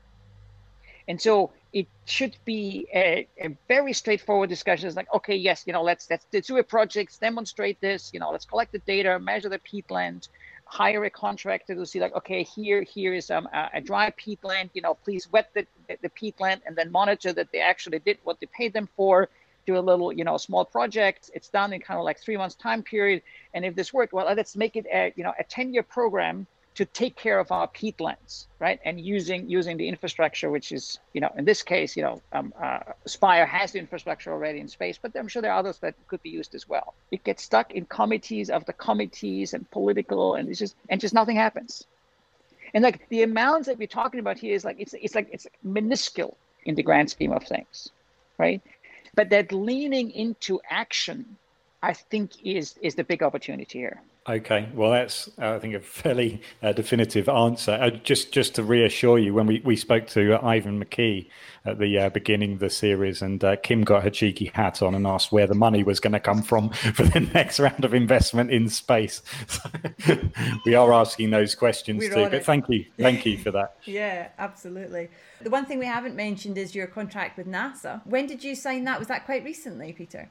And 1.08 1.20
so 1.20 1.52
it 1.74 1.88
should 2.06 2.38
be 2.46 2.88
a, 2.94 3.28
a, 3.40 3.58
very 3.68 3.94
straightforward 3.94 4.50
discussion. 4.50 4.88
It's 4.88 4.96
like, 4.96 5.14
okay, 5.14 5.36
yes, 5.36 5.64
you 5.66 5.74
know, 5.74 5.82
let's 5.82 6.08
let's, 6.10 6.26
do 6.48 6.58
a 6.58 6.64
project, 6.64 7.20
demonstrate 7.20 7.82
this, 7.82 8.12
you 8.14 8.20
know, 8.20 8.30
let's 8.30 8.46
collect 8.46 8.72
the 8.72 8.80
data, 8.80 9.18
measure 9.20 9.50
the 9.50 9.60
peatland, 9.60 10.28
hire 10.72 11.04
a 11.04 11.10
contractor 11.10 11.76
to 11.76 11.86
see 11.86 12.00
like, 12.00 12.16
okay, 12.16 12.44
here 12.44 12.82
here 12.82 13.14
is 13.14 13.30
um, 13.30 13.46
a, 13.74 13.82
dry 13.82 14.10
peatland, 14.12 14.70
you 14.74 14.82
know, 14.82 14.94
please 14.94 15.30
wet 15.30 15.50
the, 15.54 15.68
the 16.02 16.10
peatland 16.10 16.62
and 16.66 16.78
then 16.78 16.90
monitor 16.90 17.34
that 17.34 17.52
they 17.52 17.60
actually 17.60 18.00
did 18.00 18.18
what 18.24 18.40
they 18.40 18.48
paid 18.48 18.72
them 18.72 18.88
for. 18.96 19.28
Do 19.66 19.78
a 19.78 19.84
little, 19.90 20.14
you 20.14 20.24
know, 20.24 20.38
small 20.38 20.64
project. 20.64 21.30
It's 21.34 21.50
done 21.50 21.74
in 21.74 21.82
kind 21.82 22.00
of 22.00 22.06
like 22.06 22.20
three 22.20 22.38
months 22.38 22.56
time 22.56 22.84
period. 22.84 23.22
And 23.54 23.66
if 23.66 23.76
this 23.76 23.92
worked, 23.92 24.14
well, 24.14 24.34
let's 24.34 24.56
make 24.56 24.78
it 24.78 24.86
a, 24.92 25.14
you 25.18 25.24
know, 25.26 25.34
a 25.38 25.44
10 25.44 25.74
year 25.74 25.84
program 25.84 26.48
to 26.82 26.86
take 26.86 27.16
care 27.16 27.38
of 27.38 27.52
our 27.52 27.68
peatlands, 27.68 28.48
right? 28.58 28.80
And 28.84 29.00
using 29.00 29.48
using 29.48 29.78
the 29.78 29.88
infrastructure, 29.88 30.50
which 30.50 30.72
is, 30.72 30.98
you 31.14 31.22
know, 31.22 31.32
in 31.38 31.46
this 31.46 31.62
case, 31.62 31.96
you 31.96 32.02
know, 32.02 32.20
um, 32.34 32.52
uh, 32.60 32.80
Spire 33.06 33.46
has 33.46 33.74
the 33.74 33.78
infrastructure 33.78 34.32
already 34.32 34.60
in 34.60 34.68
space, 34.68 34.98
but 35.00 35.16
I'm 35.16 35.28
sure 35.28 35.44
there 35.44 35.52
are 35.52 35.60
others 35.60 35.78
that 35.80 35.94
could 36.08 36.24
be 36.24 36.32
used 36.32 36.56
as 36.56 36.68
well. 36.68 36.96
It 37.12 37.24
gets 37.24 37.44
stuck 37.44 37.72
in 37.72 37.86
committees 37.86 38.50
of 38.50 38.66
the 38.66 38.74
committees 38.74 39.54
and 39.54 39.70
political, 39.70 40.34
and 40.34 40.50
it's 40.50 40.58
just 40.58 40.76
and 40.90 41.00
just 41.00 41.14
nothing 41.14 41.36
happens. 41.36 41.86
And 42.74 42.84
like 42.84 43.08
the 43.10 43.22
amounts 43.22 43.68
that 43.68 43.78
we're 43.78 44.00
talking 44.02 44.20
about 44.20 44.40
here 44.40 44.56
is 44.56 44.66
like 44.66 44.78
it's 44.80 44.96
it's 45.00 45.14
like 45.14 45.30
it's 45.32 45.46
minuscule 45.62 46.36
in 46.66 46.74
the 46.74 46.82
grand 46.82 47.12
scheme 47.12 47.32
of 47.32 47.44
things, 47.44 47.90
right? 48.40 48.60
But 49.14 49.30
that 49.30 49.52
leaning 49.52 50.10
into 50.10 50.60
action, 50.68 51.38
I 51.84 51.94
think, 51.94 52.44
is 52.44 52.74
is 52.82 52.96
the 52.96 53.04
big 53.04 53.22
opportunity 53.22 53.78
here. 53.78 54.02
Okay, 54.30 54.70
well, 54.76 54.92
that's 54.92 55.30
uh, 55.42 55.56
I 55.56 55.60
think 55.60 55.74
a 55.74 55.80
fairly 55.80 56.44
uh, 56.62 56.74
definitive 56.74 57.28
answer. 57.28 57.72
Uh, 57.72 57.90
just 57.90 58.32
just 58.32 58.54
to 58.54 58.64
reassure 58.64 59.18
you, 59.18 59.34
when 59.34 59.48
we, 59.48 59.62
we 59.66 59.76
spoke 59.76 60.06
to 60.10 60.36
Ivan 60.36 60.84
McKee 60.84 61.28
at 61.66 61.80
the 61.80 61.98
uh, 61.98 62.10
beginning 62.10 62.54
of 62.54 62.60
the 62.60 62.70
series, 62.70 63.24
and 63.24 63.44
uh, 63.44 63.56
Kim 63.56 63.84
got 63.84 64.04
her 64.04 64.12
cheeky 64.12 64.52
hat 64.54 64.84
on 64.84 64.94
and 64.94 65.08
asked 65.08 65.32
where 65.32 65.48
the 65.48 65.56
money 65.56 65.82
was 65.82 66.00
going 66.00 66.14
to 66.14 66.20
come 66.20 66.44
from 66.44 66.70
for 66.94 67.02
the 67.02 67.20
next 67.34 67.60
round 67.60 67.84
of 67.84 67.96
investment 67.96 68.52
in 68.52 68.70
space. 68.70 69.24
we 70.68 70.76
are 70.76 70.94
asking 70.94 71.32
those 71.32 71.56
questions 71.56 72.02
We're 72.02 72.14
too. 72.14 72.24
But 72.26 72.34
it. 72.36 72.46
thank 72.46 72.66
you, 72.70 72.86
thank 73.00 73.26
you 73.26 73.40
for 73.40 73.50
that. 73.50 73.78
yeah, 73.86 74.30
absolutely. 74.38 75.10
The 75.42 75.50
one 75.50 75.66
thing 75.66 75.80
we 75.80 75.88
haven't 75.88 76.16
mentioned 76.16 76.60
is 76.60 76.76
your 76.76 76.86
contract 76.86 77.38
with 77.38 77.48
NASA. 77.48 78.06
When 78.06 78.28
did 78.28 78.44
you 78.44 78.54
sign 78.54 78.84
that? 78.84 79.00
Was 79.00 79.08
that 79.08 79.26
quite 79.26 79.44
recently, 79.44 79.94
Peter? 79.94 80.30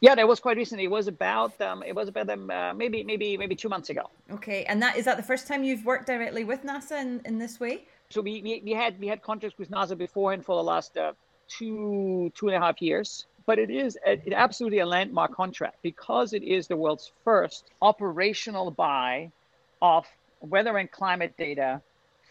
Yeah, 0.00 0.14
that 0.14 0.28
was 0.28 0.38
quite 0.38 0.56
recently. 0.56 0.84
It 0.84 0.90
was 0.90 1.08
about 1.08 1.60
um, 1.60 1.82
it 1.82 1.94
was 1.94 2.08
about 2.08 2.26
them 2.26 2.50
uh, 2.50 2.72
maybe 2.72 3.02
maybe 3.02 3.36
maybe 3.36 3.56
two 3.56 3.68
months 3.68 3.90
ago. 3.90 4.10
Okay, 4.30 4.64
and 4.64 4.80
that 4.82 4.96
is 4.96 5.04
that 5.06 5.16
the 5.16 5.22
first 5.22 5.48
time 5.48 5.64
you've 5.64 5.84
worked 5.84 6.06
directly 6.06 6.44
with 6.44 6.62
NASA 6.62 7.00
in, 7.00 7.20
in 7.24 7.38
this 7.38 7.58
way? 7.58 7.84
So 8.10 8.20
we, 8.20 8.40
we, 8.42 8.62
we 8.64 8.72
had 8.72 8.98
we 9.00 9.08
had 9.08 9.22
contracts 9.22 9.58
with 9.58 9.70
NASA 9.70 9.98
beforehand 9.98 10.44
for 10.44 10.56
the 10.56 10.62
last 10.62 10.96
uh, 10.96 11.12
two 11.48 12.30
two 12.34 12.48
and 12.48 12.56
a 12.56 12.60
half 12.60 12.80
years. 12.80 13.26
But 13.44 13.58
it 13.58 13.70
is 13.70 13.98
a, 14.06 14.12
it 14.12 14.34
absolutely 14.34 14.80
a 14.80 14.86
landmark 14.86 15.34
contract 15.34 15.78
because 15.82 16.34
it 16.34 16.42
is 16.42 16.68
the 16.68 16.76
world's 16.76 17.10
first 17.24 17.70
operational 17.80 18.70
buy 18.70 19.32
of 19.80 20.06
weather 20.40 20.76
and 20.76 20.90
climate 20.90 21.34
data 21.38 21.80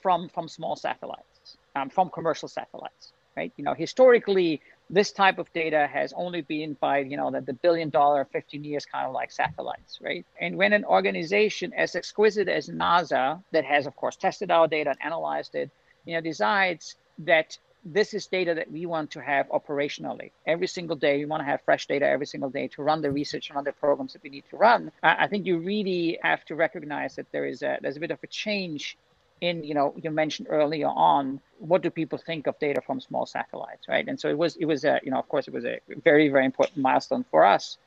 from 0.01 0.30
from 0.30 0.47
small 0.47 0.75
satellites, 0.77 1.58
um, 1.75 1.89
from 1.89 2.10
commercial 2.12 2.47
satellites. 2.47 3.12
Right? 3.36 3.51
You 3.58 3.65
know, 3.65 3.73
historically 3.73 4.62
this 4.89 5.12
type 5.12 5.38
of 5.38 5.52
data 5.54 5.88
has 5.91 6.13
only 6.15 6.41
been 6.41 6.73
by 6.80 7.00
you 7.00 7.17
know 7.17 7.32
the, 7.32 7.41
the 7.41 7.54
billion 7.54 7.89
dollar 7.89 8.26
15 8.32 8.63
years 8.63 8.86
kind 8.86 9.06
of 9.08 9.13
like 9.13 9.32
satellites 9.32 10.00
right? 10.02 10.26
And 10.39 10.58
when 10.58 10.73
an 10.73 10.86
organization 10.86 11.73
as 11.73 11.95
exquisite 11.95 12.47
as 12.47 12.69
nasa 12.69 13.41
that 13.52 13.65
has 13.65 13.86
of 13.86 13.95
course 13.95 14.15
tested 14.15 14.52
our 14.52 14.67
data 14.67 14.91
and 14.91 15.00
analyzed 15.02 15.56
it 15.56 15.71
you 16.06 16.13
know 16.13 16.21
decides 16.21 16.95
that 17.19 17.58
this 17.93 18.13
is 18.13 18.28
data 18.28 18.54
that 18.56 18.69
we 18.71 18.86
want 18.86 19.12
to 19.12 19.21
have 19.21 19.47
operationally. 19.50 20.32
Every 20.45 20.67
single 20.67 20.95
day 20.95 21.17
we 21.17 21.26
want 21.26 21.41
to 21.41 21.45
have 21.45 21.62
fresh 21.62 21.88
data 21.88 22.06
every 22.06 22.26
single 22.26 22.50
day 22.50 22.67
to 22.69 22.84
run 22.84 23.02
the 23.02 23.12
research 23.12 23.50
and 23.50 23.56
run 23.56 23.63
the 23.63 23.71
programs 23.71 24.13
that 24.13 24.23
we 24.23 24.30
need 24.30 24.43
to 24.50 24.58
run. 24.58 24.91
I 25.02 25.28
think 25.28 25.45
you 25.45 25.60
really 25.60 26.19
have 26.21 26.43
to 26.45 26.56
recognize 26.56 27.15
that 27.15 27.32
there 27.32 27.45
is 27.45 27.62
a 27.62 27.78
there's 27.82 27.97
a 27.97 28.00
bit 28.00 28.12
of 28.12 28.19
a 28.23 28.28
change 28.28 28.97
in 29.41 29.63
you 29.63 29.73
know 29.73 29.93
you 30.02 30.10
mentioned 30.10 30.47
earlier 30.50 30.88
on 30.88 31.39
what 31.60 31.82
do 31.82 31.89
people 31.89 32.17
think 32.17 32.47
of 32.47 32.58
data 32.60 32.82
from 32.82 33.00
small 33.00 33.26
satellites 33.26 33.88
right? 33.88 34.08
And 34.08 34.19
so 34.19 34.30
it 34.30 34.38
was 34.38 34.56
it 34.58 34.65
was 34.65 34.84
a 34.84 35.00
you 35.04 35.12
know 35.12 35.19
of 35.19 35.28
course 35.30 35.47
it 35.47 35.54
was 35.54 35.65
a 35.65 35.80
very 36.04 36.30
very 36.30 36.45
important 36.45 36.78
milestone 36.78 37.26
for 37.32 37.45
us. 37.45 37.78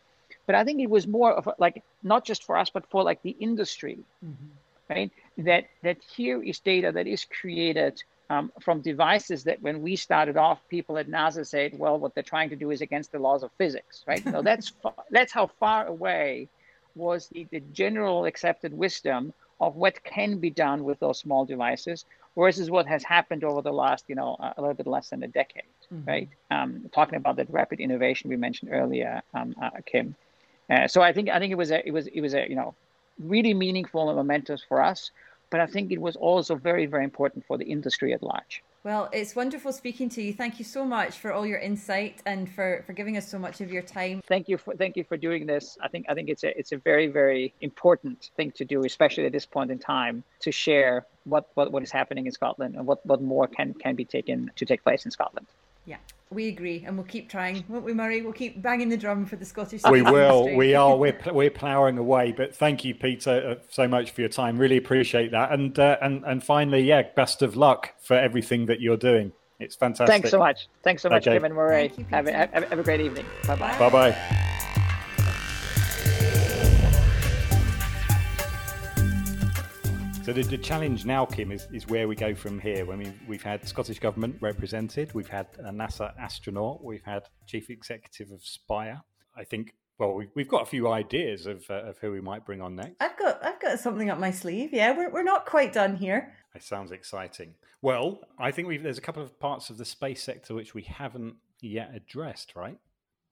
But 0.46 0.54
i 0.54 0.64
think 0.64 0.80
it 0.80 0.90
was 0.90 1.06
more 1.06 1.32
of 1.32 1.46
a, 1.46 1.54
like 1.58 1.82
not 2.02 2.24
just 2.24 2.44
for 2.44 2.56
us 2.56 2.70
but 2.70 2.84
for 2.90 3.02
like 3.02 3.22
the 3.22 3.36
industry 3.38 3.98
mm-hmm. 4.24 4.94
right? 4.94 5.10
That 5.38 5.64
that 5.82 5.98
here 6.16 6.42
is 6.42 6.58
data 6.60 6.92
that 6.92 7.06
is 7.06 7.24
created 7.24 8.02
um, 8.30 8.52
from 8.60 8.80
devices 8.80 9.44
that 9.44 9.60
when 9.60 9.82
we 9.82 9.96
started 9.96 10.36
off 10.36 10.58
people 10.68 10.98
at 10.98 11.08
nasa 11.08 11.44
said 11.46 11.78
well 11.78 11.98
what 11.98 12.14
they're 12.14 12.32
trying 12.34 12.50
to 12.50 12.56
do 12.56 12.70
is 12.70 12.80
against 12.80 13.10
the 13.12 13.18
laws 13.18 13.42
of 13.42 13.50
physics 13.58 14.04
right? 14.06 14.22
So 14.22 14.42
that's 14.48 14.72
that's 15.10 15.32
how 15.32 15.46
far 15.46 15.86
away 15.86 16.48
was 16.94 17.28
the, 17.28 17.46
the 17.50 17.60
general 17.72 18.24
accepted 18.24 18.72
wisdom 18.72 19.32
of 19.61 19.77
what 19.77 20.03
can 20.05 20.38
be 20.38 20.51
done 20.51 20.85
with 20.85 20.99
those 21.01 21.18
small 21.18 21.44
devices 21.44 22.05
versus 22.37 22.70
what 22.70 22.87
has 22.87 23.03
happened 23.03 23.44
over 23.44 23.61
the 23.61 23.73
last, 23.73 24.05
you 24.09 24.14
know, 24.14 24.37
a 24.57 24.61
little 24.61 24.75
bit 24.75 24.87
less 24.87 25.11
than 25.11 25.23
a 25.23 25.29
decade, 25.29 25.64
mm-hmm. 25.92 26.09
right? 26.09 26.29
Um, 26.51 26.90
talking 26.92 27.16
about 27.16 27.37
that 27.37 27.51
rapid 27.51 27.81
innovation 27.81 28.31
we 28.31 28.37
mentioned 28.37 28.70
earlier, 28.73 29.23
um, 29.35 29.55
uh, 29.61 29.70
Kim. 29.85 30.14
Uh, 30.70 30.87
so 30.87 31.03
I 31.03 31.12
think 31.12 31.29
I 31.29 31.38
think 31.38 31.51
it 31.51 31.57
was 31.57 31.70
a 31.70 31.87
it 31.87 31.90
was 31.90 32.07
it 32.07 32.20
was 32.20 32.35
a 32.35 32.49
you 32.49 32.55
know 32.55 32.75
really 33.18 33.55
meaningful 33.55 34.09
and 34.09 34.16
momentous 34.16 34.62
for 34.66 34.81
us, 34.83 35.11
but 35.51 35.61
I 35.61 35.66
think 35.66 35.90
it 35.90 36.01
was 36.01 36.16
also 36.16 36.55
very 36.55 36.87
very 36.87 37.05
important 37.05 37.44
for 37.44 37.59
the 37.59 37.64
industry 37.64 38.14
at 38.14 38.23
large. 38.23 38.62
Well, 38.82 39.10
it's 39.12 39.36
wonderful 39.36 39.74
speaking 39.74 40.08
to 40.10 40.22
you. 40.22 40.32
Thank 40.32 40.58
you 40.58 40.64
so 40.64 40.86
much 40.86 41.18
for 41.18 41.32
all 41.32 41.44
your 41.44 41.58
insight 41.58 42.22
and 42.24 42.48
for, 42.48 42.82
for 42.86 42.94
giving 42.94 43.18
us 43.18 43.28
so 43.28 43.38
much 43.38 43.60
of 43.60 43.70
your 43.70 43.82
time. 43.82 44.22
Thank 44.26 44.48
you 44.48 44.56
for 44.56 44.74
thank 44.74 44.96
you 44.96 45.04
for 45.04 45.18
doing 45.18 45.44
this. 45.44 45.76
I 45.82 45.88
think 45.88 46.06
I 46.08 46.14
think 46.14 46.30
it's 46.30 46.44
a 46.44 46.58
it's 46.58 46.72
a 46.72 46.78
very 46.78 47.06
very 47.06 47.52
important 47.60 48.30
thing 48.36 48.52
to 48.52 48.64
do, 48.64 48.84
especially 48.84 49.26
at 49.26 49.32
this 49.32 49.44
point 49.44 49.70
in 49.70 49.78
time, 49.78 50.24
to 50.40 50.50
share 50.50 51.04
what, 51.24 51.48
what, 51.54 51.72
what 51.72 51.82
is 51.82 51.90
happening 51.90 52.26
in 52.26 52.32
Scotland 52.32 52.74
and 52.74 52.86
what, 52.86 53.04
what 53.06 53.22
more 53.22 53.46
can, 53.46 53.74
can 53.74 53.94
be 53.94 54.04
taken 54.04 54.50
to 54.56 54.64
take 54.64 54.82
place 54.82 55.04
in 55.04 55.10
Scotland. 55.10 55.46
Yeah, 55.86 55.96
we 56.32 56.46
agree, 56.48 56.84
and 56.86 56.96
we'll 56.96 57.06
keep 57.06 57.28
trying, 57.28 57.64
won't 57.68 57.84
we, 57.84 57.92
Murray? 57.92 58.22
We'll 58.22 58.32
keep 58.32 58.62
banging 58.62 58.88
the 58.88 58.96
drum 58.96 59.26
for 59.26 59.34
the 59.34 59.44
Scottish. 59.44 59.82
We 59.90 60.02
will. 60.02 60.46
Industry. 60.46 60.56
We 60.56 60.74
are. 60.76 60.96
We're 60.96 61.18
we're 61.32 61.50
ploughing 61.50 61.98
away. 61.98 62.32
But 62.32 62.54
thank 62.54 62.84
you, 62.84 62.94
Peter, 62.94 63.58
uh, 63.58 63.64
so 63.68 63.88
much 63.88 64.12
for 64.12 64.20
your 64.20 64.30
time. 64.30 64.56
Really 64.56 64.76
appreciate 64.76 65.32
that. 65.32 65.50
And 65.50 65.76
uh, 65.78 65.96
and 66.00 66.24
and 66.24 66.42
finally, 66.42 66.82
yeah, 66.82 67.02
best 67.16 67.42
of 67.42 67.56
luck 67.56 67.94
for 68.00 68.14
everything 68.14 68.66
that 68.66 68.80
you're 68.80 68.96
doing. 68.96 69.32
It's 69.58 69.74
fantastic. 69.74 70.06
Thanks 70.06 70.30
so 70.30 70.38
much. 70.38 70.68
Thanks 70.82 71.02
so 71.02 71.10
much, 71.10 71.26
okay. 71.26 71.36
Kim 71.36 71.44
and 71.44 71.54
Murray. 71.54 71.92
You, 71.96 72.06
have, 72.10 72.26
a, 72.26 72.32
have, 72.32 72.52
have 72.52 72.78
a 72.78 72.82
great 72.82 73.00
evening. 73.00 73.26
Bye 73.46 73.56
bye. 73.56 73.78
Bye 73.78 73.90
bye. 73.90 74.56
So 80.30 80.34
the, 80.34 80.42
the, 80.44 80.58
challenge 80.58 81.04
now, 81.04 81.26
Kim, 81.26 81.50
is, 81.50 81.66
is 81.72 81.88
where 81.88 82.06
we 82.06 82.14
go 82.14 82.36
from 82.36 82.60
here. 82.60 82.88
I 82.88 82.94
we've, 82.94 83.20
we've 83.26 83.42
had 83.42 83.66
Scottish 83.66 83.98
Government 83.98 84.36
represented, 84.40 85.12
we've 85.12 85.26
had 85.26 85.48
a 85.58 85.72
NASA 85.72 86.16
astronaut, 86.20 86.84
we've 86.84 87.02
had 87.02 87.24
Chief 87.48 87.68
Executive 87.68 88.30
of 88.30 88.44
Spire. 88.44 89.02
I 89.36 89.42
think, 89.42 89.74
well, 89.98 90.14
we've, 90.14 90.30
we've 90.36 90.46
got 90.46 90.62
a 90.62 90.66
few 90.66 90.86
ideas 90.86 91.46
of, 91.46 91.68
uh, 91.68 91.82
of 91.82 91.98
who 91.98 92.12
we 92.12 92.20
might 92.20 92.46
bring 92.46 92.60
on 92.60 92.76
next. 92.76 92.94
I've 93.00 93.18
got 93.18 93.44
I've 93.44 93.58
got 93.58 93.80
something 93.80 94.08
up 94.08 94.20
my 94.20 94.30
sleeve. 94.30 94.72
Yeah, 94.72 94.96
we're, 94.96 95.10
we're 95.10 95.24
not 95.24 95.46
quite 95.46 95.72
done 95.72 95.96
here. 95.96 96.32
It 96.54 96.62
sounds 96.62 96.92
exciting. 96.92 97.54
Well, 97.82 98.20
I 98.38 98.52
think 98.52 98.68
we've, 98.68 98.84
there's 98.84 98.98
a 98.98 99.00
couple 99.00 99.24
of 99.24 99.36
parts 99.40 99.68
of 99.68 99.78
the 99.78 99.84
space 99.84 100.22
sector 100.22 100.54
which 100.54 100.74
we 100.74 100.83
haven't 100.83 101.35
yet 101.60 101.90
addressed, 101.92 102.54
right? 102.54 102.78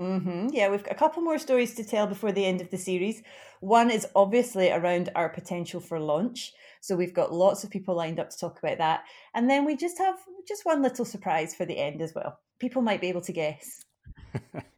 Mm-hmm. 0.00 0.48
Yeah, 0.52 0.70
we've 0.70 0.84
got 0.84 0.92
a 0.92 0.98
couple 0.98 1.22
more 1.22 1.38
stories 1.38 1.74
to 1.74 1.84
tell 1.84 2.06
before 2.06 2.30
the 2.30 2.44
end 2.44 2.60
of 2.60 2.70
the 2.70 2.78
series. 2.78 3.22
One 3.60 3.90
is 3.90 4.06
obviously 4.14 4.70
around 4.70 5.10
our 5.16 5.28
potential 5.28 5.80
for 5.80 5.98
launch. 5.98 6.52
So 6.80 6.94
we've 6.94 7.14
got 7.14 7.32
lots 7.32 7.64
of 7.64 7.70
people 7.70 7.96
lined 7.96 8.20
up 8.20 8.30
to 8.30 8.38
talk 8.38 8.60
about 8.60 8.78
that. 8.78 9.02
And 9.34 9.50
then 9.50 9.64
we 9.64 9.76
just 9.76 9.98
have 9.98 10.16
just 10.46 10.64
one 10.64 10.82
little 10.82 11.04
surprise 11.04 11.54
for 11.54 11.64
the 11.64 11.78
end 11.78 12.00
as 12.00 12.14
well. 12.14 12.38
People 12.60 12.82
might 12.82 13.00
be 13.00 13.08
able 13.08 13.22
to 13.22 13.32
guess. 13.32 13.82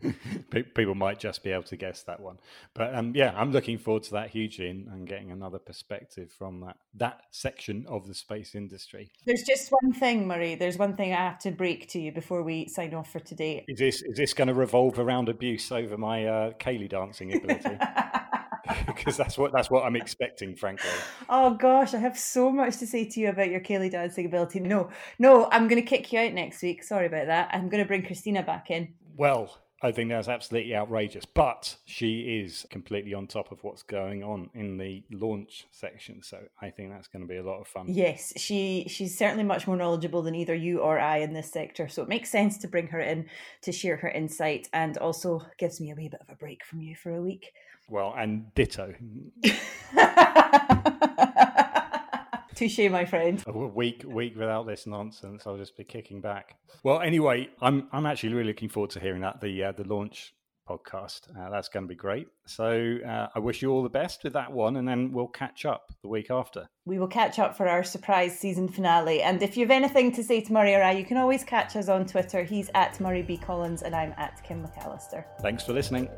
People 0.50 0.94
might 0.94 1.18
just 1.18 1.42
be 1.42 1.50
able 1.50 1.64
to 1.64 1.76
guess 1.76 2.02
that 2.04 2.20
one, 2.20 2.38
but 2.74 2.94
um, 2.94 3.12
yeah, 3.14 3.32
I'm 3.36 3.52
looking 3.52 3.78
forward 3.78 4.02
to 4.04 4.12
that 4.12 4.30
hugely 4.30 4.68
and, 4.68 4.88
and, 4.88 5.06
getting 5.06 5.30
another 5.30 5.58
perspective 5.58 6.32
from 6.36 6.60
that 6.60 6.76
that 6.94 7.22
section 7.30 7.86
of 7.88 8.06
the 8.06 8.14
space 8.14 8.54
industry. 8.54 9.10
There's 9.26 9.42
just 9.42 9.70
one 9.70 9.92
thing, 9.92 10.26
Murray. 10.26 10.54
There's 10.54 10.78
one 10.78 10.96
thing 10.96 11.12
I 11.12 11.16
have 11.16 11.38
to 11.40 11.50
break 11.50 11.88
to 11.90 12.00
you 12.00 12.12
before 12.12 12.42
we 12.42 12.68
sign 12.68 12.94
off 12.94 13.12
for 13.12 13.20
today. 13.20 13.64
Is 13.68 13.78
this 13.78 14.02
is 14.02 14.16
this 14.16 14.34
going 14.34 14.48
to 14.48 14.54
revolve 14.54 14.98
around 14.98 15.28
abuse 15.28 15.70
over 15.70 15.96
my 15.96 16.26
uh, 16.26 16.52
Ceilidh 16.52 16.90
dancing 16.90 17.34
ability? 17.34 17.76
because 18.86 19.16
that's 19.16 19.38
what 19.38 19.52
that's 19.52 19.70
what 19.70 19.84
I'm 19.84 19.96
expecting, 19.96 20.54
frankly. 20.54 20.90
Oh 21.28 21.54
gosh, 21.54 21.94
I 21.94 21.98
have 21.98 22.18
so 22.18 22.50
much 22.50 22.78
to 22.78 22.86
say 22.86 23.04
to 23.04 23.20
you 23.20 23.28
about 23.28 23.50
your 23.50 23.60
Ceilidh 23.60 23.92
dancing 23.92 24.26
ability. 24.26 24.60
No, 24.60 24.90
no, 25.18 25.48
I'm 25.50 25.68
going 25.68 25.80
to 25.80 25.86
kick 25.86 26.12
you 26.12 26.20
out 26.20 26.32
next 26.32 26.62
week. 26.62 26.82
Sorry 26.82 27.06
about 27.06 27.26
that. 27.26 27.50
I'm 27.52 27.68
going 27.68 27.82
to 27.82 27.88
bring 27.88 28.04
Christina 28.04 28.42
back 28.42 28.70
in. 28.70 28.94
Well, 29.20 29.58
I 29.82 29.92
think 29.92 30.08
that's 30.08 30.28
absolutely 30.28 30.74
outrageous. 30.74 31.26
But 31.26 31.76
she 31.84 32.40
is 32.42 32.64
completely 32.70 33.12
on 33.12 33.26
top 33.26 33.52
of 33.52 33.62
what's 33.62 33.82
going 33.82 34.24
on 34.24 34.48
in 34.54 34.78
the 34.78 35.04
launch 35.10 35.66
section. 35.70 36.22
So 36.22 36.38
I 36.62 36.70
think 36.70 36.90
that's 36.90 37.06
going 37.06 37.20
to 37.20 37.28
be 37.28 37.36
a 37.36 37.42
lot 37.42 37.60
of 37.60 37.66
fun. 37.66 37.84
Yes, 37.88 38.32
she 38.38 38.86
she's 38.88 39.18
certainly 39.18 39.44
much 39.44 39.66
more 39.66 39.76
knowledgeable 39.76 40.22
than 40.22 40.34
either 40.34 40.54
you 40.54 40.78
or 40.78 40.98
I 40.98 41.18
in 41.18 41.34
this 41.34 41.52
sector. 41.52 41.86
So 41.86 42.02
it 42.02 42.08
makes 42.08 42.30
sense 42.30 42.56
to 42.58 42.68
bring 42.68 42.86
her 42.86 43.00
in 43.00 43.26
to 43.60 43.72
share 43.72 43.98
her 43.98 44.08
insight 44.08 44.70
and 44.72 44.96
also 44.96 45.42
gives 45.58 45.82
me 45.82 45.90
a 45.90 45.94
wee 45.94 46.08
bit 46.08 46.22
of 46.22 46.30
a 46.30 46.36
break 46.36 46.64
from 46.64 46.80
you 46.80 46.96
for 46.96 47.14
a 47.14 47.20
week. 47.20 47.52
Well, 47.90 48.14
and 48.16 48.54
ditto. 48.54 48.94
Touche, 52.60 52.90
my 52.90 53.06
friend. 53.06 53.42
A 53.46 53.52
week 53.52 54.04
week 54.06 54.36
without 54.36 54.66
this 54.66 54.86
nonsense, 54.86 55.46
I'll 55.46 55.56
just 55.56 55.78
be 55.78 55.84
kicking 55.84 56.20
back. 56.20 56.56
Well, 56.82 57.00
anyway, 57.00 57.48
I'm 57.62 57.88
I'm 57.90 58.04
actually 58.04 58.34
really 58.34 58.48
looking 58.48 58.68
forward 58.68 58.90
to 58.90 59.00
hearing 59.00 59.22
that 59.22 59.40
the 59.40 59.64
uh, 59.64 59.72
the 59.72 59.84
launch 59.84 60.34
podcast. 60.68 61.34
Uh, 61.34 61.48
that's 61.48 61.70
going 61.70 61.84
to 61.84 61.88
be 61.88 61.94
great. 61.94 62.28
So 62.44 62.98
uh, 63.06 63.28
I 63.34 63.38
wish 63.38 63.62
you 63.62 63.70
all 63.70 63.82
the 63.82 63.88
best 63.88 64.24
with 64.24 64.34
that 64.34 64.52
one, 64.52 64.76
and 64.76 64.86
then 64.86 65.10
we'll 65.10 65.26
catch 65.26 65.64
up 65.64 65.90
the 66.02 66.08
week 66.08 66.30
after. 66.30 66.68
We 66.84 66.98
will 66.98 67.08
catch 67.08 67.38
up 67.38 67.56
for 67.56 67.66
our 67.66 67.82
surprise 67.82 68.38
season 68.38 68.68
finale. 68.68 69.22
And 69.22 69.42
if 69.42 69.56
you 69.56 69.64
have 69.64 69.70
anything 69.70 70.12
to 70.12 70.22
say 70.22 70.42
to 70.42 70.52
Murray 70.52 70.74
or 70.74 70.82
I, 70.82 70.92
you 70.92 71.06
can 71.06 71.16
always 71.16 71.42
catch 71.42 71.76
us 71.76 71.88
on 71.88 72.04
Twitter. 72.04 72.44
He's 72.44 72.68
at 72.74 73.00
Murray 73.00 73.22
B 73.22 73.38
Collins, 73.38 73.80
and 73.80 73.96
I'm 73.96 74.12
at 74.18 74.44
Kim 74.44 74.62
McAllister. 74.62 75.24
Thanks 75.40 75.64
for 75.64 75.72
listening. 75.72 76.10